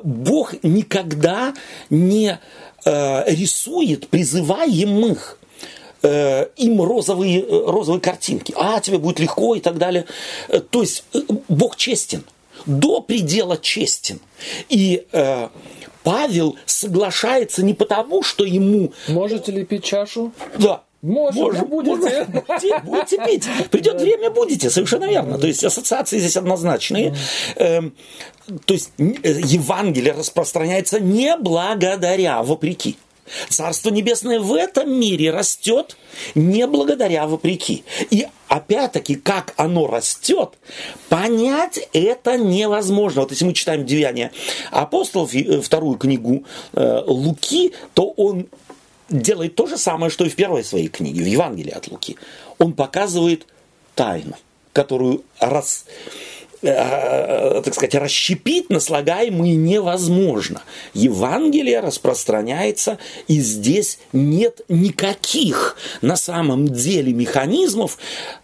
Бог 0.04 0.54
никогда 0.64 1.54
не 1.90 2.32
Э, 2.32 2.38
рисует 2.86 4.08
призываемых 4.10 5.38
э, 6.04 6.48
им 6.58 6.82
розовые, 6.82 7.42
э, 7.42 7.64
розовые 7.66 8.02
картинки. 8.02 8.54
А, 8.58 8.80
тебе 8.80 8.98
будет 8.98 9.20
легко 9.20 9.56
и 9.56 9.60
так 9.60 9.78
далее. 9.78 10.06
То 10.70 10.82
есть 10.82 11.04
Бог 11.48 11.76
честен, 11.76 12.24
до 12.66 13.02
предела 13.02 13.58
честен. 13.58 14.20
И 14.70 15.06
э, 15.12 15.50
Павел 16.04 16.58
соглашается 16.66 17.64
не 17.64 17.74
потому, 17.74 18.24
что 18.24 18.44
ему... 18.44 18.94
Можете 19.08 19.52
ли 19.52 19.66
пить 19.66 19.84
чашу? 19.84 20.32
Да, 20.58 20.84
может, 21.02 21.42
Может 21.42 21.68
будете. 21.68 22.26
Будете, 22.26 22.80
будете 22.84 23.26
пить. 23.26 23.48
Придет 23.72 23.98
да. 23.98 24.04
время, 24.04 24.30
будете, 24.30 24.70
совершенно 24.70 25.06
верно. 25.06 25.40
То 25.40 25.48
есть 25.48 25.64
ассоциации 25.64 26.20
здесь 26.20 26.38
однозначные. 26.38 27.16
Эм, 27.56 27.96
то 28.66 28.74
есть 28.74 28.92
э, 29.00 29.04
Евангелие 29.24 30.14
распространяется 30.14 31.00
не 31.00 31.36
благодаря, 31.38 32.44
вопреки. 32.44 32.98
Царство 33.50 33.90
Небесное 33.90 34.40
в 34.40 34.54
этом 34.54 34.92
мире 34.92 35.32
растет 35.32 35.98
не 36.36 36.68
благодаря, 36.68 37.28
вопреки. 37.28 37.84
И 38.10 38.28
опять-таки, 38.48 39.16
как 39.16 39.54
оно 39.58 39.88
растет, 39.88 40.52
понять 41.10 41.88
это 41.94 42.38
невозможно. 42.38 43.22
Вот 43.22 43.32
если 43.32 43.46
мы 43.46 43.54
читаем 43.54 43.86
Деяния 43.86 44.32
апостолов, 44.72 45.34
э, 45.34 45.62
вторую 45.62 45.98
книгу 45.98 46.44
э, 46.74 47.04
Луки, 47.06 47.74
то 47.94 48.10
он 48.18 48.48
делает 49.12 49.56
то 49.56 49.68
же 49.68 49.78
самое, 49.78 50.10
что 50.10 50.26
и 50.26 50.30
в 50.30 50.36
первой 50.36 50.64
своей 50.64 50.88
книге, 50.88 51.24
в 51.24 51.28
Евангелии 51.28 51.72
от 51.72 51.88
Луки. 51.88 52.18
Он 52.58 52.74
показывает 52.74 53.46
тайну, 53.96 54.36
которую 54.74 55.24
раз, 55.40 55.86
так 56.62 57.74
сказать, 57.74 57.96
расщепить 57.96 58.70
на 58.70 58.80
слагаемые 58.80 59.56
невозможно. 59.56 60.62
Евангелие 60.94 61.80
распространяется, 61.80 63.00
и 63.28 63.40
здесь 63.40 64.00
нет 64.14 64.62
никаких 64.70 65.76
на 66.02 66.16
самом 66.16 66.68
деле 66.68 67.14
механизмов, 67.14 67.98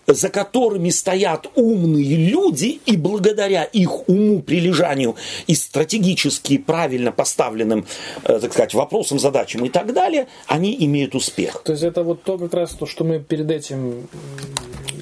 за 0.07 0.29
которыми 0.29 0.89
стоят 0.89 1.47
умные 1.55 2.15
люди, 2.15 2.79
и 2.85 2.95
благодаря 2.95 3.63
их 3.63 4.07
уму, 4.07 4.41
прилежанию 4.41 5.15
и 5.47 5.55
стратегически 5.55 6.57
правильно 6.57 7.11
поставленным, 7.11 7.85
э, 8.23 8.39
так 8.39 8.53
сказать, 8.53 8.73
вопросам, 8.73 9.19
задачам 9.19 9.65
и 9.65 9.69
так 9.69 9.93
далее, 9.93 10.27
они 10.47 10.75
имеют 10.79 11.13
успех. 11.13 11.61
То 11.63 11.73
есть 11.73 11.83
это 11.83 12.03
вот 12.03 12.23
то 12.23 12.37
как 12.37 12.53
раз 12.53 12.71
то, 12.71 12.85
что 12.85 13.03
мы 13.03 13.19
перед 13.19 13.51
этим 13.51 14.07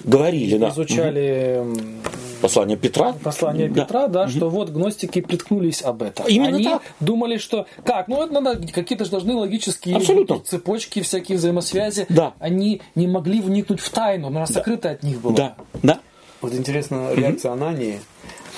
говорили, 0.04 0.58
да. 0.58 0.70
изучали 0.70 1.64
Послание 2.42 2.78
Петра? 2.78 3.14
Послание 3.14 3.70
да. 3.70 3.84
Петра, 3.84 4.08
да, 4.08 4.24
угу. 4.24 4.30
что 4.30 4.50
вот 4.50 4.70
гностики 4.70 5.22
приткнулись 5.22 5.82
об 5.82 6.04
этом. 6.04 6.28
Именно 6.28 6.58
Они 6.58 6.64
так. 6.66 6.82
думали, 7.00 7.38
что 7.38 7.68
как, 7.84 8.08
ну 8.08 8.24
это 8.24 8.40
надо, 8.40 8.68
какие-то 8.72 9.06
же 9.06 9.12
должны 9.12 9.36
логические 9.36 9.98
Абсолютно. 9.98 10.40
цепочки, 10.40 11.02
всякие 11.02 11.38
взаимосвязи. 11.38 12.06
Да. 12.10 12.34
Они 12.40 12.82
не 12.96 13.08
могли 13.08 13.42
вникнуть 13.42 13.80
в 13.80 13.90
тайну, 13.90 14.30
но 14.30 14.40
она 14.40 14.48
да. 14.48 14.54
сокрыта 14.54 14.92
от 14.92 15.04
них 15.04 15.22
была. 15.22 15.36
Да, 15.36 15.56
да. 15.82 16.00
Вот 16.42 16.54
интересно 16.54 17.14
реакция 17.14 17.52
угу. 17.52 17.64
Анании. 17.64 18.00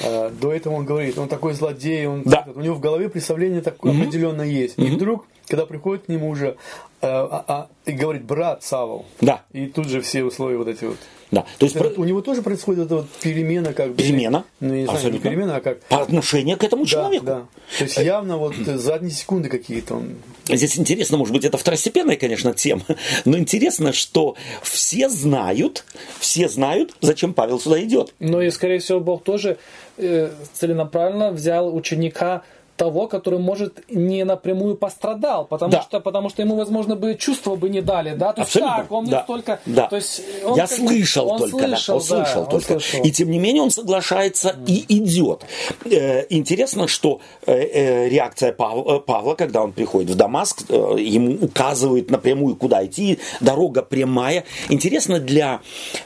Э, 0.01 0.30
до 0.30 0.53
этого 0.53 0.75
он 0.75 0.86
говорит, 0.86 1.17
он 1.17 1.28
такой 1.28 1.53
злодей, 1.53 2.05
он 2.05 2.23
да. 2.23 2.45
у 2.53 2.59
него 2.59 2.75
в 2.75 2.80
голове 2.80 3.09
представление 3.09 3.61
такое 3.61 3.91
угу. 3.91 4.01
определенное 4.01 4.47
есть. 4.47 4.78
Угу. 4.78 4.88
И 4.88 4.89
вдруг, 4.91 5.25
когда 5.47 5.65
приходит 5.65 6.05
к 6.05 6.07
нему 6.09 6.30
уже 6.30 6.47
э, 6.47 6.53
а, 7.01 7.45
а, 7.47 7.67
и 7.86 7.91
говорит 7.93 8.23
брат 8.23 8.63
Савол, 8.63 9.05
да. 9.21 9.41
и 9.51 9.67
тут 9.67 9.88
же 9.88 10.01
все 10.01 10.23
условия 10.23 10.57
вот 10.57 10.67
эти 10.67 10.86
вот. 10.86 10.97
Да. 11.32 11.45
То 11.57 11.65
есть, 11.65 11.78
про... 11.78 11.89
У 11.89 12.03
него 12.03 12.21
тоже 12.21 12.41
происходит 12.41 12.86
эта 12.86 12.95
вот 12.97 13.09
перемена, 13.21 13.73
как 13.73 13.89
бы. 13.89 13.95
Перемена. 13.95 14.45
Ну, 14.59 14.73
не 14.73 14.86
знаю, 14.86 15.11
не 15.11 15.19
перемена, 15.19 15.57
а 15.57 15.61
как. 15.61 15.82
По 15.82 16.01
отношению 16.01 16.57
к 16.57 16.63
этому 16.63 16.84
да, 16.84 16.89
человеку. 16.89 17.25
Да. 17.25 17.45
То 17.78 17.84
есть 17.84 17.97
явно 17.97 18.38
вот 18.38 18.55
задние 18.55 19.11
секунды 19.11 19.49
какие-то 19.49 19.95
он. 19.95 20.15
Здесь 20.45 20.80
интересно, 20.80 21.17
может 21.17 21.34
быть, 21.34 21.43
это 21.43 21.57
второстепенная, 21.57 22.15
конечно, 22.15 22.53
тема, 22.53 22.84
но 23.25 23.38
интересно, 23.38 23.91
что 23.91 24.36
все 24.61 25.09
знают, 25.09 25.84
все 26.19 26.47
знают, 26.47 26.95
зачем 27.01 27.34
Павел 27.34 27.59
сюда 27.59 27.84
идет. 27.84 28.13
Ну 28.19 28.41
и, 28.41 28.49
скорее 28.49 28.80
всего, 28.80 29.01
Бог 29.01 29.23
тоже 29.23 29.57
э, 29.97 30.32
целенаправленно 30.53 31.32
взял 31.32 31.75
ученика 31.75 32.43
того, 32.78 33.07
который, 33.07 33.39
может, 33.39 33.84
не 33.89 34.23
напрямую 34.23 34.75
пострадал, 34.75 35.45
потому, 35.45 35.71
да. 35.71 35.82
что, 35.82 35.99
потому 35.99 36.30
что 36.30 36.43
ему, 36.43 36.55
возможно, 36.55 36.95
бы 36.95 37.15
чувства 37.15 37.55
бы 37.55 37.69
не 37.69 37.82
дали, 37.82 38.15
да, 38.15 38.34
то 38.34 38.41
есть 38.41 38.55
Абсолютно. 38.55 38.78
так, 38.84 38.91
он 38.91 39.05
да. 39.05 39.17
не 39.17 39.23
столько... 39.23 39.59
Да. 39.65 39.88
То 39.88 39.95
есть 39.95 40.21
он 40.45 40.55
Я 40.55 40.67
как, 40.67 40.78
слышал 40.78 41.28
он 41.28 41.39
только, 41.39 41.57
слышал, 41.57 41.88
да, 41.88 41.95
он 41.95 42.01
слышал 42.01 42.43
да, 42.43 42.51
только. 42.51 42.73
Он 42.73 42.80
слышал. 42.80 43.03
И 43.03 43.11
тем 43.11 43.32
не 43.32 43.39
менее 43.39 43.63
он 43.63 43.71
соглашается 43.71 44.49
mm. 44.49 44.65
и 44.67 44.97
идет. 44.99 45.45
Э, 45.86 46.25
интересно, 46.30 46.88
что 46.88 47.19
э, 47.45 47.53
э, 47.53 48.09
реакция 48.09 48.51
Павла, 48.53 48.99
Павла, 48.99 49.34
когда 49.34 49.63
он 49.63 49.71
приходит 49.71 50.11
в 50.11 50.15
Дамаск, 50.15 50.69
ему 50.69 51.38
указывает 51.41 52.11
напрямую, 52.11 52.55
куда 52.55 52.86
идти, 52.86 53.19
дорога 53.41 53.82
прямая. 53.82 54.43
Интересно, 54.69 55.19
для 55.19 55.61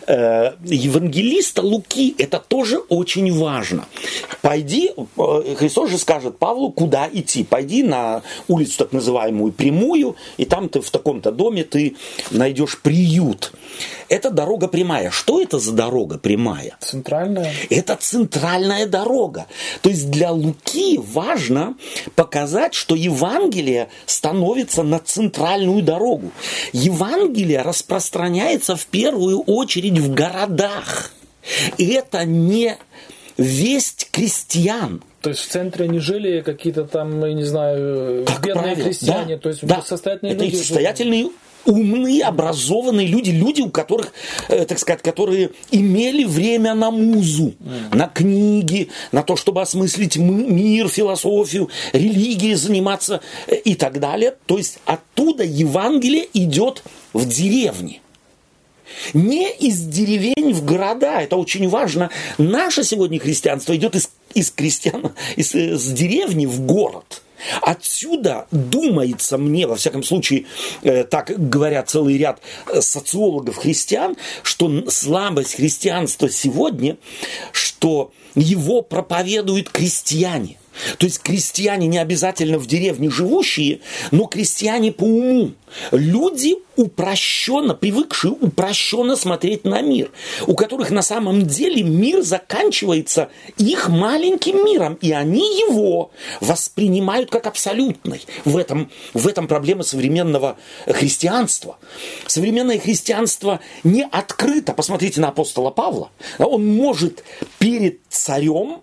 евангелиста 0.08 1.62
Луки 1.62 2.16
это 2.18 2.40
тоже 2.40 2.78
очень 2.78 3.38
важно. 3.38 3.86
Пойди, 4.42 4.92
Христос 5.58 5.90
же 5.90 5.98
скажет 5.98 6.38
Павлу, 6.38 6.61
Павлу, 6.62 6.72
куда 6.72 7.10
идти. 7.12 7.44
Пойди 7.44 7.84
на 7.84 8.22
улицу 8.48 8.78
так 8.78 8.92
называемую 8.92 9.52
прямую, 9.52 10.16
и 10.38 10.46
там 10.46 10.70
ты 10.70 10.82
в 10.82 10.90
таком-то 10.90 11.32
доме 11.32 11.64
ты 11.64 11.96
найдешь 12.30 12.80
приют. 12.80 13.54
Это 14.10 14.30
дорога 14.30 14.68
прямая. 14.68 15.12
Что 15.12 15.42
это 15.42 15.60
за 15.60 15.72
дорога 15.72 16.18
прямая? 16.18 16.78
Центральная. 16.80 17.52
Это 17.70 17.96
центральная 17.96 18.86
дорога. 18.86 19.48
То 19.82 19.90
есть 19.90 20.12
для 20.12 20.32
Луки 20.32 21.00
важно 21.00 21.76
показать, 22.16 22.74
что 22.74 22.96
Евангелие 22.96 23.88
становится 24.06 24.84
на 24.84 25.00
центральную 25.00 25.82
дорогу. 25.82 26.32
Евангелие 26.74 27.62
распространяется 27.62 28.76
в 28.76 28.86
первую 28.86 29.42
очередь 29.42 29.98
в 29.98 30.14
городах. 30.14 31.12
И 31.78 31.88
это 31.88 32.26
не 32.26 32.78
весть 33.38 34.10
крестьян. 34.12 35.02
То 35.22 35.30
есть 35.30 35.42
в 35.42 35.48
центре 35.50 35.88
не 35.88 36.00
жили 36.00 36.42
какие-то 36.42 36.86
там, 36.86 37.24
я 37.24 37.34
не 37.34 37.44
знаю, 37.44 38.26
как 38.26 38.42
бедные 38.42 38.64
правило, 38.64 38.84
крестьяне, 38.84 39.36
да, 39.36 39.42
то 39.42 39.50
есть 39.50 39.66
да. 39.66 39.82
состоятельные 39.82 40.34
Это 40.34 40.46
люди. 40.46 40.56
состоятельные 40.56 41.30
умные, 41.66 42.24
образованные 42.24 43.06
люди, 43.06 43.30
люди, 43.30 43.62
у 43.62 43.70
которых, 43.70 44.14
э, 44.50 44.66
так 44.66 44.80
сказать, 44.80 45.04
которые 45.04 45.52
имели 45.70 46.24
время 46.24 46.74
на 46.74 46.90
музу, 46.90 47.54
mm. 47.60 47.96
на 47.96 48.08
книги, 48.08 48.90
на 49.12 49.22
то, 49.22 49.36
чтобы 49.36 49.62
осмыслить 49.62 50.18
мир, 50.18 50.88
философию, 50.90 51.70
религией 51.94 52.56
заниматься 52.56 53.22
э, 53.48 53.58
и 53.58 53.76
так 53.76 54.00
далее. 54.00 54.36
То 54.48 54.58
есть 54.58 54.80
оттуда 54.86 55.44
Евангелие 55.44 56.28
идет 56.34 56.84
в 57.14 57.28
деревни. 57.28 58.02
Не 59.14 59.52
из 59.52 59.82
деревень 59.82 60.54
в 60.54 60.66
города, 60.66 61.22
это 61.22 61.36
очень 61.36 61.68
важно. 61.70 62.10
Наше 62.38 62.84
сегодня 62.84 63.20
христианство 63.20 63.76
идет 63.76 63.96
из, 63.96 64.10
из 64.34 64.52
крестьян, 64.52 65.12
из, 65.36 65.54
из 65.56 65.86
деревни 65.92 66.46
в 66.46 66.62
город. 66.62 67.22
Отсюда 67.62 68.48
думается 68.52 69.38
мне, 69.38 69.66
во 69.66 69.76
всяком 69.76 70.04
случае, 70.04 70.46
э, 70.84 71.04
так 71.04 71.32
говорят 71.50 71.90
целый 71.90 72.18
ряд 72.18 72.40
э, 72.68 72.82
социологов-христиан, 72.82 74.16
что 74.44 74.90
слабость 74.90 75.56
христианства 75.56 76.30
сегодня, 76.30 76.98
что 77.52 78.12
его 78.36 78.82
проповедуют 78.82 79.70
крестьяне. 79.70 80.58
То 80.98 81.06
есть 81.06 81.20
крестьяне 81.22 81.88
не 81.88 81.98
обязательно 81.98 82.58
в 82.58 82.68
деревне 82.68 83.10
живущие, 83.10 83.82
но 84.12 84.26
крестьяне 84.26 84.92
по 84.92 85.04
уму. 85.04 85.54
Люди 85.92 86.56
упрощенно, 86.76 87.76
привыкшие 87.76 88.32
упрощенно 88.32 89.16
смотреть 89.16 89.64
на 89.64 89.82
мир, 89.82 90.12
у 90.48 90.56
которых 90.56 90.90
на 90.90 91.02
самом 91.02 91.46
деле 91.46 91.84
мир 91.84 92.22
заканчивается 92.24 93.30
их 93.58 93.90
маленьким 93.90 94.66
миром, 94.66 94.98
и 95.02 95.12
они 95.12 95.60
его 95.60 96.12
воспринимают 96.40 97.30
как 97.30 97.48
абсолютный. 97.48 98.22
В 98.46 98.58
этом, 98.58 98.90
в 99.14 99.28
этом 99.28 99.48
проблема 99.48 99.84
современного 99.84 100.58
христианства. 100.88 101.78
Современное 102.28 102.80
христианство 102.80 103.60
не 103.84 104.04
открыто. 104.04 104.74
Посмотрите 104.74 105.22
на 105.22 105.30
апостола 105.30 105.70
Павла. 105.70 106.10
Он 106.40 106.66
может 106.66 107.24
перед 107.60 108.00
царем 108.10 108.82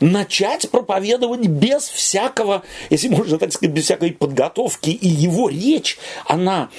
начать 0.00 0.70
проповедовать 0.70 1.46
без 1.46 1.88
всякого, 1.88 2.62
если 2.90 3.08
можно 3.08 3.38
так 3.38 3.52
сказать, 3.52 3.74
без 3.74 3.84
всякой 3.84 4.12
подготовки. 4.12 4.90
И 4.90 5.08
его 5.08 5.48
речь, 5.48 5.98
она 6.26 6.70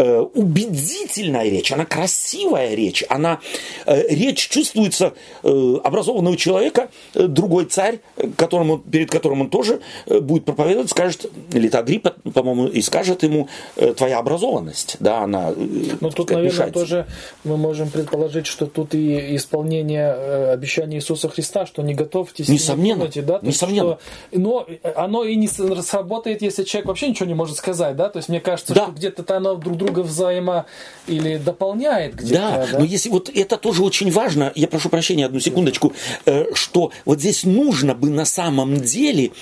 Э, 0.00 0.20
убедительная 0.20 1.50
речь, 1.50 1.70
она 1.72 1.84
красивая 1.84 2.74
речь, 2.74 3.04
она 3.10 3.38
э, 3.84 4.08
речь 4.08 4.48
чувствуется 4.48 5.12
э, 5.42 5.74
образованного 5.84 6.38
человека, 6.38 6.88
другой 7.12 7.66
царь, 7.66 8.00
которому, 8.38 8.78
перед 8.78 9.10
которым 9.10 9.42
он 9.42 9.50
тоже 9.50 9.80
будет 10.06 10.46
проповедовать, 10.46 10.88
скажет, 10.88 11.26
или 11.52 11.68
это 11.68 11.80
Агриппа, 11.80 12.14
по-моему, 12.32 12.68
и 12.68 12.80
скажет 12.80 13.22
ему, 13.22 13.48
твоя 13.96 14.18
образованность, 14.18 14.96
да, 15.00 15.18
она... 15.20 15.52
Ну, 15.56 16.10
тут, 16.10 16.28
сказать, 16.28 16.30
наверное, 16.30 16.44
мешается. 16.44 16.80
тоже 16.80 17.06
мы 17.44 17.58
можем 17.58 17.90
предположить, 17.90 18.46
что 18.46 18.66
тут 18.66 18.94
и 18.94 19.36
исполнение 19.36 20.12
обещания 20.50 20.96
Иисуса 20.96 21.28
Христа, 21.28 21.66
что 21.66 21.82
не 21.82 21.94
готовьтесь, 21.94 22.48
несомненно, 22.48 23.10
не 23.14 23.20
да, 23.20 23.40
несомненно. 23.42 23.98
Что, 24.30 24.40
но 24.40 24.66
оно 24.94 25.24
и 25.24 25.36
не 25.36 25.48
сработает, 25.48 26.40
если 26.40 26.64
человек 26.64 26.88
вообще 26.88 27.08
ничего 27.08 27.26
не 27.26 27.34
может 27.34 27.58
сказать, 27.58 27.96
да, 27.96 28.08
то 28.08 28.18
есть 28.18 28.30
мне 28.30 28.40
кажется, 28.40 28.72
да. 28.72 28.84
что 28.84 28.92
где-то 28.92 29.36
оно 29.36 29.56
друг 29.56 29.76
друга 29.76 29.89
друга 29.92 30.06
взаимо 30.06 30.66
или 31.06 31.36
дополняет 31.36 32.14
где-то. 32.14 32.40
Да, 32.40 32.66
да, 32.66 32.78
но 32.78 32.84
если 32.84 33.08
вот 33.08 33.28
это 33.28 33.56
тоже 33.56 33.82
очень 33.82 34.10
важно, 34.10 34.52
я 34.54 34.68
прошу 34.68 34.88
прощения 34.88 35.26
одну 35.26 35.40
секундочку, 35.40 35.92
э, 36.26 36.46
что 36.54 36.92
вот 37.04 37.20
здесь 37.20 37.44
нужно 37.44 37.94
бы 37.94 38.10
на 38.10 38.24
самом 38.24 38.80
деле 38.80 39.32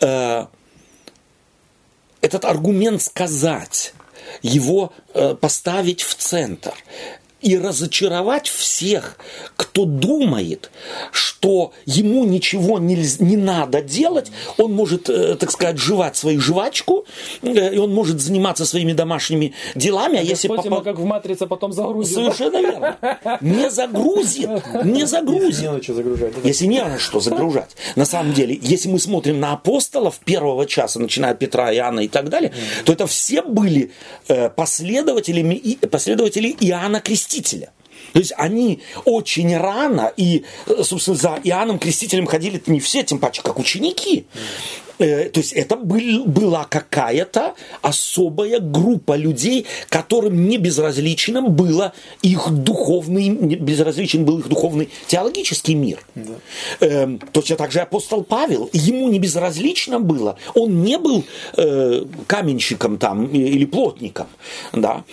э, 0.00 0.46
этот 2.20 2.44
аргумент 2.44 3.02
сказать 3.02 3.94
его 4.42 4.92
э, 5.14 5.34
поставить 5.34 6.02
в 6.02 6.14
центр 6.14 6.74
и 7.40 7.56
разочаровать 7.56 8.48
всех, 8.48 9.16
кто 9.56 9.84
думает, 9.84 10.70
что 11.12 11.72
ему 11.86 12.24
ничего 12.24 12.78
не, 12.78 12.96
не 13.20 13.36
надо 13.36 13.80
делать, 13.80 14.32
он 14.56 14.72
может, 14.72 15.08
э, 15.08 15.36
так 15.36 15.52
сказать, 15.52 15.78
жевать 15.78 16.16
свою 16.16 16.40
жвачку, 16.40 17.06
э, 17.42 17.74
и 17.74 17.78
он 17.78 17.94
может 17.94 18.20
заниматься 18.20 18.66
своими 18.66 18.92
домашними 18.92 19.54
делами, 19.76 20.18
а, 20.18 20.22
если 20.22 20.48
попал... 20.48 20.64
ему 20.64 20.80
как 20.80 20.98
в 20.98 21.04
матрице 21.04 21.46
потом 21.46 21.72
загрузит. 21.72 22.14
Совершенно 22.14 22.60
верно. 22.60 22.96
Не 23.40 23.70
загрузит, 23.70 24.50
не 24.84 25.06
загрузит. 25.06 25.70
Если 25.70 25.70
не 25.70 25.72
на 25.72 25.78
что 25.80 25.94
загружать. 25.94 26.34
Если 26.44 26.66
не 26.66 26.82
на 26.82 26.98
что 26.98 27.20
загружать. 27.20 27.76
На 27.94 28.04
самом 28.04 28.32
деле, 28.32 28.58
если 28.60 28.88
мы 28.88 28.98
смотрим 28.98 29.38
на 29.38 29.52
апостолов 29.52 30.18
первого 30.24 30.66
часа, 30.66 30.98
начиная 30.98 31.32
от 31.32 31.38
Петра, 31.38 31.72
Иоанна 31.72 32.00
и 32.00 32.08
так 32.08 32.30
далее, 32.30 32.52
то 32.84 32.92
это 32.92 33.06
все 33.06 33.42
были 33.42 33.92
э, 34.26 34.50
последователями, 34.50 35.78
последователи 35.86 36.56
Иоанна 36.60 37.00
Крестителя 37.00 37.27
Крестителя. 37.28 37.72
То 38.12 38.20
есть 38.20 38.32
они 38.36 38.80
очень 39.04 39.56
рано, 39.56 40.12
и, 40.16 40.44
собственно, 40.82 41.16
за 41.16 41.38
Иоанном 41.44 41.78
Крестителем 41.78 42.26
ходили 42.26 42.62
не 42.66 42.80
все, 42.80 43.02
тем 43.02 43.18
паче, 43.18 43.42
как 43.42 43.58
ученики. 43.58 44.26
Э, 44.98 45.28
то 45.28 45.40
есть 45.40 45.52
это 45.52 45.76
был, 45.76 46.24
была 46.24 46.64
какая-то 46.64 47.54
особая 47.82 48.60
группа 48.60 49.14
людей, 49.16 49.66
которым 49.88 50.48
не 50.48 50.56
безразличным 50.56 51.52
было 51.52 51.92
их 52.22 52.50
духовный, 52.50 53.28
безразличен 53.28 54.24
был 54.24 54.38
их 54.38 54.48
духовный 54.48 54.88
теологический 55.06 55.74
мир. 55.74 56.00
Да. 56.14 56.32
Э, 56.80 57.18
точно 57.32 57.56
так 57.56 57.72
же 57.72 57.80
апостол 57.80 58.24
Павел, 58.24 58.70
ему 58.72 59.08
не 59.08 59.18
безразлично 59.18 60.00
было, 60.00 60.38
он 60.54 60.82
не 60.82 60.98
был 60.98 61.24
э, 61.56 62.04
каменщиком 62.26 62.98
там 62.98 63.26
или 63.26 63.66
плотником, 63.66 64.26
да, 64.72 65.04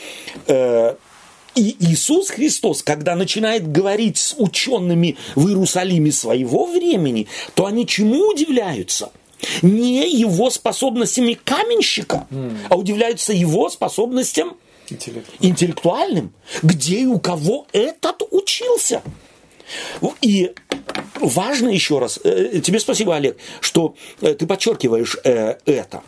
э, 0.48 0.96
и 1.56 1.76
Иисус 1.80 2.30
Христос, 2.30 2.84
когда 2.84 3.16
начинает 3.16 3.72
говорить 3.72 4.18
с 4.18 4.36
учеными 4.38 5.18
в 5.36 5.48
Иерусалиме 5.48 6.12
своего 6.12 6.66
времени, 6.66 7.28
то 7.54 7.66
они 7.66 7.88
чему 7.88 8.30
удивляются? 8.30 9.12
Не 9.62 10.10
его 10.10 10.50
способностями 10.50 11.38
каменщика, 11.44 12.28
mm. 12.30 12.58
а 12.70 12.76
удивляются 12.76 13.34
его 13.34 13.70
способностям 13.70 14.58
интеллектуальным. 14.90 15.50
интеллектуальным. 15.52 16.34
Где 16.64 17.00
и 17.00 17.06
у 17.06 17.20
кого 17.20 17.68
этот 17.74 18.24
учился? 18.32 19.02
И 20.22 20.54
важно 21.20 21.70
еще 21.70 22.00
раз, 22.00 22.20
э, 22.24 22.60
тебе 22.64 22.80
спасибо, 22.80 23.16
Олег, 23.16 23.38
что 23.62 23.96
э, 24.22 24.34
ты 24.34 24.46
подчеркиваешь 24.46 25.18
э, 25.24 25.56
это. 25.66 26.04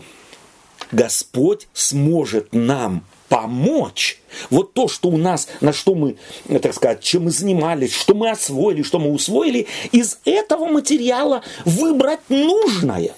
Господь 0.91 1.67
сможет 1.73 2.53
нам 2.53 3.03
помочь. 3.29 4.19
Вот 4.49 4.73
то, 4.73 4.87
что 4.87 5.09
у 5.09 5.17
нас, 5.17 5.47
на 5.61 5.73
что 5.73 5.95
мы, 5.95 6.17
так 6.61 6.73
сказать, 6.73 7.01
чем 7.01 7.25
мы 7.25 7.31
занимались, 7.31 7.93
что 7.93 8.13
мы 8.13 8.29
освоили, 8.29 8.83
что 8.83 8.99
мы 8.99 9.11
усвоили, 9.11 9.67
из 9.91 10.19
этого 10.25 10.65
материала 10.65 11.43
выбрать 11.65 12.29
нужное. 12.29 13.11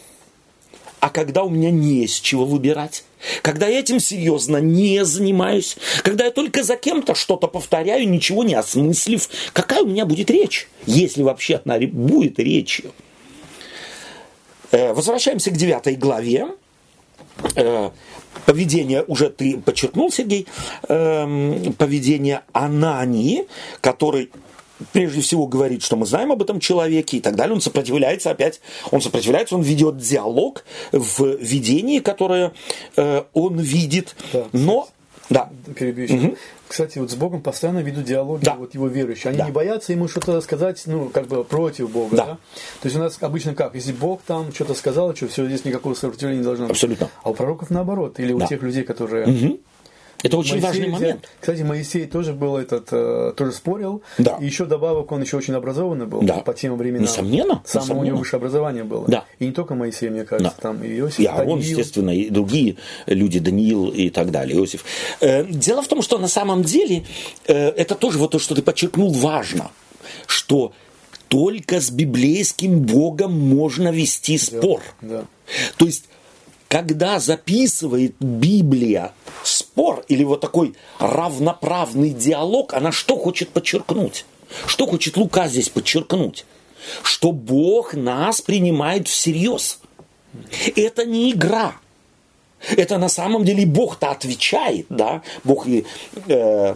А 0.99 1.09
когда 1.09 1.43
у 1.43 1.49
меня 1.49 1.71
не 1.71 2.03
из 2.03 2.19
чего 2.19 2.45
выбирать, 2.45 3.03
когда 3.41 3.67
я 3.67 3.79
этим 3.79 3.99
серьезно 3.99 4.57
не 4.57 5.05
занимаюсь, 5.05 5.77
когда 6.03 6.25
я 6.25 6.31
только 6.31 6.63
за 6.63 6.75
кем-то 6.75 7.15
что-то 7.15 7.47
повторяю, 7.47 8.07
ничего 8.09 8.43
не 8.43 8.55
осмыслив, 8.55 9.29
какая 9.53 9.83
у 9.83 9.87
меня 9.87 10.05
будет 10.05 10.29
речь, 10.29 10.67
если 10.85 11.23
вообще 11.23 11.61
она 11.63 11.77
будет 11.79 12.39
речью. 12.39 12.93
Э, 14.71 14.93
возвращаемся 14.93 15.51
к 15.51 15.57
девятой 15.57 15.95
главе. 15.95 16.47
Э, 17.55 17.89
поведение, 18.45 19.03
уже 19.03 19.29
ты 19.29 19.57
подчеркнул, 19.57 20.11
Сергей, 20.11 20.47
эм, 20.87 21.73
поведение 21.73 22.41
Анании, 22.53 23.45
который 23.81 24.29
прежде 24.91 25.21
всего 25.21 25.45
говорит, 25.45 25.83
что 25.83 25.95
мы 25.95 26.05
знаем 26.05 26.31
об 26.31 26.41
этом 26.41 26.59
человеке 26.59 27.17
и 27.17 27.19
так 27.19 27.35
далее. 27.35 27.53
Он 27.53 27.61
сопротивляется 27.61 28.31
опять, 28.31 28.61
он 28.91 29.01
сопротивляется, 29.01 29.55
он 29.55 29.61
ведет 29.61 29.97
диалог 29.97 30.63
в 30.91 31.37
видении, 31.37 31.99
которое 31.99 32.53
э, 32.95 33.23
он 33.33 33.59
видит, 33.59 34.15
да, 34.33 34.45
но... 34.53 34.89
Да. 35.29 35.49
Перебью. 35.75 36.15
Угу. 36.15 36.37
Кстати, 36.69 36.99
вот 36.99 37.09
с 37.09 37.15
Богом 37.15 37.41
постоянно 37.41 37.79
ведут 37.79 38.05
диалоги 38.05 38.45
да. 38.45 38.53
вот 38.53 38.75
его 38.75 38.87
верующие. 38.87 39.29
Они 39.29 39.39
да. 39.39 39.47
не 39.47 39.51
боятся 39.51 39.91
ему 39.91 40.07
что-то 40.07 40.39
сказать, 40.39 40.79
ну, 40.85 41.09
как 41.09 41.25
бы 41.25 41.43
против 41.43 41.89
Бога. 41.89 42.15
Да. 42.15 42.25
да. 42.25 42.33
То 42.81 42.85
есть 42.85 42.95
у 42.95 42.99
нас 42.99 43.17
обычно 43.21 43.55
как? 43.55 43.73
Если 43.73 43.91
Бог 43.91 44.21
там 44.21 44.53
что-то 44.53 44.75
сказал, 44.75 45.15
что 45.15 45.27
все, 45.27 45.47
здесь 45.47 45.65
никакого 45.65 45.95
сопротивления 45.95 46.41
не 46.41 46.45
должно 46.45 46.65
быть. 46.65 46.73
Абсолютно. 46.73 47.09
А 47.23 47.31
у 47.31 47.33
пророков 47.33 47.71
наоборот. 47.71 48.19
Или 48.19 48.33
у 48.33 48.37
да. 48.37 48.45
тех 48.45 48.61
людей, 48.61 48.83
которые 48.83 49.25
угу. 49.25 49.59
Это 50.21 50.37
очень 50.37 50.55
Моисей, 50.55 50.67
важный 50.67 50.87
момент. 50.87 51.29
Кстати, 51.39 51.61
Моисей 51.61 52.05
тоже 52.05 52.33
был 52.33 52.57
этот, 52.57 52.89
э, 52.91 53.33
тоже 53.35 53.51
спорил. 53.53 54.01
Да. 54.17 54.37
И 54.41 54.45
еще 54.45 54.65
добавок, 54.65 55.11
он 55.11 55.21
еще 55.21 55.37
очень 55.37 55.53
образованный 55.53 56.05
был. 56.07 56.21
Да. 56.21 56.39
По 56.39 56.53
тем 56.53 56.75
временам. 56.77 57.03
Несомненно. 57.03 57.61
Самое 57.65 57.85
несомненно. 57.85 57.99
у 57.99 58.03
него 58.05 58.17
высшее 58.17 58.39
образование 58.39 58.83
было. 58.83 59.05
Да. 59.07 59.25
И 59.39 59.45
не 59.45 59.51
только 59.51 59.75
Моисей, 59.75 60.09
мне 60.09 60.25
кажется, 60.25 60.53
да. 60.55 60.61
там 60.61 60.83
и 60.83 60.99
Иосиф. 60.99 61.19
И 61.19 61.25
Аарон, 61.25 61.59
естественно, 61.59 62.09
и 62.09 62.29
другие 62.29 62.77
люди, 63.05 63.39
Даниил 63.39 63.87
и 63.89 64.09
так 64.09 64.31
далее, 64.31 64.57
Иосиф. 64.57 64.83
Э, 65.21 65.45
дело 65.45 65.81
в 65.81 65.87
том, 65.87 66.01
что 66.01 66.17
на 66.17 66.27
самом 66.27 66.63
деле 66.63 67.05
э, 67.47 67.69
это 67.69 67.95
тоже 67.95 68.17
вот 68.17 68.31
то, 68.31 68.39
что 68.39 68.55
ты 68.55 68.61
подчеркнул, 68.61 69.13
важно, 69.13 69.71
что 70.27 70.73
только 71.29 71.79
с 71.79 71.91
библейским 71.91 72.81
Богом 72.81 73.39
можно 73.39 73.89
вести 73.89 74.37
спор. 74.37 74.81
Да. 75.01 75.23
То 75.77 75.85
есть 75.85 76.05
когда 76.69 77.19
записывает 77.19 78.13
Библия 78.19 79.11
спор 79.43 80.05
или 80.07 80.23
вот 80.23 80.39
такой 80.39 80.75
равноправный 80.99 82.11
диалог, 82.11 82.73
она 82.73 82.91
что 82.91 83.17
хочет 83.17 83.49
подчеркнуть? 83.49 84.25
Что 84.67 84.85
хочет 84.85 85.17
Лука 85.17 85.47
здесь 85.47 85.67
подчеркнуть? 85.67 86.45
Что 87.01 87.31
Бог 87.31 87.95
нас 87.95 88.39
принимает 88.39 89.07
всерьез. 89.07 89.79
Это 90.75 91.05
не 91.05 91.31
игра. 91.31 91.75
Это 92.77 92.99
на 92.99 93.09
самом 93.09 93.45
деле 93.45 93.65
Бог-то 93.65 94.11
отвечает, 94.11 94.85
да? 94.89 95.23
Бог 95.43 95.67
и 95.67 95.85
э, 96.27 96.75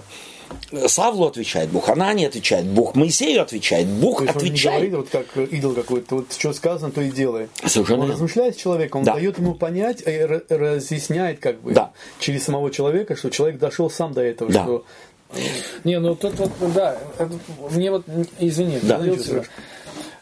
Савлу 0.87 1.27
отвечает 1.27 1.69
Бог, 1.69 1.89
Анане 1.89 2.27
отвечает 2.27 2.65
Бог, 2.65 2.95
Моисею 2.95 3.41
отвечает 3.41 3.87
Бог, 3.87 4.17
То 4.19 4.23
есть 4.25 4.35
отвечает. 4.37 4.77
Он 4.79 4.83
не 4.85 4.89
говорит, 4.89 5.11
вот 5.13 5.25
как 5.35 5.49
идол 5.51 5.73
какой-то, 5.73 6.15
вот 6.15 6.33
что 6.33 6.53
сказано, 6.53 6.91
то 6.91 7.01
и 7.01 7.11
делай. 7.11 7.47
Совершенно 7.65 8.03
Он 8.05 8.11
размышляет 8.11 8.55
с 8.55 8.57
человеком, 8.59 9.01
он 9.01 9.05
Да. 9.05 9.13
дает 9.13 9.37
ему 9.37 9.53
понять, 9.55 10.01
и 10.01 10.09
ра- 10.09 10.43
разъясняет 10.49 11.39
как 11.39 11.61
бы 11.61 11.73
Да. 11.73 11.91
через 12.19 12.43
самого 12.43 12.71
человека, 12.71 13.15
что 13.15 13.29
человек 13.29 13.59
дошел 13.59 13.89
сам 13.89 14.13
до 14.13 14.21
этого, 14.21 14.51
Да. 14.51 14.63
что 14.63 14.85
Не, 15.83 15.99
ну 15.99 16.13
тут 16.15 16.33
вот, 16.37 16.51
да, 16.75 16.97
мне 17.71 17.89
вот, 17.89 18.05
извини, 18.39 18.79
Да. 18.83 19.01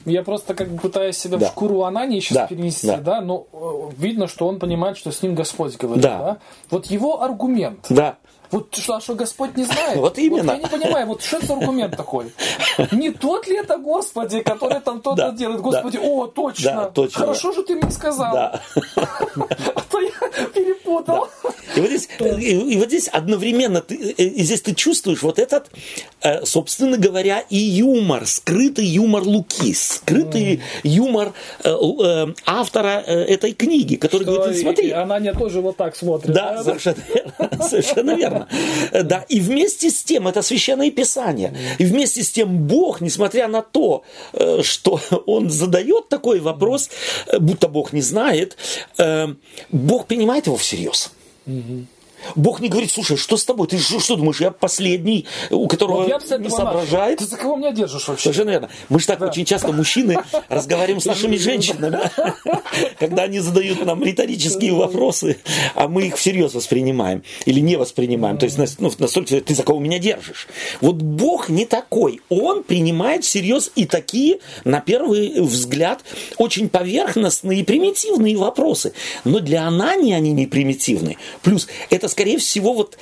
Я 0.06 0.24
просто 0.24 0.56
как 0.56 0.70
бы 0.70 0.80
пытаюсь 0.80 1.16
себя 1.18 1.38
Да. 1.38 1.46
в 1.48 1.50
шкуру 1.50 1.84
Анании 1.84 2.22
сейчас 2.22 2.36
Да, 2.38 2.48
перенести, 2.48 2.88
да. 2.88 2.98
да. 2.98 3.22
но 3.22 3.46
э, 3.54 3.92
видно, 4.00 4.28
что 4.28 4.48
он 4.48 4.58
понимает, 4.58 4.98
что 4.98 5.12
с 5.12 5.22
ним 5.22 5.36
Господь 5.36 5.78
говорит, 5.78 6.02
Да. 6.02 6.18
да. 6.18 6.38
Вот 6.72 6.88
его 6.88 7.22
аргумент, 7.22 7.86
Да. 7.90 8.18
Вот 8.52 8.76
что, 8.76 8.96
а 8.96 9.02
что 9.02 9.16
Господь 9.16 9.56
не 9.58 9.64
знает. 9.64 9.98
Вот 9.98 10.18
именно. 10.18 10.52
я 10.52 10.58
не 10.58 10.68
понимаю, 10.68 11.08
вот 11.08 11.22
что 11.22 11.38
это 11.38 11.54
аргумент 11.54 11.96
такой? 11.98 12.32
Не 12.92 13.12
тот 13.12 13.48
ли 13.48 13.58
это 13.58 13.78
Господи, 13.78 14.42
который 14.42 14.80
там 14.82 15.02
то-то 15.02 15.16
Да, 15.18 15.32
делает? 15.32 15.58
да. 15.58 15.64
Господи, 15.64 16.00
о, 16.02 16.28
точно. 16.28 16.72
Да, 16.74 16.86
точно. 16.90 17.20
Хорошо 17.20 17.52
же 17.54 17.64
ты 17.64 17.76
мне 17.76 17.92
сказал. 17.92 18.34
Да. 18.34 18.62
А 19.74 19.82
то 19.90 20.00
я 20.00 20.12
перепутал. 20.54 21.28
И 21.76 21.80
вот 21.80 21.90
здесь, 21.90 22.08
и, 22.20 22.74
и 22.74 22.78
вот 22.78 22.88
здесь 22.88 23.08
одновременно, 23.08 23.82
ты, 23.82 23.96
э, 24.18 24.24
и 24.24 24.44
здесь 24.44 24.62
ты 24.62 24.74
чувствуешь 24.74 25.22
вот 25.22 25.40
этот, 25.40 25.70
э, 26.22 26.46
собственно 26.46 26.98
говоря, 26.98 27.44
и 27.50 27.58
юмор, 27.58 28.26
скрытый 28.26 28.86
юмор 28.86 29.24
Луки, 29.24 29.74
скрытый 29.74 30.62
юмор 30.84 31.34
э, 31.64 32.28
автора 32.46 33.00
этой 33.06 33.54
книги, 33.54 33.96
который 33.96 34.26
говорит, 34.26 34.58
И- 34.58 34.62
смотри, 34.62 34.88
и 34.88 34.92
Анания 34.92 35.34
тоже 35.34 35.62
вот 35.62 35.78
так 35.78 35.96
смотрит. 35.96 36.34
Да, 36.34 36.62
совершенно 36.64 37.02
верно. 37.14 37.64
Совершенно 37.70 38.12
верно. 38.16 38.41
Да, 39.04 39.26
и 39.30 39.40
вместе 39.40 39.90
с 39.90 40.04
тем, 40.04 40.28
это 40.28 40.42
священное 40.42 40.92
писание, 40.92 41.54
и 41.80 41.86
вместе 41.86 42.24
с 42.24 42.32
тем 42.32 42.68
Бог, 42.68 43.02
несмотря 43.02 43.48
на 43.48 43.62
то, 43.62 44.04
э, 44.34 44.62
что 44.64 45.00
Он 45.26 45.50
задает 45.50 46.10
такой 46.10 46.40
вопрос, 46.40 46.90
э, 47.28 47.40
будто 47.40 47.68
Бог 47.68 47.94
не 47.94 48.02
знает, 48.02 48.58
э, 48.98 49.28
Бог 49.72 50.08
принимает 50.08 50.48
его 50.48 50.58
всерьез. 50.58 51.12
Бог 52.36 52.60
не 52.60 52.70
говорит, 52.70 52.92
слушай, 52.92 53.18
что 53.18 53.38
с 53.38 53.46
тобой? 53.46 53.68
Ты 53.68 53.78
что, 53.78 54.00
что 54.00 54.16
думаешь, 54.16 54.40
я 54.42 54.52
последний, 54.52 55.26
у 55.50 55.68
которого 55.68 56.04
Вот 56.04 56.30
я 56.30 56.38
не 56.38 56.50
соображает? 56.50 57.20
Ты 57.20 57.26
за 57.26 57.38
кого 57.38 57.56
меня 57.56 57.72
держишь 57.72 58.08
вообще? 58.08 58.24
Совершенно 58.24 58.50
верно. 58.52 58.70
Мы 58.90 59.00
же 59.00 59.08
так 59.08 59.22
очень 59.22 59.46
часто, 59.46 59.72
мужчины, 59.72 60.18
разговариваем 60.50 61.02
с 61.02 61.06
нашими 61.06 61.38
женщинами, 61.38 62.00
когда 63.00 63.24
они 63.24 63.40
задают 63.40 63.86
нам 63.86 64.04
риторические 64.04 64.74
вопросы, 64.74 65.38
а 65.76 65.88
мы 65.88 66.08
их 66.08 66.16
всерьез 66.16 66.54
воспринимаем 66.54 67.24
или 67.46 67.60
не 67.60 67.76
воспринимаем. 67.76 68.38
То 68.38 68.46
есть 68.46 68.58
ну, 68.80 68.92
настолько, 68.98 69.42
ты 69.42 69.56
за 69.56 69.64
кого 69.64 69.80
меня 69.80 70.00
держишь? 70.00 70.48
Вот 70.80 70.96
Бог 70.96 71.50
не 71.50 71.66
такой. 71.66 72.22
Он 72.30 72.64
принимает 72.64 73.24
всерьез 73.24 73.72
и 73.76 73.86
такие, 73.86 74.40
на 74.64 74.82
первый 74.82 75.42
взгляд, 75.42 76.02
очень 76.38 76.70
поверхностные 76.70 77.62
и 77.62 77.64
примитивные 77.64 78.38
вопросы. 78.38 78.94
Но 79.24 79.40
для 79.40 79.68
Анании 79.68 80.14
они 80.14 80.32
не 80.32 80.48
примитивны. 80.48 81.18
Плюс 81.42 81.68
это, 81.90 82.08
скорее 82.12 82.38
всего, 82.38 82.74
вот 82.74 82.98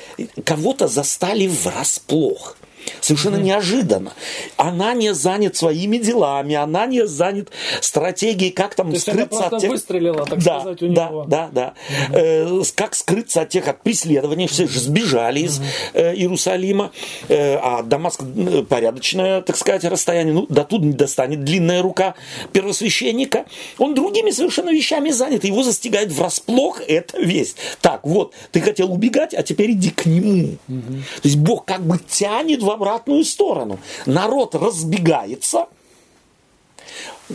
кого-то 0.45 0.88
застали 0.88 1.47
врасплох. 1.47 2.55
Совершенно 3.01 3.37
неожиданно. 3.37 4.13
Она 4.57 4.93
не 4.93 5.13
занят 5.13 5.55
своими 5.55 5.97
делами, 5.97 6.55
она 6.55 6.85
не 6.85 7.07
занят 7.07 7.49
стратегией, 7.81 8.51
как 8.51 8.75
там 8.75 8.91
То 8.91 8.99
скрыться 8.99 9.45
от 9.45 9.59
тех... 9.61 9.69
выстрелила, 9.69 10.25
так 10.25 10.43
да, 10.43 10.59
сказать, 10.59 10.81
у 10.81 10.93
да, 10.93 11.09
него. 11.09 11.25
Да, 11.27 11.49
да, 11.51 11.73
Э, 12.11 12.61
с- 12.63 12.71
как 12.71 12.95
скрыться 12.95 13.41
от 13.41 13.49
тех, 13.49 13.67
от 13.67 13.81
преследований. 13.83 14.47
Все 14.47 14.67
же 14.67 14.79
сбежали 14.79 15.41
из 15.41 15.61
э, 15.93 16.13
Иерусалима. 16.15 16.91
Э, 17.27 17.55
а 17.61 17.83
Дамаск 17.83 18.21
э, 18.23 18.63
порядочное, 18.63 19.41
так 19.41 19.57
сказать, 19.57 19.83
расстояние. 19.85 20.33
Ну, 20.33 20.45
до 20.49 20.63
тут 20.63 20.81
не 20.81 20.93
достанет 20.93 21.43
длинная 21.43 21.81
рука 21.81 22.15
первосвященника. 22.51 23.45
Он 23.77 23.95
другими 23.95 24.31
совершенно 24.31 24.69
вещами 24.69 25.09
занят. 25.11 25.43
Его 25.43 25.63
застигает 25.63 26.11
врасплох 26.11 26.81
эта 26.87 27.19
весть. 27.19 27.57
Так, 27.81 28.05
вот, 28.05 28.33
ты 28.51 28.61
хотел 28.61 28.91
убегать, 28.91 29.33
а 29.33 29.43
теперь 29.43 29.71
иди 29.71 29.89
к 29.89 30.05
нему. 30.05 30.57
То 30.67 31.27
есть 31.27 31.37
Бог 31.37 31.65
как 31.65 31.81
бы 31.81 31.99
тянет 32.07 32.61
в 32.61 32.69
обратную 32.80 33.25
сторону. 33.25 33.80
Народ 34.05 34.55
разбегается, 34.55 35.67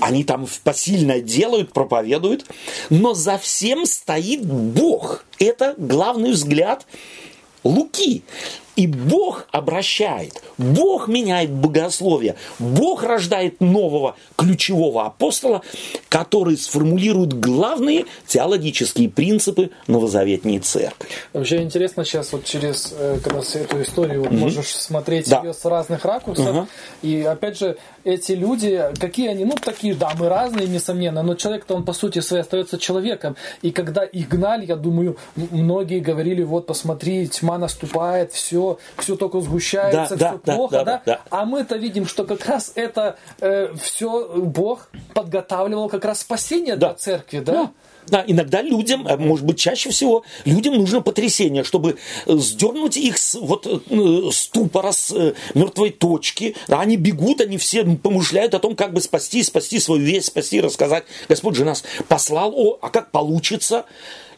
они 0.00 0.24
там 0.24 0.46
посильно 0.64 1.20
делают, 1.20 1.72
проповедуют, 1.72 2.46
но 2.90 3.14
за 3.14 3.38
всем 3.38 3.86
стоит 3.86 4.44
Бог. 4.44 5.24
Это 5.38 5.74
главный 5.76 6.32
взгляд 6.32 6.86
Луки. 7.62 8.22
И 8.76 8.86
Бог 8.86 9.46
обращает, 9.52 10.42
Бог 10.58 11.08
меняет 11.08 11.50
богословие, 11.50 12.34
Бог 12.58 13.02
рождает 13.04 13.60
нового 13.60 14.16
ключевого 14.36 15.06
апостола, 15.06 15.62
который 16.08 16.56
сформулирует 16.56 17.38
главные 17.38 18.06
теологические 18.26 19.08
принципы 19.08 19.70
новозаветней 19.86 20.58
церкви. 20.58 21.08
Вообще 21.32 21.62
интересно 21.62 22.04
сейчас 22.04 22.32
вот 22.32 22.44
через 22.44 22.92
э, 22.96 23.18
раз 23.26 23.54
эту 23.54 23.82
историю 23.82 24.22
вот 24.24 24.32
можешь 24.32 24.74
смотреть 24.74 25.28
Да. 25.28 25.40
ее 25.44 25.54
с 25.54 25.64
разных 25.64 26.04
ракурсов. 26.04 26.54
Мгм. 26.54 26.68
И 27.02 27.22
опять 27.22 27.58
же, 27.58 27.76
эти 28.04 28.32
люди, 28.32 28.82
какие 28.98 29.28
они, 29.28 29.44
ну 29.44 29.54
такие, 29.60 29.94
да, 29.94 30.12
мы 30.18 30.28
разные, 30.28 30.66
несомненно, 30.66 31.22
но 31.22 31.34
человек-то 31.34 31.74
он 31.74 31.84
по 31.84 31.92
сути 31.92 32.20
своей 32.20 32.42
остается 32.42 32.78
человеком. 32.78 33.36
И 33.62 33.70
когда 33.70 34.04
их 34.04 34.28
гнали, 34.28 34.66
я 34.66 34.76
думаю, 34.76 35.16
многие 35.36 36.00
говорили, 36.00 36.42
вот 36.42 36.66
посмотри, 36.66 37.26
тьма 37.28 37.58
наступает, 37.58 38.32
все, 38.32 38.63
все 38.98 39.16
только 39.16 39.40
сгущается, 39.40 40.00
Да, 40.00 40.06
все 40.06 40.16
да, 40.16 40.40
да, 40.44 40.54
плохо, 40.54 40.76
да, 40.76 40.84
да, 40.84 41.02
да. 41.06 41.20
А 41.30 41.44
мы-то 41.44 41.76
видим, 41.76 42.06
что 42.06 42.24
как 42.24 42.46
раз 42.46 42.72
это 42.74 43.16
все 43.82 44.28
Бог 44.36 44.88
подготавливал 45.14 45.88
как 45.88 46.04
раз 46.04 46.20
спасение 46.20 46.76
для 46.76 46.88
Да. 46.88 46.94
церкви, 46.94 47.40
да? 47.40 47.52
Да. 47.52 47.70
Да, 48.06 48.22
иногда 48.26 48.60
людям, 48.60 49.06
а 49.08 49.16
может 49.16 49.46
быть 49.46 49.58
чаще 49.58 49.90
всего, 49.90 50.24
людям 50.44 50.74
нужно 50.74 51.00
потрясение, 51.00 51.64
чтобы 51.64 51.96
э, 52.26 52.36
сдернуть 52.36 52.96
их 52.96 53.16
с 53.16 53.34
вот 53.34 53.66
э, 53.66 54.30
ступора, 54.30 54.92
с 54.92 55.10
э, 55.10 55.34
мертвой 55.54 55.90
точки. 55.90 56.54
А 56.68 56.80
Они 56.80 56.96
бегут, 56.96 57.40
они 57.40 57.56
все 57.56 57.84
помышляют 57.84 58.54
о 58.54 58.58
том, 58.58 58.76
как 58.76 58.92
бы 58.92 59.00
спасти, 59.00 59.42
спасти 59.42 59.78
свою 59.78 60.02
весть, 60.02 60.26
спасти, 60.26 60.60
рассказать. 60.60 61.04
Господь 61.28 61.56
же 61.56 61.64
нас 61.64 61.82
послал, 62.08 62.52
о, 62.54 62.78
а 62.82 62.90
как 62.90 63.10
получится? 63.10 63.86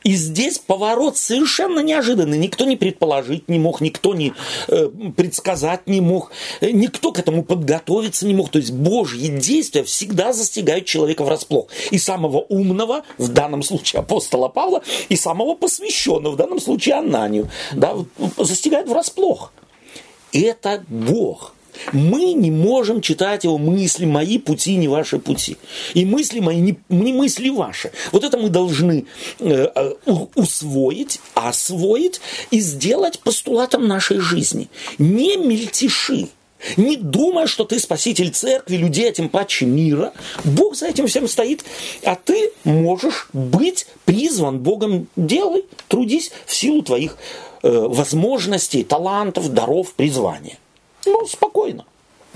И 0.04 0.14
здесь 0.14 0.58
поворот 0.58 1.16
совершенно 1.16 1.80
неожиданный. 1.80 2.38
Никто 2.38 2.64
не 2.64 2.76
предположить 2.76 3.48
не 3.48 3.58
мог, 3.58 3.80
никто 3.80 4.14
не 4.14 4.32
э, 4.68 4.88
предсказать 5.16 5.86
не 5.86 6.00
мог, 6.00 6.30
э, 6.60 6.70
никто 6.70 7.12
к 7.12 7.18
этому 7.18 7.42
подготовиться 7.44 8.26
не 8.26 8.34
мог. 8.34 8.50
То 8.50 8.58
есть 8.58 8.72
Божьи 8.72 9.28
действия 9.28 9.84
всегда 9.84 10.32
застигают 10.32 10.86
человека 10.86 11.24
врасплох. 11.24 11.68
И 11.90 11.98
самого 11.98 12.38
умного, 12.38 13.02
в 13.18 13.28
данном 13.28 13.62
случае 13.62 14.00
апостола 14.00 14.48
Павла, 14.48 14.82
и 15.08 15.16
самого 15.16 15.54
посвященного, 15.54 16.32
в 16.32 16.36
данном 16.36 16.60
случае 16.60 16.96
Ананию, 16.96 17.50
да, 17.72 17.96
застигают 18.38 18.88
врасплох. 18.88 19.52
Это 20.32 20.84
Бог. 20.88 21.55
Мы 21.92 22.32
не 22.32 22.50
можем 22.50 23.00
читать 23.00 23.44
его 23.44 23.58
мысли 23.58 24.04
мои, 24.04 24.38
пути 24.38 24.76
не 24.76 24.88
ваши 24.88 25.18
пути. 25.18 25.56
И 25.94 26.04
мысли 26.04 26.40
мои 26.40 26.58
не, 26.58 26.78
не 26.88 27.12
мысли 27.12 27.48
ваши. 27.48 27.92
Вот 28.12 28.24
это 28.24 28.38
мы 28.38 28.48
должны 28.48 29.06
э, 29.38 29.68
э, 29.74 29.92
усвоить, 30.34 31.20
освоить 31.34 32.20
и 32.50 32.60
сделать 32.60 33.20
постулатом 33.20 33.86
нашей 33.86 34.18
жизни. 34.18 34.68
Не 34.98 35.36
мельтеши. 35.36 36.28
Не 36.76 36.96
думай, 36.96 37.46
что 37.46 37.64
ты 37.64 37.78
спаситель 37.78 38.30
церкви, 38.30 38.76
людей, 38.76 39.10
а 39.10 39.12
тем 39.12 39.28
паче 39.28 39.66
мира. 39.66 40.12
Бог 40.44 40.74
за 40.74 40.86
этим 40.86 41.06
всем 41.06 41.28
стоит, 41.28 41.64
а 42.02 42.16
ты 42.16 42.50
можешь 42.64 43.28
быть 43.32 43.86
призван 44.04 44.58
Богом. 44.58 45.06
Делай, 45.16 45.64
трудись 45.88 46.32
в 46.46 46.54
силу 46.54 46.82
твоих 46.82 47.18
э, 47.62 47.70
возможностей, 47.70 48.84
талантов, 48.84 49.52
даров, 49.52 49.92
призвания. 49.94 50.58
Ну, 51.06 51.26
спокойно. 51.26 51.84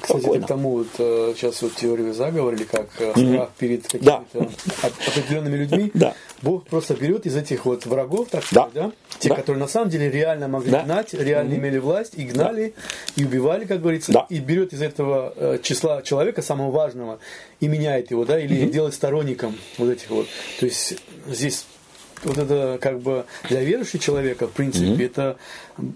Кстати, 0.01 0.21
спокойно. 0.21 0.45
к 0.47 0.49
тому 0.49 0.71
вот 0.79 0.87
э, 0.99 1.35
сейчас 1.37 1.61
вот 1.61 1.75
теорию 1.75 2.15
заговора 2.15 2.57
или 2.57 2.65
как 2.65 2.89
э, 3.01 3.11
страх 3.11 3.51
перед 3.59 3.83
Да. 4.01 4.25
какими-то 4.33 4.55
оп- 4.87 4.93
определенными 5.09 5.57
людьми, 5.59 5.91
Да. 5.93 6.15
Бог 6.41 6.67
просто 6.69 6.95
берет 6.95 7.27
из 7.27 7.37
этих 7.37 7.67
вот 7.67 7.85
врагов, 7.85 8.29
так 8.31 8.43
Да. 8.51 8.69
сказать, 8.71 8.73
да, 8.73 8.93
те, 9.19 9.29
Да. 9.29 9.35
которые 9.35 9.61
на 9.61 9.69
самом 9.69 9.91
деле 9.91 10.11
реально 10.11 10.49
могли 10.49 10.71
Да. 10.71 10.85
гнать, 10.85 11.13
реально 11.13 11.53
имели 11.55 11.77
власть, 11.77 12.15
и 12.17 12.23
гнали, 12.25 12.73
и 13.17 13.25
убивали, 13.27 13.67
как 13.67 13.83
говорится, 13.83 14.11
Да. 14.13 14.27
и 14.31 14.39
берет 14.39 14.73
из 14.73 14.81
этого 14.81 15.35
э, 15.37 15.59
числа 15.63 16.01
человека, 16.01 16.41
самого 16.41 16.71
важного, 16.71 17.19
и 17.61 17.69
меняет 17.69 18.11
его, 18.11 18.25
да, 18.25 18.41
или 18.41 18.71
делает 18.71 18.95
сторонником 18.95 19.55
вот 19.77 19.91
этих 19.91 20.09
вот. 20.09 20.27
То 20.61 20.65
есть 20.65 20.95
здесь 21.29 21.67
вот 22.23 22.37
это 22.39 22.79
как 22.81 23.01
бы 23.01 23.25
для 23.49 23.61
верующего 23.63 23.99
человека, 23.99 24.47
в 24.47 24.53
принципе, 24.53 25.05
это 25.07 25.37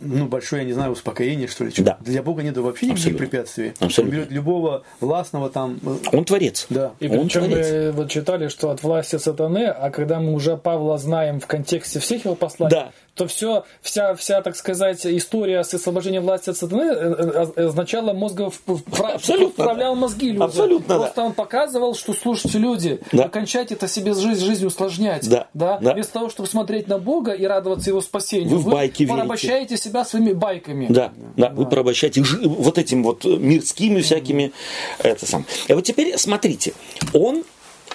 ну, 0.01 0.26
большое, 0.26 0.62
я 0.62 0.66
не 0.66 0.72
знаю, 0.72 0.93
успокоение, 0.93 1.49
что 1.49 1.64
ли. 1.64 1.70
что- 1.70 1.82
Да. 1.82 1.99
Для 2.01 2.22
Бога 2.22 2.43
нет 2.43 2.57
вообще 2.57 2.87
никаких 2.87 3.05
Абсолютно. 3.07 3.26
препятствий. 3.26 3.72
Абсолютно. 3.80 4.03
Он 4.03 4.11
берет 4.11 4.30
любого 4.32 4.82
властного 5.01 5.51
там. 5.51 5.78
э, 5.85 5.97
Он 6.16 6.24
творец. 6.24 6.66
Да. 6.70 6.93
И 7.01 7.09
Он 7.09 7.26
причем 7.26 7.45
творец. 7.47 7.68
мы 7.70 7.93
вот 7.93 8.11
читали, 8.11 8.49
что 8.49 8.70
от 8.70 8.82
власти 8.82 9.16
сатаны, 9.16 9.66
а 9.66 9.91
когда 9.91 10.20
мы 10.20 10.32
уже 10.32 10.57
Павла 10.57 10.99
знаем 10.99 11.41
в 11.41 11.47
контексте 11.47 11.99
всех 12.01 12.24
его 12.24 12.35
посланий, 12.35 12.70
Да. 12.74 12.91
то 13.14 13.26
все, 13.26 13.64
вся, 13.82 14.14
вся, 14.14 14.43
так 14.43 14.57
сказать, 14.57 15.05
история 15.07 15.62
с 15.64 15.72
освобождением 15.74 16.22
власти 16.24 16.51
от 16.51 16.57
сатаны 16.57 16.82
э, 16.82 17.45
э, 17.57 17.66
означала 17.66 18.12
мозгов, 18.12 18.61
Абсолютно, 18.99 19.51
вправлял 19.64 19.95
мозги 19.95 20.28
людям. 20.28 20.43
Абсолютно, 20.45 20.97
Просто 20.97 21.16
да. 21.16 21.24
он 21.26 21.32
показывал, 21.32 21.95
что, 21.95 22.12
слушайте, 22.14 22.59
люди, 22.59 23.01
Да. 23.12 23.24
окончайте 23.24 23.74
это 23.74 23.89
себе 23.89 24.14
жизнь, 24.14 24.45
жизнь 24.45 24.66
усложнять. 24.66 25.28
Да, 25.28 25.49
да. 25.55 25.78
Вместо 25.78 26.12
того, 26.14 26.28
чтобы 26.30 26.49
смотреть 26.49 26.89
на 26.89 26.99
Бога 26.99 27.32
и 27.32 27.45
радоваться 27.45 27.91
Его 27.91 28.01
спасению, 28.01 28.49
Вы 28.51 28.59
в 28.59 28.68
байки 28.68 29.03
верите. 29.03 29.16
порабощаете 29.16 29.74
себя 29.77 30.05
своими 30.05 30.33
байками. 30.33 30.87
Да, 30.89 31.12
да, 31.37 31.51
вы 31.51 31.66
порабощаете 31.66 32.22
вот 32.43 32.79
этим 32.79 33.03
вот 33.03 33.25
мирскими 33.25 34.01
всякими, 34.01 34.53
это 34.99 35.27
сам. 35.27 35.47
И 35.68 35.72
вот 35.72 35.85
теперь 35.85 36.16
смотрите, 36.18 36.75
он 37.12 37.45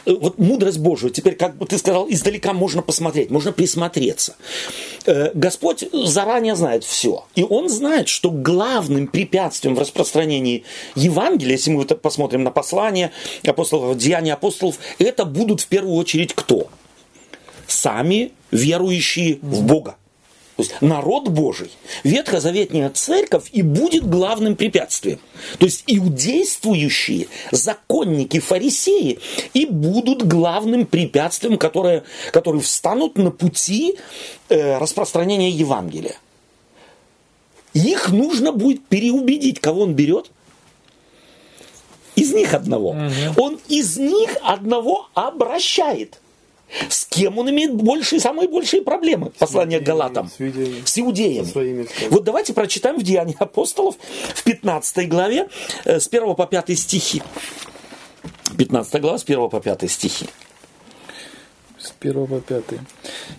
э, 0.06 0.14
вот 0.14 0.38
мудрость 0.38 0.80
Божию, 0.80 1.12
теперь, 1.12 1.36
как 1.36 1.58
бы 1.58 1.66
ты 1.66 1.78
сказал, 1.78 2.08
издалека 2.10 2.54
можно 2.54 2.82
посмотреть, 2.82 3.30
можно 3.30 3.52
присмотреться. 3.52 4.36
Э, 5.06 5.32
Господь 5.34 5.86
заранее 5.92 6.56
знает 6.56 6.84
все. 6.84 7.26
И 7.36 7.44
Он 7.44 7.70
знает, 7.70 8.08
что 8.08 8.30
главным 8.30 9.08
препятствием 9.08 9.76
в 9.76 9.80
распространении 9.80 10.64
Евангелия, 10.96 11.54
если 11.54 11.72
мы 11.72 11.86
посмотрим 11.86 12.44
на 12.44 12.52
послание 12.52 13.12
апостолов, 13.46 13.98
деяния 13.98 14.34
апостолов, 14.34 14.78
это 15.00 15.26
будут 15.26 15.62
в 15.62 15.68
первую 15.68 15.96
очередь 15.96 16.34
кто? 16.34 16.70
Сами 17.68 18.32
верующие 18.52 19.40
в 19.42 19.64
Бога. 19.64 19.96
То 20.60 20.64
есть 20.64 20.82
народ 20.82 21.30
Божий, 21.30 21.72
ветхозаветняя 22.04 22.90
церковь 22.90 23.46
и 23.54 23.62
будет 23.62 24.06
главным 24.06 24.58
препятствием. 24.58 25.20
То 25.58 25.68
есть 25.68 25.86
иудействующие 25.88 27.28
законники, 27.52 28.42
фарисеи 28.42 29.20
и 29.54 29.66
будут 29.66 30.28
главным 30.28 30.86
препятствием, 30.86 31.58
которые, 31.58 32.04
которые 32.34 32.62
встанут 32.62 33.18
на 33.18 33.32
пути 33.32 33.96
э, 34.50 34.78
распространения 34.80 35.50
Евангелия. 35.50 36.18
Их 37.74 38.10
нужно 38.10 38.52
будет 38.52 38.86
переубедить, 38.86 39.62
кого 39.62 39.84
он 39.84 39.94
берет. 39.94 40.30
Из 42.18 42.34
них 42.34 42.54
одного. 42.54 42.98
Он 43.38 43.58
из 43.70 43.98
них 43.98 44.36
одного 44.42 45.08
обращает. 45.14 46.20
С 46.90 47.06
кем 47.06 47.38
он 47.38 47.50
имеет 47.50 47.74
большие, 47.74 48.20
самые 48.20 48.48
большие 48.48 48.82
проблемы? 48.82 49.32
Послание 49.38 49.80
к 49.80 49.84
Галатам. 49.84 50.30
С 50.30 50.42
иудеями. 50.42 50.82
С 50.86 51.00
иудеями. 51.00 51.46
Своими. 51.46 51.88
Вот 52.10 52.24
давайте 52.24 52.54
прочитаем 52.54 53.00
в 53.00 53.04
Деянии 53.04 53.36
апостолов 53.40 53.96
в 54.34 54.44
15 54.44 55.10
главе 55.10 55.50
э, 55.86 56.00
с 56.00 56.08
1 56.08 56.36
по 56.36 56.46
5 56.46 56.78
стихи. 56.78 57.22
15 58.58 59.02
глава 59.02 59.18
с 59.18 59.24
1 59.24 59.50
по 59.50 59.60
5 59.60 59.90
стихи. 59.90 60.28
С 61.80 61.94
1 62.00 62.28
по 62.28 62.42
5. 62.42 62.64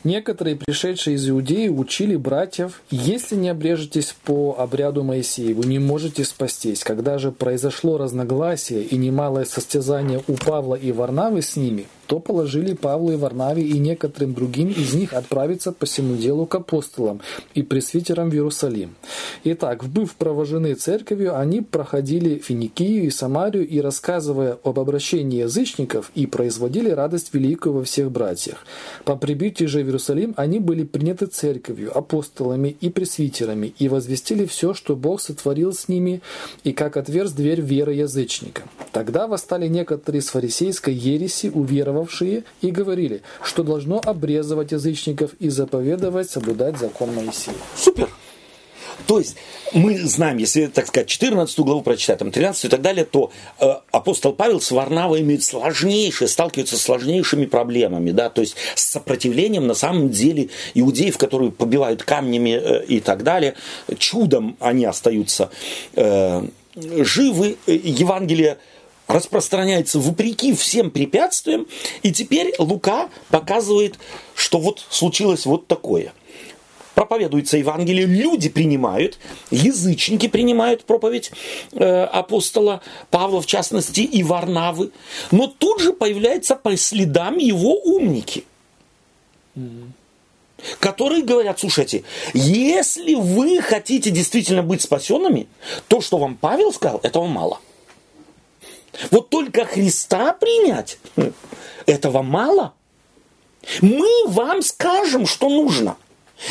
Некоторые, 0.02 0.56
пришедшие 0.56 1.16
из 1.16 1.28
Иудеи, 1.28 1.68
учили 1.68 2.16
братьев, 2.16 2.82
если 2.90 3.36
не 3.36 3.50
обрежетесь 3.50 4.14
по 4.24 4.56
обряду 4.58 5.04
Моисееву, 5.04 5.62
не 5.62 5.78
можете 5.78 6.24
спастись. 6.24 6.82
Когда 6.82 7.18
же 7.18 7.32
произошло 7.32 7.98
разногласие 7.98 8.82
и 8.82 8.96
немалое 8.96 9.44
состязание 9.44 10.22
у 10.26 10.34
Павла 10.34 10.74
и 10.74 10.90
Варнавы 10.90 11.42
с 11.42 11.56
ними, 11.56 11.86
то 12.10 12.18
положили 12.18 12.74
Павлу 12.74 13.12
и 13.12 13.16
Варнаве 13.16 13.62
и 13.62 13.78
некоторым 13.78 14.34
другим 14.34 14.70
из 14.70 14.94
них 14.94 15.12
отправиться 15.12 15.70
по 15.70 15.86
всему 15.86 16.16
делу 16.16 16.44
к 16.44 16.56
апостолам 16.56 17.20
и 17.54 17.62
пресвитерам 17.62 18.30
в 18.30 18.34
Иерусалим. 18.34 18.96
Итак, 19.44 19.84
вбыв 19.84 20.16
провожены 20.16 20.74
церковью, 20.74 21.38
они 21.38 21.60
проходили 21.60 22.38
Финикию 22.38 23.04
и 23.04 23.10
Самарию 23.10 23.64
и, 23.64 23.80
рассказывая 23.80 24.58
об 24.64 24.80
обращении 24.80 25.42
язычников, 25.42 26.10
и 26.16 26.26
производили 26.26 26.90
радость 26.90 27.32
великую 27.32 27.74
во 27.74 27.84
всех 27.84 28.10
братьях. 28.10 28.66
По 29.04 29.14
прибытии 29.14 29.66
же 29.66 29.84
в 29.84 29.86
Иерусалим 29.86 30.34
они 30.36 30.58
были 30.58 30.82
приняты 30.82 31.26
церковью, 31.26 31.96
апостолами 31.96 32.76
и 32.80 32.90
пресвитерами, 32.90 33.72
и 33.78 33.88
возвестили 33.88 34.46
все, 34.46 34.74
что 34.74 34.96
Бог 34.96 35.20
сотворил 35.20 35.72
с 35.72 35.86
ними, 35.86 36.22
и 36.64 36.72
как 36.72 36.96
отверз 36.96 37.30
дверь 37.30 37.60
веры 37.60 37.94
язычникам. 37.94 38.64
Тогда 38.90 39.28
восстали 39.28 39.68
некоторые 39.68 40.22
с 40.22 40.30
фарисейской 40.30 40.92
ереси, 40.92 41.52
уверовавшие, 42.00 42.44
и 42.60 42.70
говорили, 42.70 43.22
что 43.42 43.62
должно 43.62 44.00
обрезывать 44.04 44.72
язычников 44.72 45.32
и 45.38 45.48
заповедовать 45.48 46.30
соблюдать 46.30 46.78
закон 46.78 47.14
Моисея. 47.14 47.56
Супер. 47.76 48.08
То 49.06 49.18
есть 49.18 49.36
мы 49.72 49.98
знаем, 49.98 50.36
если, 50.36 50.66
так 50.66 50.86
сказать, 50.86 51.08
14 51.08 51.58
главу 51.60 51.80
прочитать, 51.80 52.18
там 52.18 52.30
13 52.30 52.66
и 52.66 52.68
так 52.68 52.82
далее, 52.82 53.04
то 53.04 53.32
э, 53.58 53.66
апостол 53.90 54.34
Павел 54.34 54.60
с 54.60 54.70
Варнавой 54.70 55.40
сложнейшие, 55.40 56.28
сталкиваются 56.28 56.76
с 56.76 56.82
сложнейшими 56.82 57.46
проблемами, 57.46 58.10
да, 58.10 58.28
то 58.28 58.42
есть 58.42 58.56
с 58.74 58.84
сопротивлением 58.84 59.66
на 59.66 59.74
самом 59.74 60.10
деле 60.10 60.50
иудеев, 60.74 61.16
которые 61.16 61.50
побивают 61.50 62.02
камнями 62.02 62.50
э, 62.50 62.84
и 62.84 63.00
так 63.00 63.22
далее. 63.22 63.54
Чудом 63.98 64.56
они 64.60 64.84
остаются 64.84 65.50
э, 65.94 66.42
живы. 66.76 67.56
Э, 67.66 67.72
Евангелие 67.72 68.58
распространяется 69.12 69.98
вопреки 69.98 70.54
всем 70.54 70.90
препятствиям. 70.90 71.66
И 72.02 72.12
теперь 72.12 72.54
Лука 72.58 73.08
показывает, 73.28 73.98
что 74.34 74.58
вот 74.58 74.84
случилось 74.88 75.46
вот 75.46 75.66
такое. 75.66 76.12
Проповедуется 76.94 77.56
Евангелие, 77.56 78.04
люди 78.04 78.48
принимают, 78.48 79.18
язычники 79.50 80.28
принимают 80.28 80.84
проповедь 80.84 81.30
э, 81.72 82.04
апостола 82.04 82.82
Павла, 83.10 83.40
в 83.40 83.46
частности, 83.46 84.00
и 84.00 84.22
Варнавы. 84.22 84.90
Но 85.30 85.46
тут 85.46 85.80
же 85.80 85.92
появляются 85.92 86.56
по 86.56 86.76
следам 86.76 87.38
его 87.38 87.74
умники 87.74 88.44
которые 90.78 91.22
говорят, 91.22 91.58
слушайте, 91.58 92.04
если 92.34 93.14
вы 93.14 93.60
хотите 93.62 94.10
действительно 94.10 94.62
быть 94.62 94.82
спасенными, 94.82 95.48
то, 95.88 96.00
что 96.00 96.18
вам 96.18 96.36
Павел 96.36 96.72
сказал, 96.72 97.00
этого 97.02 97.26
мало. 97.26 97.60
Вот 99.10 99.30
только 99.30 99.64
Христа 99.64 100.32
принять, 100.32 100.98
этого 101.86 102.22
мало. 102.22 102.74
Мы 103.80 104.08
вам 104.26 104.62
скажем, 104.62 105.26
что 105.26 105.48
нужно. 105.48 105.96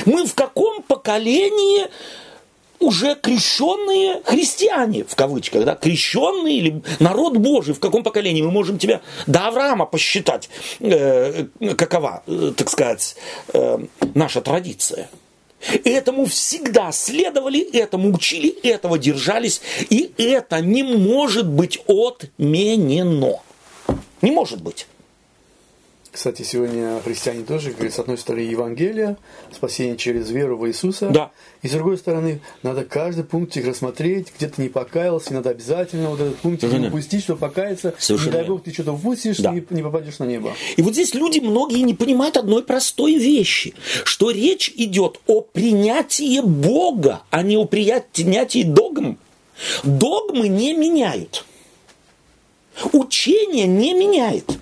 Мы 0.05 0.25
в 0.25 0.35
каком 0.35 0.83
поколении 0.83 1.87
уже 2.79 3.15
крещенные 3.15 4.21
христиане, 4.23 5.03
в 5.03 5.15
кавычках, 5.15 5.65
да, 5.65 5.75
крещенные 5.75 6.57
или 6.57 6.83
народ 6.99 7.37
Божий, 7.37 7.73
в 7.73 7.79
каком 7.79 8.03
поколении 8.03 8.41
мы 8.41 8.51
можем 8.51 8.77
тебя 8.77 9.01
до 9.27 9.47
Авраама 9.47 9.85
посчитать, 9.85 10.49
э, 10.79 11.45
какова, 11.77 12.23
э, 12.25 12.53
так 12.55 12.69
сказать, 12.69 13.15
э, 13.53 13.79
наша 14.15 14.41
традиция. 14.41 15.09
Этому 15.83 16.25
всегда 16.25 16.91
следовали, 16.91 17.59
этому 17.77 18.13
учили, 18.13 18.49
этого 18.63 18.97
держались, 18.97 19.61
и 19.89 20.13
это 20.17 20.61
не 20.61 20.83
может 20.83 21.47
быть 21.47 21.79
отменено. 21.87 23.41
Не 24.21 24.31
может 24.31 24.61
быть. 24.61 24.87
Кстати, 26.11 26.41
сегодня 26.41 26.99
христиане 27.03 27.43
тоже 27.43 27.71
говорят, 27.71 27.93
с 27.93 27.99
одной 27.99 28.17
стороны, 28.17 28.41
Евангелие, 28.41 29.17
спасение 29.55 29.95
через 29.95 30.31
веру 30.31 30.57
в 30.57 30.67
Иисуса. 30.67 31.09
Да. 31.09 31.31
И 31.61 31.67
с 31.67 31.71
другой 31.71 31.99
стороны, 31.99 32.41
надо 32.63 32.83
каждый 32.83 33.23
пунктик 33.23 33.67
рассмотреть, 33.67 34.33
где 34.35 34.47
ты 34.47 34.63
не 34.63 34.69
покаялся, 34.69 35.33
надо 35.35 35.51
обязательно 35.51 36.09
вот 36.09 36.19
этот 36.19 36.37
пунктик 36.37 36.71
не 36.73 36.87
упустить, 36.87 37.23
чтобы 37.23 37.39
покаяться. 37.39 37.93
Совершенно 37.99 38.31
не 38.31 38.37
дай. 38.39 38.47
Бог, 38.47 38.63
ты 38.63 38.73
что-то 38.73 38.93
упустишь, 38.93 39.37
Да. 39.37 39.53
и 39.55 39.63
не 39.69 39.83
попадешь 39.83 40.17
на 40.17 40.23
небо. 40.23 40.53
И 40.77 40.81
вот 40.81 40.93
здесь 40.93 41.13
люди 41.13 41.39
многие 41.39 41.81
не 41.81 41.93
понимают 41.93 42.37
одной 42.37 42.63
простой 42.63 43.13
вещи, 43.15 43.75
что 44.03 44.31
речь 44.31 44.73
идет 44.75 45.19
о 45.27 45.41
принятии 45.41 46.41
Бога, 46.41 47.21
а 47.29 47.43
не 47.43 47.55
о 47.55 47.65
принятии 47.65 48.63
догм. 48.63 49.19
Догмы 49.83 50.47
не 50.47 50.73
меняют. 50.73 51.45
Учение 52.93 53.67
не 53.67 53.93
меняет. 53.93 54.57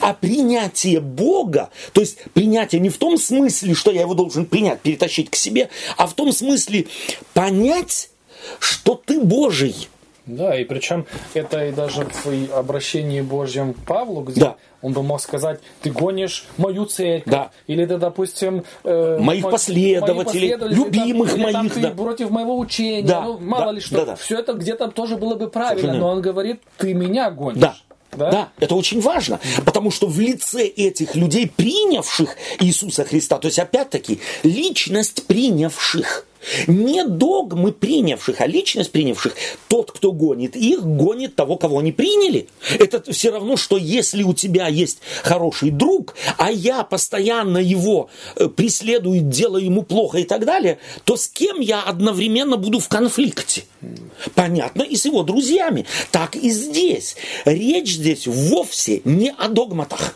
А 0.00 0.14
принятие 0.14 1.00
Бога, 1.00 1.70
то 1.92 2.00
есть 2.00 2.18
принятие 2.34 2.80
не 2.80 2.88
в 2.88 2.98
том 2.98 3.18
смысле, 3.18 3.74
что 3.74 3.90
я 3.90 4.02
его 4.02 4.14
должен 4.14 4.46
принять, 4.46 4.80
перетащить 4.80 5.30
к 5.30 5.34
себе, 5.36 5.68
а 5.96 6.06
в 6.06 6.14
том 6.14 6.32
смысле 6.32 6.86
понять, 7.34 8.10
что 8.58 8.94
ты 9.04 9.20
Божий. 9.20 9.88
Да, 10.24 10.56
и 10.56 10.62
причем 10.64 11.04
это 11.34 11.66
и 11.66 11.72
даже 11.72 12.06
в 12.24 12.52
обращении 12.56 13.20
Божьем 13.20 13.74
к 13.74 13.78
Павлу, 13.78 14.20
где 14.22 14.40
Да. 14.40 14.56
он 14.80 14.92
бы 14.92 15.02
мог 15.02 15.20
сказать, 15.20 15.58
ты 15.82 15.90
гонишь 15.90 16.44
мою 16.58 16.84
церковь, 16.84 17.24
Да. 17.32 17.50
или 17.66 17.84
ты, 17.84 17.98
допустим, 17.98 18.62
э, 18.84 19.18
Моих 19.18 19.42
мо- 19.42 19.50
последователей, 19.50 20.14
моих 20.14 20.24
последователей, 20.26 20.76
любимых 20.84 21.30
там, 21.30 21.40
или 21.42 21.52
там 21.52 21.62
моих, 21.62 21.74
ты 21.74 21.80
да. 21.80 21.90
против 21.90 22.30
моего 22.30 22.56
учения, 22.56 23.02
Да, 23.08 23.22
ну, 23.22 23.38
мало 23.40 23.64
да, 23.66 23.72
ли 23.72 23.80
что, 23.80 23.96
да, 23.96 24.04
да. 24.04 24.14
все 24.16 24.38
это 24.38 24.52
где-то 24.52 24.88
тоже 24.92 25.16
было 25.16 25.34
бы 25.34 25.48
правильно, 25.50 25.80
Совершенно 25.80 26.06
но 26.06 26.12
он 26.12 26.22
говорит, 26.22 26.60
ты 26.78 26.94
меня 26.94 27.28
гонишь. 27.32 27.58
Да. 27.60 27.74
Да? 28.12 28.30
Да? 28.30 28.52
это 28.58 28.74
очень 28.74 29.00
важно, 29.00 29.40
потому 29.64 29.90
что 29.90 30.06
в 30.06 30.20
лице 30.20 30.64
этих 30.66 31.14
людей, 31.14 31.48
принявших 31.48 32.36
Иисуса 32.60 33.04
Христа, 33.04 33.38
то 33.38 33.46
есть 33.46 33.58
опять-таки 33.58 34.20
личность 34.42 35.26
принявших, 35.26 36.26
Не 36.66 37.04
догмы 37.04 37.72
принявших, 37.72 38.40
а 38.40 38.46
личность 38.46 38.90
принявших. 38.92 39.34
Тот, 39.68 39.92
кто 39.92 40.12
гонит 40.12 40.56
их, 40.56 40.84
гонит 40.84 41.36
того, 41.36 41.56
кого 41.56 41.78
они 41.78 41.92
приняли. 41.92 42.48
Это 42.78 43.12
все 43.12 43.30
равно, 43.30 43.56
что 43.56 43.76
если 43.76 44.22
у 44.22 44.34
тебя 44.34 44.68
есть 44.68 44.98
хороший 45.22 45.70
друг, 45.70 46.14
а 46.38 46.50
я 46.50 46.82
постоянно 46.82 47.58
его 47.58 48.10
э, 48.36 48.48
преследую, 48.48 49.20
делаю 49.20 49.64
ему 49.64 49.82
плохо 49.82 50.18
и 50.18 50.24
так 50.24 50.44
далее, 50.44 50.78
то 51.04 51.16
с 51.16 51.28
кем 51.28 51.60
я 51.60 51.82
одновременно 51.82 52.56
буду 52.56 52.78
в 52.78 52.88
конфликте? 52.88 53.64
Понятно, 54.34 54.82
и 54.82 54.96
с 54.96 55.04
его 55.04 55.22
друзьями. 55.22 55.86
Так 56.10 56.36
и 56.36 56.50
здесь. 56.50 57.16
Речь 57.44 57.94
здесь 57.94 58.26
вовсе 58.26 59.02
не 59.04 59.30
о 59.30 59.48
догматах. 59.48 60.14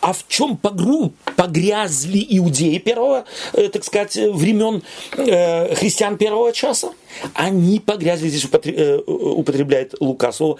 А 0.00 0.12
в 0.12 0.24
чем 0.28 0.56
погру, 0.56 1.12
погрязли 1.36 2.24
иудеи 2.28 2.78
первого, 2.78 3.24
э, 3.52 3.68
так 3.68 3.84
сказать, 3.84 4.16
времен 4.16 4.82
э, 5.16 5.74
христиан 5.74 6.16
первого 6.16 6.52
часа? 6.52 6.92
Они 7.34 7.80
погрязли, 7.80 8.28
здесь 8.28 8.46
э, 8.64 8.98
употребляет 9.06 9.94
Лука 10.00 10.32
слово, 10.32 10.58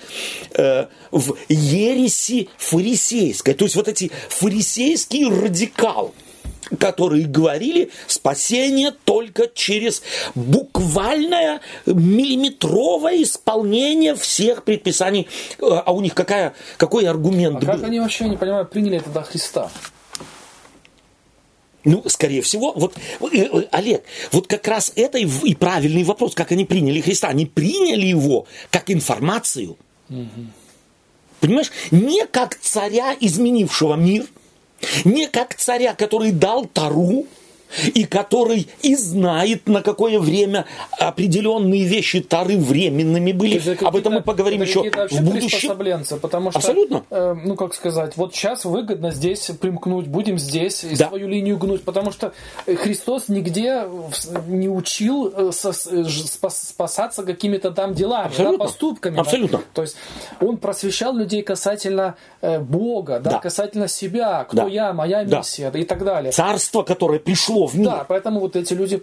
э, 0.56 0.86
в 1.10 1.36
ереси 1.48 2.48
фарисейской. 2.56 3.54
То 3.54 3.64
есть 3.64 3.76
вот 3.76 3.88
эти 3.88 4.10
фарисейские 4.28 5.28
радикалы 5.28 6.10
которые 6.78 7.26
говорили 7.26 7.90
спасение 8.06 8.92
только 9.04 9.48
через 9.52 10.02
буквальное 10.34 11.60
миллиметровое 11.86 13.22
исполнение 13.22 14.14
всех 14.14 14.64
предписаний. 14.64 15.28
А 15.60 15.92
у 15.92 16.00
них 16.00 16.14
какая, 16.14 16.54
какой 16.76 17.06
аргумент 17.06 17.56
а 17.56 17.60
был? 17.60 17.66
как 17.66 17.84
они 17.84 18.00
вообще, 18.00 18.28
не 18.28 18.36
понимаю, 18.36 18.66
приняли 18.66 18.98
тогда 18.98 19.22
Христа? 19.22 19.70
Ну, 21.82 22.02
скорее 22.08 22.42
всего, 22.42 22.72
вот, 22.72 22.94
э, 23.32 23.38
э, 23.38 23.66
Олег, 23.70 24.04
вот 24.32 24.46
как 24.46 24.68
раз 24.68 24.92
это 24.96 25.16
и, 25.16 25.26
и 25.44 25.54
правильный 25.54 26.04
вопрос, 26.04 26.34
как 26.34 26.52
они 26.52 26.66
приняли 26.66 27.00
Христа. 27.00 27.28
Они 27.28 27.46
приняли 27.46 28.06
его 28.06 28.46
как 28.70 28.90
информацию. 28.90 29.78
Угу. 30.10 30.28
Понимаешь, 31.40 31.70
не 31.90 32.26
как 32.26 32.56
царя, 32.56 33.16
изменившего 33.18 33.94
мир– 33.94 34.26
не 35.04 35.26
как 35.28 35.54
царя, 35.54 35.94
который 35.94 36.32
дал 36.32 36.66
Тару, 36.66 37.26
и 37.94 38.04
который 38.04 38.68
и 38.82 38.96
знает, 38.96 39.68
на 39.68 39.82
какое 39.82 40.18
время 40.18 40.66
определенные 40.98 41.84
вещи 41.84 42.20
Тары 42.20 42.56
временными 42.56 43.32
были. 43.32 43.84
Об 43.84 43.96
этом 43.96 44.14
мы 44.14 44.22
поговорим 44.22 44.62
еще 44.62 44.82
в 44.82 45.22
будущем. 45.22 45.70
Потому 46.20 46.50
что, 46.50 46.58
Абсолютно. 46.58 47.04
Э, 47.10 47.34
ну, 47.34 47.54
как 47.54 47.74
сказать, 47.74 48.16
вот 48.16 48.34
сейчас 48.34 48.64
выгодно 48.64 49.10
здесь 49.10 49.50
примкнуть, 49.60 50.06
будем 50.06 50.38
здесь 50.38 50.84
да. 50.98 51.08
свою 51.08 51.28
линию 51.28 51.56
гнуть, 51.58 51.82
потому 51.84 52.12
что 52.12 52.32
Христос 52.66 53.28
нигде 53.28 53.84
не 54.46 54.68
учил 54.68 55.32
э, 55.34 55.50
э, 55.50 56.04
спасаться 56.50 57.22
какими-то 57.22 57.70
там 57.70 57.94
делами, 57.94 58.32
да, 58.36 58.52
поступками. 58.52 59.18
Абсолютно. 59.18 59.58
Да? 59.58 59.64
То 59.74 59.82
есть 59.82 59.96
он 60.40 60.56
просвещал 60.56 61.14
людей 61.14 61.42
касательно 61.42 62.16
Бога, 62.40 63.20
да, 63.20 63.30
да. 63.32 63.38
касательно 63.38 63.88
себя, 63.88 64.44
кто 64.44 64.62
да. 64.62 64.66
я, 64.68 64.92
моя 64.92 65.24
миссия 65.24 65.70
да. 65.70 65.78
и 65.78 65.84
так 65.84 66.04
далее. 66.04 66.32
Царство, 66.32 66.82
которое 66.82 67.18
пришло 67.18 67.59
в 67.66 67.78
мир. 67.78 67.90
Да, 67.90 68.04
поэтому 68.08 68.40
вот 68.40 68.56
эти 68.56 68.72
люди, 68.74 69.00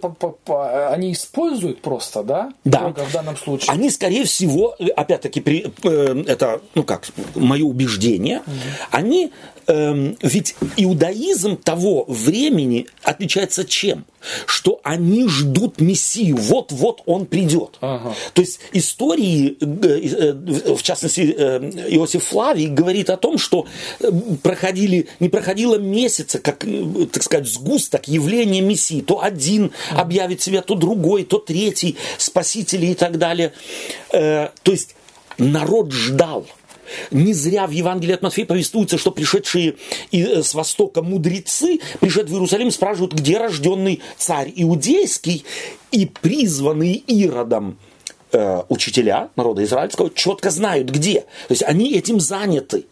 они 0.92 1.12
используют 1.12 1.80
просто, 1.80 2.22
да? 2.22 2.52
Да. 2.64 2.88
в 2.88 3.12
данном 3.12 3.36
случае. 3.36 3.72
Они, 3.72 3.90
скорее 3.90 4.24
всего, 4.24 4.74
опять-таки, 4.96 5.40
при, 5.40 5.72
э, 5.82 6.24
это, 6.26 6.60
ну 6.74 6.82
как, 6.82 7.08
мое 7.34 7.64
убеждение, 7.64 8.38
угу. 8.38 8.54
они 8.90 9.32
эм, 9.68 10.16
ведь 10.22 10.56
иудаизм 10.76 11.56
того 11.56 12.04
времени 12.08 12.86
отличается 13.02 13.64
чем? 13.64 14.04
Что 14.46 14.80
они 14.82 15.28
ждут 15.28 15.80
Мессию, 15.80 16.36
вот-вот 16.36 17.02
он 17.06 17.26
придет. 17.26 17.78
Ага. 17.80 18.14
То 18.32 18.42
есть 18.42 18.58
истории, 18.72 19.56
э, 19.60 20.32
э, 20.66 20.74
в 20.74 20.82
частности, 20.82 21.34
э, 21.36 21.70
Иосиф 21.90 22.24
Флавий 22.24 22.66
говорит 22.66 23.10
о 23.10 23.16
том, 23.16 23.38
что 23.38 23.66
проходили, 24.42 25.06
не 25.20 25.28
проходило 25.28 25.76
месяца, 25.76 26.40
как, 26.40 26.64
так 27.12 27.22
сказать, 27.22 27.46
сгусток 27.46 28.08
явления 28.08 28.60
Мессии. 28.60 29.02
То 29.02 29.22
один 29.22 29.70
объявит 29.90 30.42
себя, 30.42 30.62
то 30.62 30.74
другой, 30.74 31.24
то 31.24 31.38
третий, 31.38 31.96
спасители 32.18 32.86
и 32.86 32.94
так 32.94 33.18
далее. 33.18 33.52
То 34.10 34.50
есть 34.64 34.96
народ 35.38 35.92
ждал. 35.92 36.46
Не 37.10 37.32
зря 37.32 37.66
в 37.66 37.70
Евангелии 37.70 38.14
от 38.14 38.22
Матфея 38.22 38.46
повествуется, 38.46 38.98
что 38.98 39.10
пришедшие 39.10 39.76
э, 40.12 40.42
с 40.42 40.54
востока 40.54 41.02
мудрецы, 41.02 41.80
пришед 42.00 42.28
в 42.28 42.32
Иерусалим, 42.32 42.70
спрашивают, 42.70 43.12
где 43.12 43.38
рожденный 43.38 44.00
царь 44.16 44.52
иудейский, 44.54 45.44
и 45.90 46.06
призванные 46.06 46.96
Иродом 46.96 47.78
э, 48.32 48.62
учителя 48.68 49.30
народа 49.36 49.64
израильского 49.64 50.10
четко 50.10 50.50
знают, 50.50 50.90
где. 50.90 51.20
То 51.20 51.50
есть 51.50 51.62
они 51.62 51.94
этим 51.94 52.20
заняты. 52.20 52.86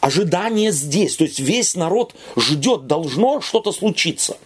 Ожидание 0.00 0.70
здесь. 0.70 1.16
То 1.16 1.24
есть 1.24 1.40
весь 1.40 1.74
народ 1.74 2.14
ждет, 2.36 2.86
должно 2.86 3.40
что-то 3.40 3.72
случиться. 3.72 4.36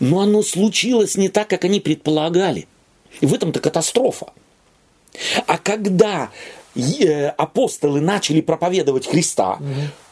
Но 0.00 0.20
оно 0.20 0.42
случилось 0.42 1.16
не 1.16 1.28
так, 1.28 1.48
как 1.48 1.64
они 1.64 1.80
предполагали. 1.80 2.66
И 3.20 3.26
в 3.26 3.32
этом-то 3.32 3.60
катастрофа. 3.60 4.32
А 5.46 5.58
когда 5.58 6.30
апостолы 7.36 8.00
начали 8.00 8.40
проповедовать 8.40 9.06
Христа, 9.06 9.54
угу. 9.54 9.66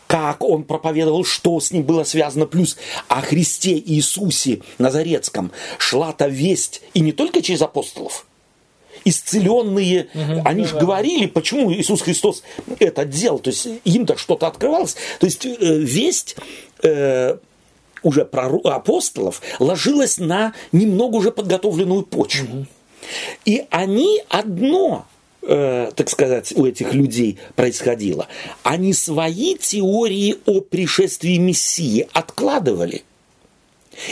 как 0.06 0.42
он 0.42 0.64
проповедовал, 0.64 1.24
что 1.24 1.58
с 1.58 1.70
ним 1.70 1.82
было 1.82 2.04
связано, 2.04 2.46
плюс 2.46 2.76
о 3.08 3.20
Христе 3.22 3.78
Иисусе 3.78 4.60
Назарецком 4.78 5.52
шла-то 5.78 6.28
весть, 6.28 6.82
и 6.94 7.00
не 7.00 7.12
только 7.12 7.42
через 7.42 7.62
апостолов, 7.62 8.26
исцеленные, 9.04 10.08
угу, 10.14 10.42
они 10.44 10.62
да, 10.62 10.68
же 10.68 10.74
да. 10.74 10.80
говорили, 10.80 11.26
почему 11.26 11.72
Иисус 11.72 12.02
Христос 12.02 12.42
это 12.78 13.04
делал, 13.04 13.38
то 13.38 13.50
есть 13.50 13.66
им-то 13.84 14.16
что-то 14.16 14.46
открывалось, 14.46 14.96
то 15.18 15.26
есть 15.26 15.46
э, 15.46 15.56
весть 15.58 16.36
э, 16.82 17.36
уже 18.02 18.24
про 18.24 18.48
апостолов 18.64 19.40
ложилась 19.58 20.18
на 20.18 20.52
немного 20.72 21.16
уже 21.16 21.30
подготовленную 21.30 22.02
почву. 22.02 22.46
Угу. 22.46 22.66
И 23.44 23.64
они 23.70 24.22
одно 24.28 25.06
э, 25.42 25.90
так 25.94 26.10
сказать, 26.10 26.52
у 26.56 26.66
этих 26.66 26.94
людей 26.94 27.38
происходило, 27.56 28.28
они 28.62 28.92
свои 28.92 29.54
теории 29.54 30.36
о 30.46 30.60
пришествии 30.60 31.36
Мессии 31.36 32.08
откладывали. 32.12 33.04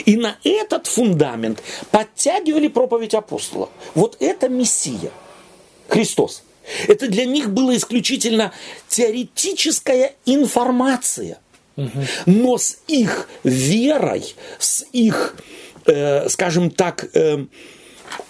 И 0.04 0.16
на 0.16 0.36
этот 0.44 0.86
фундамент 0.86 1.62
подтягивали 1.90 2.68
проповедь 2.68 3.14
апостола. 3.14 3.70
Вот 3.94 4.16
это 4.20 4.48
Мессия, 4.48 5.10
Христос. 5.88 6.42
Это 6.86 7.08
для 7.08 7.24
них 7.24 7.50
было 7.50 7.74
исключительно 7.76 8.52
теоретическая 8.88 10.14
информация. 10.26 11.38
Но 12.26 12.58
с 12.58 12.78
их 12.88 13.28
верой, 13.44 14.34
с 14.58 14.84
их, 14.92 15.36
э, 15.86 16.28
скажем 16.28 16.70
так, 16.70 17.08
э, 17.14 17.46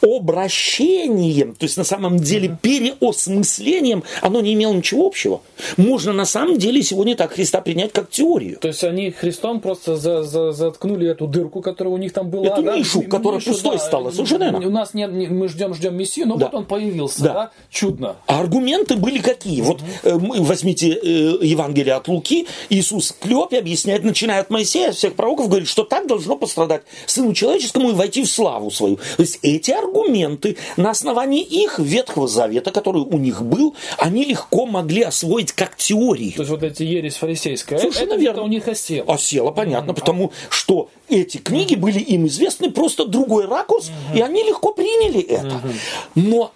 обращением, 0.03 1.55
то 1.55 1.65
есть 1.65 1.77
на 1.77 1.85
самом 1.85 2.19
деле 2.19 2.57
переосмыслением, 2.61 4.05
оно 4.23 4.41
не 4.41 4.55
имело 4.55 4.73
ничего 4.73 5.07
общего. 5.07 5.41
Можно 5.77 6.13
на 6.13 6.25
самом 6.25 6.59
деле 6.59 6.83
сегодня 6.83 7.17
так 7.17 7.33
Христа 7.33 7.61
принять 7.61 7.93
как 7.93 8.11
теорию. 8.11 8.59
То 8.59 8.69
есть 8.69 8.85
они 8.85 9.11
Христом 9.11 9.61
просто 9.61 9.97
за, 9.97 10.23
за, 10.23 10.53
заткнули 10.53 11.09
эту 11.09 11.27
дырку, 11.27 11.61
которая 11.61 11.95
у 11.95 11.99
них 11.99 12.13
там 12.13 12.31
была. 12.31 12.47
Эту 12.47 12.63
да? 12.63 12.77
нишу, 12.77 13.03
которая 13.03 13.41
нишу, 13.41 13.53
пустой 13.53 13.79
да. 13.79 13.85
стала, 13.85 14.11
совершенно 14.11 14.45
верно. 14.45 14.67
У 14.67 14.71
нас 14.71 14.95
нет, 14.95 15.11
мы 15.11 15.49
ждем, 15.49 15.75
ждем 15.75 15.97
Мессию, 15.97 16.27
но 16.27 16.37
да. 16.37 16.47
вот 16.47 16.55
он 16.55 16.65
появился, 16.67 17.23
да. 17.23 17.33
да? 17.33 17.51
Чудно. 17.71 18.17
А 18.27 18.41
аргументы 18.41 18.97
были 18.97 19.19
какие? 19.19 19.61
Вот 19.63 19.81
э, 20.03 20.17
возьмите 20.17 20.93
э, 20.93 21.39
Евангелие 21.43 21.95
от 21.95 22.09
Луки, 22.09 22.47
Иисус 22.71 23.15
Клёпе 23.21 23.59
объясняет, 23.59 24.05
начиная 24.05 24.41
от 24.41 24.51
Моисея, 24.51 24.93
всех 24.93 25.15
пророков, 25.15 25.49
говорит, 25.49 25.69
что 25.69 25.85
так 25.85 26.07
должно 26.07 26.37
пострадать 26.37 26.83
Сыну 27.07 27.35
Человеческому 27.35 27.91
и 27.91 27.93
войти 27.93 28.23
в 28.23 28.31
славу 28.31 28.71
свою. 28.71 28.97
То 28.97 29.23
есть 29.23 29.39
эти 29.43 29.68
аргументы 29.75 30.57
на 30.77 30.91
основании 30.91 31.43
их 31.43 31.79
Ветхого 31.79 32.29
Завета, 32.29 32.71
который 32.71 33.03
у 33.03 33.19
них 33.19 33.43
был, 33.43 33.75
они 33.99 34.25
легко 34.25 34.67
могли 34.67 35.03
освоить 35.03 35.53
как 35.53 35.77
теории. 35.77 36.33
То 36.33 36.43
есть 36.43 36.51
вот 36.51 36.63
эти 36.63 36.83
ересь 36.83 37.17
фарисейская, 37.17 37.79
Совершенно 37.79 38.13
это 38.13 38.21
верно. 38.21 38.43
у 38.43 38.49
них 38.49 38.67
осело. 38.69 39.15
Осело, 39.15 39.51
понятно, 39.51 39.93
mm-hmm. 39.93 39.95
потому 39.95 40.33
что 40.51 40.91
эти 41.09 41.39
книги 41.39 41.75
mm-hmm. 41.75 41.79
были 41.79 41.99
им 42.01 42.27
известны, 42.27 42.71
просто 42.71 43.07
другой 43.07 43.47
ракурс, 43.47 43.89
mm-hmm. 43.89 44.19
и 44.19 44.21
они 44.21 44.43
легко 44.43 44.73
приняли 44.73 45.21
это. 45.21 45.47
Mm-hmm. 45.47 45.75
Но 46.17 46.53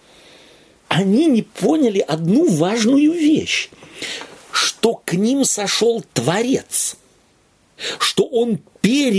они 0.89 1.27
не 1.27 1.43
поняли 1.43 2.01
одну 2.01 2.51
важную 2.51 3.13
вещь, 3.13 3.71
что 4.51 5.01
к 5.05 5.15
ним 5.15 5.45
сошел 5.45 6.05
Творец, 6.13 6.97
что 7.99 8.25
он 8.25 8.59
переродил 8.81 9.19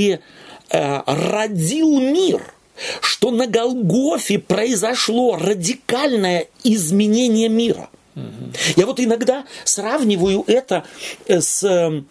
мир– 1.99 2.41
что 3.01 3.31
на 3.31 3.47
Голгофе 3.47 4.39
произошло 4.39 5.37
радикальное 5.37 6.47
изменение 6.63 7.49
мира. 7.49 7.89
Угу. 8.15 8.51
Я 8.75 8.85
вот 8.85 8.99
иногда 8.99 9.45
сравниваю 9.63 10.43
это 10.47 10.83
э, 11.27 11.41
с 11.41 11.63
э, 11.63 12.03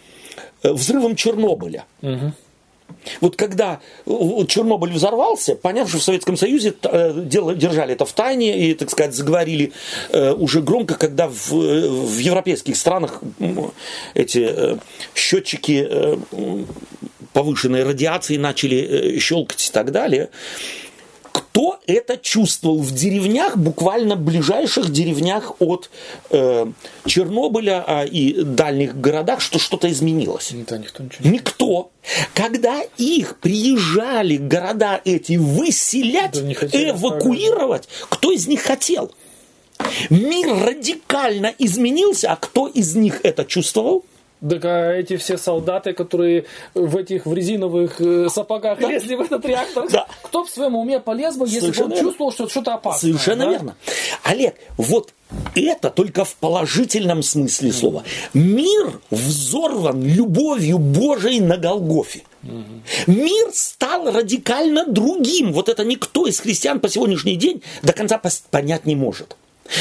взрывом 0.63 1.17
Чернобыля. 1.17 1.85
Угу. 2.03 2.33
Вот 3.21 3.37
когда 3.37 3.81
Чернобыль 4.07 4.93
взорвался, 4.93 5.55
понятно, 5.55 5.91
что 5.91 5.99
в 5.99 6.03
Советском 6.03 6.37
Союзе 6.37 6.75
э, 6.83 7.25
держали 7.25 7.95
это 7.95 8.05
в 8.05 8.13
тайне 8.13 8.71
и, 8.71 8.75
так 8.75 8.91
сказать, 8.91 9.15
заговорили 9.15 9.73
э, 10.11 10.33
уже 10.33 10.63
громко, 10.63 10.95
когда 10.95 11.29
в, 11.29 11.51
в 11.51 12.19
европейских 12.19 12.77
странах 12.77 13.21
эти 14.15 14.47
э, 14.49 14.77
счетчики 15.15 15.89
повышенной 17.33 17.85
радиации 17.85 18.37
начали 18.37 19.18
щелкать 19.18 19.68
и 19.68 19.72
так 19.72 19.91
далее 19.93 20.30
кто 21.33 21.78
это 21.87 22.16
чувствовал 22.16 22.78
в 22.78 22.93
деревнях, 22.93 23.57
буквально 23.57 24.16
ближайших 24.16 24.91
деревнях 24.91 25.53
от 25.61 25.91
э, 26.30 26.66
Чернобыля 27.07 27.85
а, 27.87 28.05
и 28.05 28.43
дальних 28.43 28.99
городах, 28.99 29.41
что 29.41 29.59
что-то 29.59 29.91
изменилось? 29.91 30.53
Да, 30.66 30.78
никто 30.78 31.03
ничего 31.03 31.24
не 31.24 31.30
Никто. 31.33 31.91
Когда 32.35 32.83
их 32.97 33.37
приезжали 33.39 34.37
города 34.37 35.01
эти 35.05 35.37
выселять, 35.37 36.33
да, 36.33 36.91
эвакуировать, 36.91 37.89
кто 38.09 38.33
из 38.33 38.47
них 38.47 38.62
хотел? 38.62 39.12
Мир 40.11 40.49
радикально 40.64 41.53
изменился, 41.59 42.30
а 42.30 42.37
кто 42.37 42.66
из 42.66 42.95
них 42.95 43.20
это 43.24 43.45
чувствовал? 43.45 44.05
Так 44.49 44.64
а 44.64 44.93
эти 44.93 45.16
все 45.16 45.38
солдаты, 45.38 45.93
которые 45.93 46.47
в 46.74 46.97
этих 46.97 47.26
в 47.26 47.34
резиновых 47.34 48.01
э, 48.01 48.28
сапогах 48.28 48.80
да. 48.80 48.88
лезли 48.90 49.14
в 49.14 49.20
этот 49.20 49.45
реактор, 49.45 49.88
да. 49.88 50.07
кто 50.22 50.45
в 50.45 50.51
своем 50.51 50.74
уме 50.74 50.99
полез 50.99 51.36
бы, 51.36 51.47
если 51.49 51.70
бы 51.70 51.84
он 51.84 51.97
чувствовал, 51.97 52.32
что 52.32 52.49
что-то 52.49 52.74
опасное? 52.74 53.12
Совершенно 53.12 53.45
да? 53.45 53.51
верно. 53.51 53.76
Олег, 54.24 54.57
вот 54.76 55.14
это 55.55 55.90
только 55.90 56.24
в 56.24 56.34
положительном 56.36 57.22
смысле 57.22 57.72
слова. 57.72 58.05
Мир 58.34 59.01
взорван 59.11 60.03
любовью 60.03 60.78
Божией 60.78 61.40
на 61.40 61.57
Голгофе. 61.57 62.22
Мир 63.07 63.51
стал 63.53 64.11
радикально 64.11 64.86
другим. 64.86 65.53
Вот 65.53 65.68
это 65.68 65.84
никто 65.84 66.26
из 66.26 66.40
христиан 66.40 66.80
по 66.80 66.88
сегодняшний 66.88 67.36
день 67.36 67.62
до 67.82 67.93
конца 67.93 68.20
понять 68.51 68.86
не 68.86 68.97
может. 68.97 69.36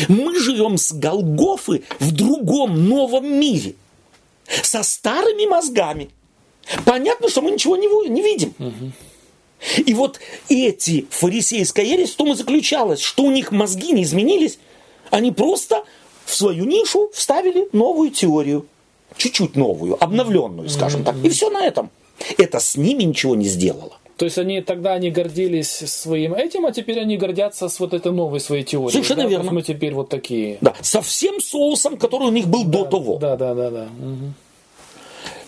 Мы 0.07 0.39
живем 0.39 0.77
с 0.77 0.91
Голгофы 0.91 1.83
в 1.99 2.11
другом 2.11 2.87
новом 2.87 3.25
мире 3.39 3.75
со 4.63 4.83
старыми 4.83 5.45
мозгами. 5.45 6.09
Понятно, 6.85 7.29
что 7.29 7.41
мы 7.41 7.51
ничего 7.51 7.75
не, 7.75 7.87
не 8.09 8.21
видим. 8.21 8.53
Угу. 8.59 9.81
И 9.85 9.93
вот 9.93 10.19
эти 10.49 11.05
фарисейская 11.09 11.85
ересь 11.85 12.11
в 12.11 12.15
том 12.15 12.31
и 12.31 12.35
заключалась, 12.35 12.99
что 12.99 13.23
у 13.23 13.31
них 13.31 13.51
мозги 13.51 13.91
не 13.91 14.03
изменились, 14.03 14.57
они 15.09 15.31
просто 15.31 15.83
в 16.25 16.33
свою 16.33 16.65
нишу 16.65 17.09
вставили 17.13 17.67
новую 17.71 18.11
теорию. 18.11 18.65
Чуть-чуть 19.17 19.55
новую, 19.55 20.01
обновленную, 20.01 20.69
скажем 20.69 21.03
так. 21.03 21.15
И 21.23 21.29
все 21.29 21.49
на 21.49 21.65
этом. 21.65 21.89
Это 22.37 22.59
с 22.59 22.77
ними 22.77 23.03
ничего 23.03 23.35
не 23.35 23.45
сделало. 23.45 23.97
То 24.15 24.25
есть 24.25 24.37
они 24.37 24.61
тогда 24.61 24.93
они 24.93 25.09
гордились 25.09 25.69
своим 25.69 26.35
этим, 26.35 26.65
а 26.67 26.71
теперь 26.71 26.99
они 26.99 27.17
гордятся 27.17 27.67
с 27.67 27.79
вот 27.79 27.93
этой 27.93 28.11
новой 28.11 28.39
своей 28.39 28.63
теорией. 28.63 28.91
Совершенно 28.91 29.23
да? 29.23 29.29
верно. 29.29 29.51
Мы 29.51 29.63
теперь 29.63 29.93
вот 29.95 30.09
такие. 30.09 30.59
Да, 30.61 30.75
со 30.81 31.01
всем 31.01 31.41
соусом, 31.41 31.97
который 31.97 32.27
у 32.27 32.31
них 32.31 32.47
был 32.47 32.63
да, 32.63 32.69
до 32.69 32.85
того. 32.85 33.17
Да, 33.17 33.35
да, 33.35 33.55
да, 33.55 33.69
да. 33.71 33.83
Угу. 33.83 34.33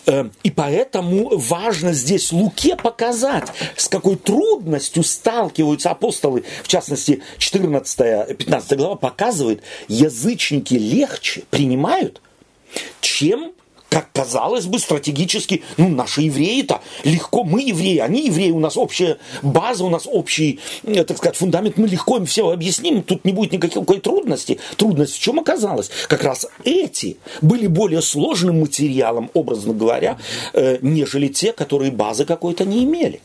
Эм, 0.05 0.31
и 0.43 0.51
поэтому 0.51 1.37
важно 1.37 1.93
здесь 1.93 2.31
Луке 2.33 2.75
показать, 2.75 3.47
с 3.77 3.87
какой 3.87 4.17
трудностью 4.17 5.03
сталкиваются 5.03 5.91
апостолы. 5.91 6.43
В 6.61 6.67
частности, 6.67 7.23
14-15 7.37 8.75
глава 8.75 8.95
показывает, 8.95 9.63
язычники 9.87 10.73
легче 10.73 11.43
принимают, 11.49 12.21
чем 12.99 13.53
как 13.93 14.11
казалось 14.11 14.65
бы, 14.65 14.79
стратегически, 14.79 15.61
ну, 15.77 15.87
наши 15.87 16.21
евреи-то 16.23 16.81
легко, 17.03 17.43
мы 17.43 17.61
евреи, 17.61 17.99
они 17.99 18.25
евреи, 18.25 18.49
у 18.49 18.59
нас 18.59 18.75
общая 18.75 19.19
база, 19.43 19.85
у 19.85 19.89
нас 19.89 20.07
общий, 20.07 20.59
э, 20.81 21.03
так 21.03 21.17
сказать, 21.17 21.35
фундамент, 21.35 21.77
мы 21.77 21.87
легко 21.87 22.17
им 22.17 22.25
все 22.25 22.49
объясним, 22.49 23.03
тут 23.03 23.23
не 23.23 23.33
будет 23.33 23.51
никакой 23.51 23.99
трудности. 23.99 24.59
Трудность 24.77 25.13
в 25.13 25.21
чем 25.21 25.39
оказалась? 25.39 25.91
Как 26.07 26.23
раз 26.23 26.47
эти 26.63 27.17
были 27.41 27.67
более 27.67 28.01
сложным 28.01 28.61
материалом, 28.61 29.29
образно 29.35 29.75
говоря, 29.75 30.17
э, 30.53 30.79
нежели 30.81 31.27
те, 31.27 31.53
которые 31.53 31.91
базы 31.91 32.25
какой-то 32.25 32.65
не 32.65 32.85
имели. 32.85 33.21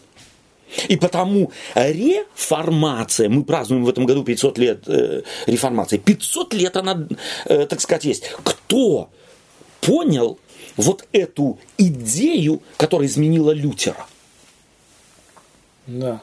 И 0.89 0.97
потому 0.97 1.51
реформация, 1.75 3.31
мы 3.31 3.43
празднуем 3.43 3.87
в 3.87 3.89
этом 3.89 4.05
году 4.05 4.23
500 4.23 4.59
лет 4.59 4.85
э, 4.87 5.23
реформации, 5.47 5.97
500 5.97 6.53
лет 6.53 6.77
она, 6.77 7.09
э, 7.47 7.65
так 7.65 7.81
сказать, 7.81 8.05
есть. 8.05 8.31
Кто 8.45 9.09
понял 9.81 10.39
вот 10.77 11.07
эту 11.13 11.59
идею, 11.77 12.63
которая 12.77 13.09
изменила 13.09 13.51
Лютера. 13.51 14.07
Да. 15.87 16.21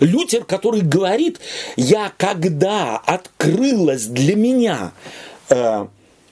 Лютер, 0.00 0.44
который 0.44 0.80
говорит, 0.80 1.40
я 1.76 2.12
когда 2.16 2.96
открылась 2.96 4.06
для 4.06 4.34
меня 4.34 4.92
э, 5.48 5.86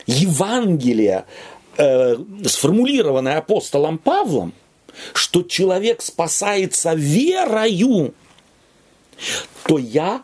Евангелие, 0.06 1.26
э, 1.76 2.16
сформулированное 2.44 3.38
апостолом 3.38 3.98
Павлом, 3.98 4.52
что 5.14 5.42
человек 5.42 6.02
спасается 6.02 6.94
верою, 6.94 8.14
то 9.64 9.78
я 9.78 10.22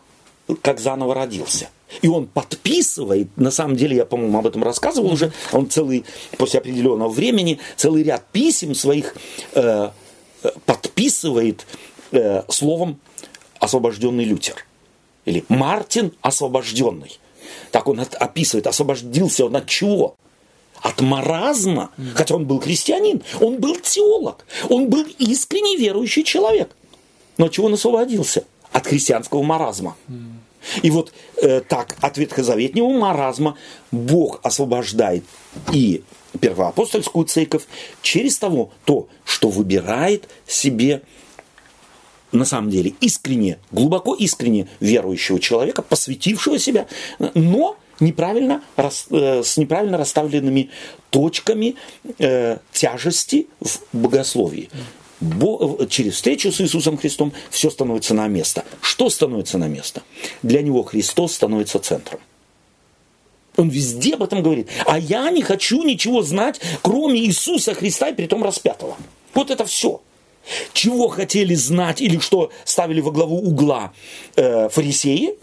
как 0.61 0.79
заново 0.79 1.15
родился. 1.15 1.69
И 2.01 2.07
он 2.07 2.27
подписывает, 2.27 3.35
на 3.37 3.51
самом 3.51 3.75
деле, 3.75 3.95
я, 3.97 4.05
по-моему, 4.05 4.39
об 4.39 4.47
этом 4.47 4.63
рассказывал 4.63 5.11
уже, 5.11 5.31
он 5.51 5.69
целый, 5.69 6.05
после 6.37 6.59
определенного 6.59 7.09
времени, 7.09 7.59
целый 7.75 8.03
ряд 8.03 8.25
писем 8.31 8.75
своих 8.75 9.15
э, 9.53 9.89
подписывает 10.65 11.65
э, 12.11 12.43
словом 12.49 12.99
освобожденный 13.59 14.23
Лютер. 14.23 14.65
Или 15.25 15.43
Мартин 15.49 16.13
освобожденный. 16.21 17.19
Так 17.71 17.87
он 17.87 17.99
описывает, 17.99 18.67
освободился 18.67 19.45
он 19.45 19.55
от 19.55 19.67
чего? 19.67 20.15
От 20.81 21.01
маразма, 21.01 21.91
хотя 22.15 22.35
он 22.35 22.45
был 22.45 22.59
христианин, 22.61 23.21
он 23.41 23.57
был 23.57 23.75
теолог, 23.75 24.45
он 24.69 24.89
был 24.89 25.05
искренне 25.17 25.75
верующий 25.75 26.23
человек. 26.23 26.73
Но 27.37 27.49
чего 27.49 27.67
он 27.67 27.73
освободился? 27.73 28.45
От 28.71 28.87
христианского 28.87 29.41
маразма. 29.43 29.97
И 30.81 30.89
вот 30.91 31.13
э, 31.41 31.61
так 31.61 31.95
от 32.01 32.17
ветхозаветнего 32.17 32.89
маразма 32.89 33.57
Бог 33.91 34.39
освобождает 34.43 35.23
и 35.71 36.03
первоапостольскую 36.39 37.25
церковь 37.25 37.63
через 38.01 38.37
того, 38.37 38.71
то, 38.85 39.07
что 39.25 39.49
выбирает 39.49 40.29
себе 40.47 41.01
на 42.31 42.45
самом 42.45 42.69
деле 42.69 42.93
искренне, 43.01 43.57
глубоко 43.71 44.13
искренне 44.13 44.67
верующего 44.79 45.39
человека, 45.39 45.81
посвятившего 45.81 46.59
себя, 46.59 46.87
но 47.33 47.77
неправильно, 47.99 48.61
э, 48.77 49.41
с 49.43 49.57
неправильно 49.57 49.97
расставленными 49.97 50.69
точками 51.09 51.75
э, 52.19 52.57
тяжести 52.71 53.47
в 53.59 53.79
богословии 53.93 54.69
через 55.89 56.15
встречу 56.15 56.51
с 56.51 56.61
Иисусом 56.61 56.97
Христом 56.97 57.33
все 57.49 57.69
становится 57.69 58.13
на 58.13 58.27
место. 58.27 58.63
Что 58.81 59.09
становится 59.09 59.57
на 59.57 59.67
место? 59.67 60.01
Для 60.43 60.61
него 60.61 60.83
Христос 60.83 61.33
становится 61.33 61.79
центром. 61.79 62.19
Он 63.57 63.69
везде 63.69 64.13
об 64.13 64.23
этом 64.23 64.41
говорит. 64.41 64.69
А 64.85 64.97
я 64.97 65.29
не 65.29 65.41
хочу 65.41 65.83
ничего 65.83 66.21
знать, 66.21 66.61
кроме 66.81 67.19
Иисуса 67.19 67.73
Христа 67.73 68.09
и 68.09 68.13
притом 68.13 68.43
распятого. 68.43 68.95
Вот 69.33 69.51
это 69.51 69.65
все. 69.65 70.01
Чего 70.73 71.09
хотели 71.09 71.53
знать 71.55 72.01
или 72.01 72.17
что 72.19 72.51
ставили 72.63 73.01
во 73.01 73.11
главу 73.11 73.37
угла 73.39 73.91
э, 74.35 74.69
фарисеи, 74.69 75.35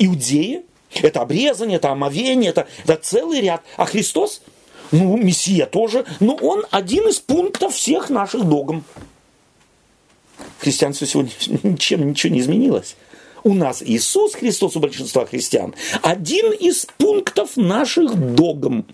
иудеи, 0.00 0.62
это 0.94 1.20
обрезание, 1.22 1.76
это 1.76 1.90
омовение, 1.90 2.50
это, 2.50 2.66
это 2.84 2.96
целый 2.96 3.40
ряд. 3.40 3.62
А 3.76 3.84
Христос, 3.84 4.42
ну, 4.90 5.16
Мессия 5.16 5.66
тоже, 5.66 6.04
но 6.18 6.34
он 6.34 6.66
один 6.70 7.08
из 7.08 7.20
пунктов 7.20 7.74
всех 7.74 8.10
наших 8.10 8.44
догм 8.44 8.84
христианство 10.60 11.06
сегодня 11.06 11.32
ничем 11.62 12.08
ничего 12.08 12.34
не 12.34 12.40
изменилось. 12.40 12.96
У 13.42 13.54
нас 13.54 13.82
Иисус 13.82 14.34
Христос, 14.34 14.76
у 14.76 14.80
большинства 14.80 15.24
христиан, 15.24 15.74
один 16.02 16.52
из 16.52 16.86
пунктов 16.98 17.56
наших 17.56 18.14
догм. 18.34 18.84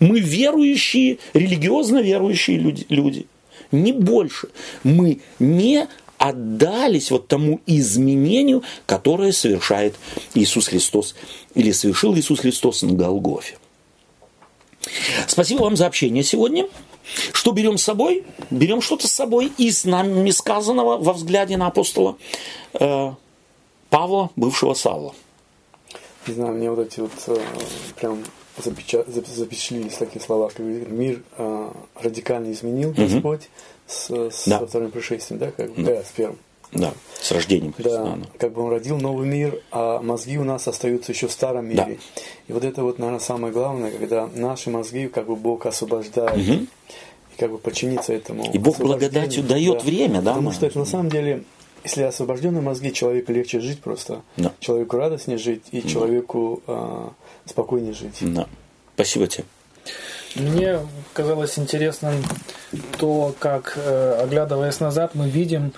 Мы 0.00 0.18
верующие, 0.18 1.18
религиозно 1.34 1.98
верующие 1.98 2.58
люди, 2.58 2.86
люди. 2.88 3.26
Не 3.70 3.92
больше. 3.92 4.48
Мы 4.82 5.20
не 5.38 5.86
отдались 6.18 7.10
вот 7.10 7.28
тому 7.28 7.60
изменению, 7.66 8.62
которое 8.86 9.32
совершает 9.32 9.94
Иисус 10.34 10.68
Христос 10.68 11.14
или 11.54 11.70
совершил 11.70 12.14
Иисус 12.16 12.40
Христос 12.40 12.82
на 12.82 12.92
Голгофе. 12.92 13.56
Спасибо 15.26 15.62
вам 15.62 15.76
за 15.76 15.86
общение 15.86 16.24
сегодня. 16.24 16.66
Что 17.32 17.52
берем 17.52 17.78
с 17.78 17.82
собой? 17.82 18.24
Берем 18.50 18.80
что-то 18.80 19.08
с 19.08 19.12
собой 19.12 19.52
из 19.58 19.84
нами 19.84 20.30
сказанного 20.30 20.96
во 20.98 21.12
взгляде 21.12 21.56
на 21.56 21.66
апостола 21.68 22.16
э, 22.74 23.12
Павла, 23.88 24.30
бывшего 24.36 24.74
Савла. 24.74 25.14
Не 26.26 26.34
знаю, 26.34 26.54
мне 26.54 26.70
вот 26.70 26.78
эти 26.80 27.00
вот 27.00 27.10
э, 27.28 27.38
прям 27.98 28.22
запеча- 28.58 29.04
запечатлелись 29.10 29.94
такие 29.94 30.20
слова, 30.20 30.48
как 30.48 30.58
мир 30.58 31.22
э, 31.38 31.70
радикально 32.00 32.52
изменил 32.52 32.92
Господь 32.92 33.48
с, 33.86 34.10
с 34.10 34.44
Да. 34.46 34.58
со 34.60 34.66
вторым 34.66 34.90
пришествием, 34.90 35.40
да, 35.40 35.50
как 35.50 35.74
Да. 35.74 35.82
да, 35.82 36.02
с 36.02 36.10
первым. 36.14 36.38
Да, 36.72 36.92
с 37.20 37.32
рождением 37.32 37.72
Христа. 37.72 38.04
Да, 38.04 38.18
как 38.38 38.52
бы 38.52 38.62
он 38.62 38.70
родил 38.70 38.98
новый 38.98 39.26
мир, 39.26 39.60
а 39.72 40.00
мозги 40.00 40.38
у 40.38 40.44
нас 40.44 40.68
остаются 40.68 41.12
еще 41.12 41.26
в 41.26 41.32
старом 41.32 41.66
мире. 41.66 41.84
Да. 41.98 42.22
И 42.48 42.52
вот 42.52 42.64
это 42.64 42.82
вот, 42.82 42.98
наверное, 42.98 43.20
самое 43.20 43.52
главное, 43.52 43.90
когда 43.90 44.28
наши 44.34 44.70
мозги 44.70 45.08
как 45.08 45.26
бы 45.26 45.34
Бог 45.36 45.66
освобождает. 45.66 46.36
И 46.38 46.68
как 47.38 47.50
бы 47.50 47.58
подчиниться 47.58 48.12
этому. 48.12 48.50
И 48.52 48.58
Бог 48.58 48.78
благодатью 48.78 49.42
дает 49.42 49.82
время, 49.82 50.20
да, 50.20 50.32
Потому 50.32 50.50
на- 50.50 50.54
что 50.54 50.66
это 50.66 50.78
на 50.78 50.84
самом 50.84 51.08
деле, 51.10 51.42
если 51.84 52.02
освобожденные 52.02 52.60
мозги, 52.62 52.92
человеку 52.92 53.32
легче 53.32 53.60
жить 53.60 53.80
просто. 53.80 54.22
Да. 54.36 54.52
Человеку 54.60 54.96
радостнее 54.96 55.38
жить 55.38 55.62
и 55.72 55.82
человеку 55.86 56.62
а, 56.66 57.12
спокойнее 57.46 57.94
жить. 57.94 58.18
Да. 58.20 58.46
Спасибо 58.94 59.26
тебе. 59.26 59.44
Мне 60.36 60.80
казалось 61.14 61.58
интересным 61.58 62.14
то, 62.98 63.34
как, 63.38 63.76
э, 63.76 64.20
оглядываясь 64.22 64.78
назад, 64.78 65.14
мы 65.14 65.28
видим, 65.28 65.68
э, 65.68 65.70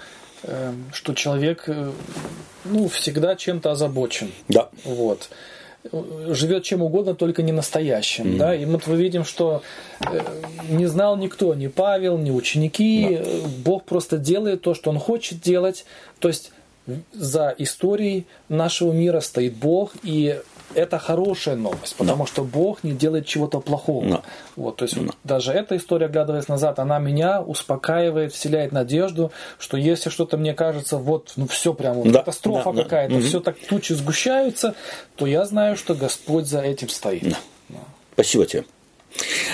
что 0.92 1.14
человек 1.14 1.64
э, 1.66 1.92
ну, 2.64 2.88
всегда 2.88 3.36
чем-то 3.36 3.70
озабочен. 3.72 4.30
Да. 4.48 4.68
Вот. 4.84 5.30
Живет 5.92 6.62
чем 6.62 6.82
угодно, 6.82 7.14
только 7.14 7.42
не 7.42 7.50
настоящим. 7.50 8.38
Да? 8.38 8.54
И 8.54 8.64
мы 8.64 8.72
вот 8.72 8.86
видим, 8.86 9.24
что 9.24 9.62
э, 10.00 10.20
не 10.68 10.86
знал 10.86 11.16
никто, 11.16 11.54
ни 11.54 11.66
Павел, 11.66 12.18
ни 12.18 12.30
ученики. 12.30 13.18
Э, 13.18 13.40
Бог 13.64 13.84
просто 13.84 14.18
делает 14.18 14.62
то, 14.62 14.74
что 14.74 14.90
он 14.90 14.98
хочет 14.98 15.40
делать. 15.40 15.84
То 16.20 16.28
есть 16.28 16.52
за 17.12 17.54
историей 17.58 18.26
нашего 18.48 18.92
мира 18.92 19.20
стоит 19.20 19.54
Бог, 19.54 19.92
и 20.02 20.40
это 20.74 20.98
хорошая 20.98 21.56
новость, 21.56 21.96
потому 21.96 22.26
что 22.26 22.44
Бог 22.44 22.84
не 22.84 22.92
делает 22.92 23.26
чего-то 23.26 23.60
плохого. 23.60 24.06
Да. 24.08 24.22
Вот, 24.56 24.76
то 24.76 24.84
есть 24.84 24.96
вот 24.96 25.16
даже 25.24 25.52
эта 25.52 25.76
история, 25.76 26.06
оглядываясь 26.06 26.48
назад, 26.48 26.78
она 26.78 26.98
меня 26.98 27.40
успокаивает, 27.42 28.32
вселяет 28.32 28.72
надежду, 28.72 29.32
что 29.58 29.76
если 29.76 30.10
что-то 30.10 30.36
мне 30.36 30.54
кажется, 30.54 30.98
вот, 30.98 31.32
ну 31.36 31.46
все 31.46 31.74
прям 31.74 31.94
вот 31.96 32.10
Да, 32.12 32.20
катастрофа 32.20 32.70
да, 32.70 32.76
да. 32.76 32.82
какая-то, 32.84 33.14
Мгм. 33.14 33.22
все 33.22 33.40
так 33.40 33.56
тучи 33.58 33.92
сгущаются, 33.92 34.74
то 35.16 35.26
я 35.26 35.44
знаю, 35.44 35.76
что 35.76 35.94
Господь 35.94 36.46
за 36.46 36.60
этим 36.60 36.88
стоит. 36.88 37.36
Спасибо 38.14 38.44
тебе. 38.46 38.64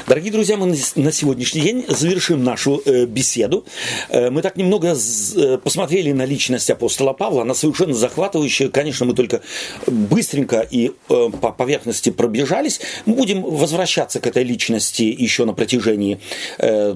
Дорогие 0.06 0.32
друзья, 0.32 0.56
мы 0.56 0.74
на- 0.96 1.12
сегодняшний 1.12 1.60
день 1.60 1.84
завершим 1.88 2.44
нашу 2.44 2.80
э, 2.84 3.06
беседу. 3.06 3.64
Э, 4.08 4.30
мы 4.30 4.42
так 4.42 4.56
немного 4.56 4.94
э, 4.94 5.58
посмотрели 5.58 6.12
на 6.12 6.24
личность 6.24 6.70
апостола 6.70 7.12
Павла. 7.12 7.42
Она 7.42 7.54
совершенно 7.54 7.94
захватывающая. 7.94 8.68
Конечно, 8.68 9.06
мы 9.06 9.14
только 9.14 9.42
быстренько 9.86 10.60
и 10.60 10.92
по 11.08 11.52
поверхности 11.52 12.10
пробежались. 12.10 12.80
Мы 13.06 13.14
будем 13.14 13.42
возвращаться 13.42 14.20
к 14.20 14.26
этой 14.26 14.44
личности 14.44 15.02
еще 15.02 15.44
на 15.44 15.52
протяжении 15.52 16.20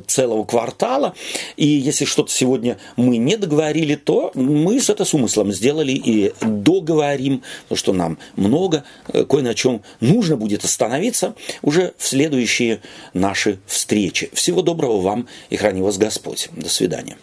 целого 0.06 0.44
квартала. 0.44 1.14
И 1.56 1.66
если 1.66 2.04
что-то 2.04 2.30
сегодня 2.30 2.78
мы 2.96 3.16
не 3.16 3.36
договорили, 3.36 3.96
то 3.96 4.30
мы 4.34 4.80
с 4.80 4.88
это 4.90 5.04
с 5.04 5.14
умыслом 5.14 5.52
сделали 5.52 5.92
и 5.92 6.32
договорим, 6.40 7.42
потому 7.64 7.78
что 7.78 7.92
нам 7.92 8.18
много, 8.36 8.84
кое 9.28 9.42
на 9.42 9.54
чем 9.54 9.82
нужно 10.00 10.36
будет 10.36 10.64
остановиться 10.64 11.34
уже 11.62 11.94
в 11.98 12.06
следующие 12.52 12.80
наши 13.14 13.58
встречи. 13.66 14.30
Всего 14.32 14.62
доброго 14.62 15.00
вам 15.00 15.28
и 15.50 15.56
храни 15.56 15.82
вас 15.82 15.98
Господь. 15.98 16.48
До 16.52 16.68
свидания. 16.68 17.16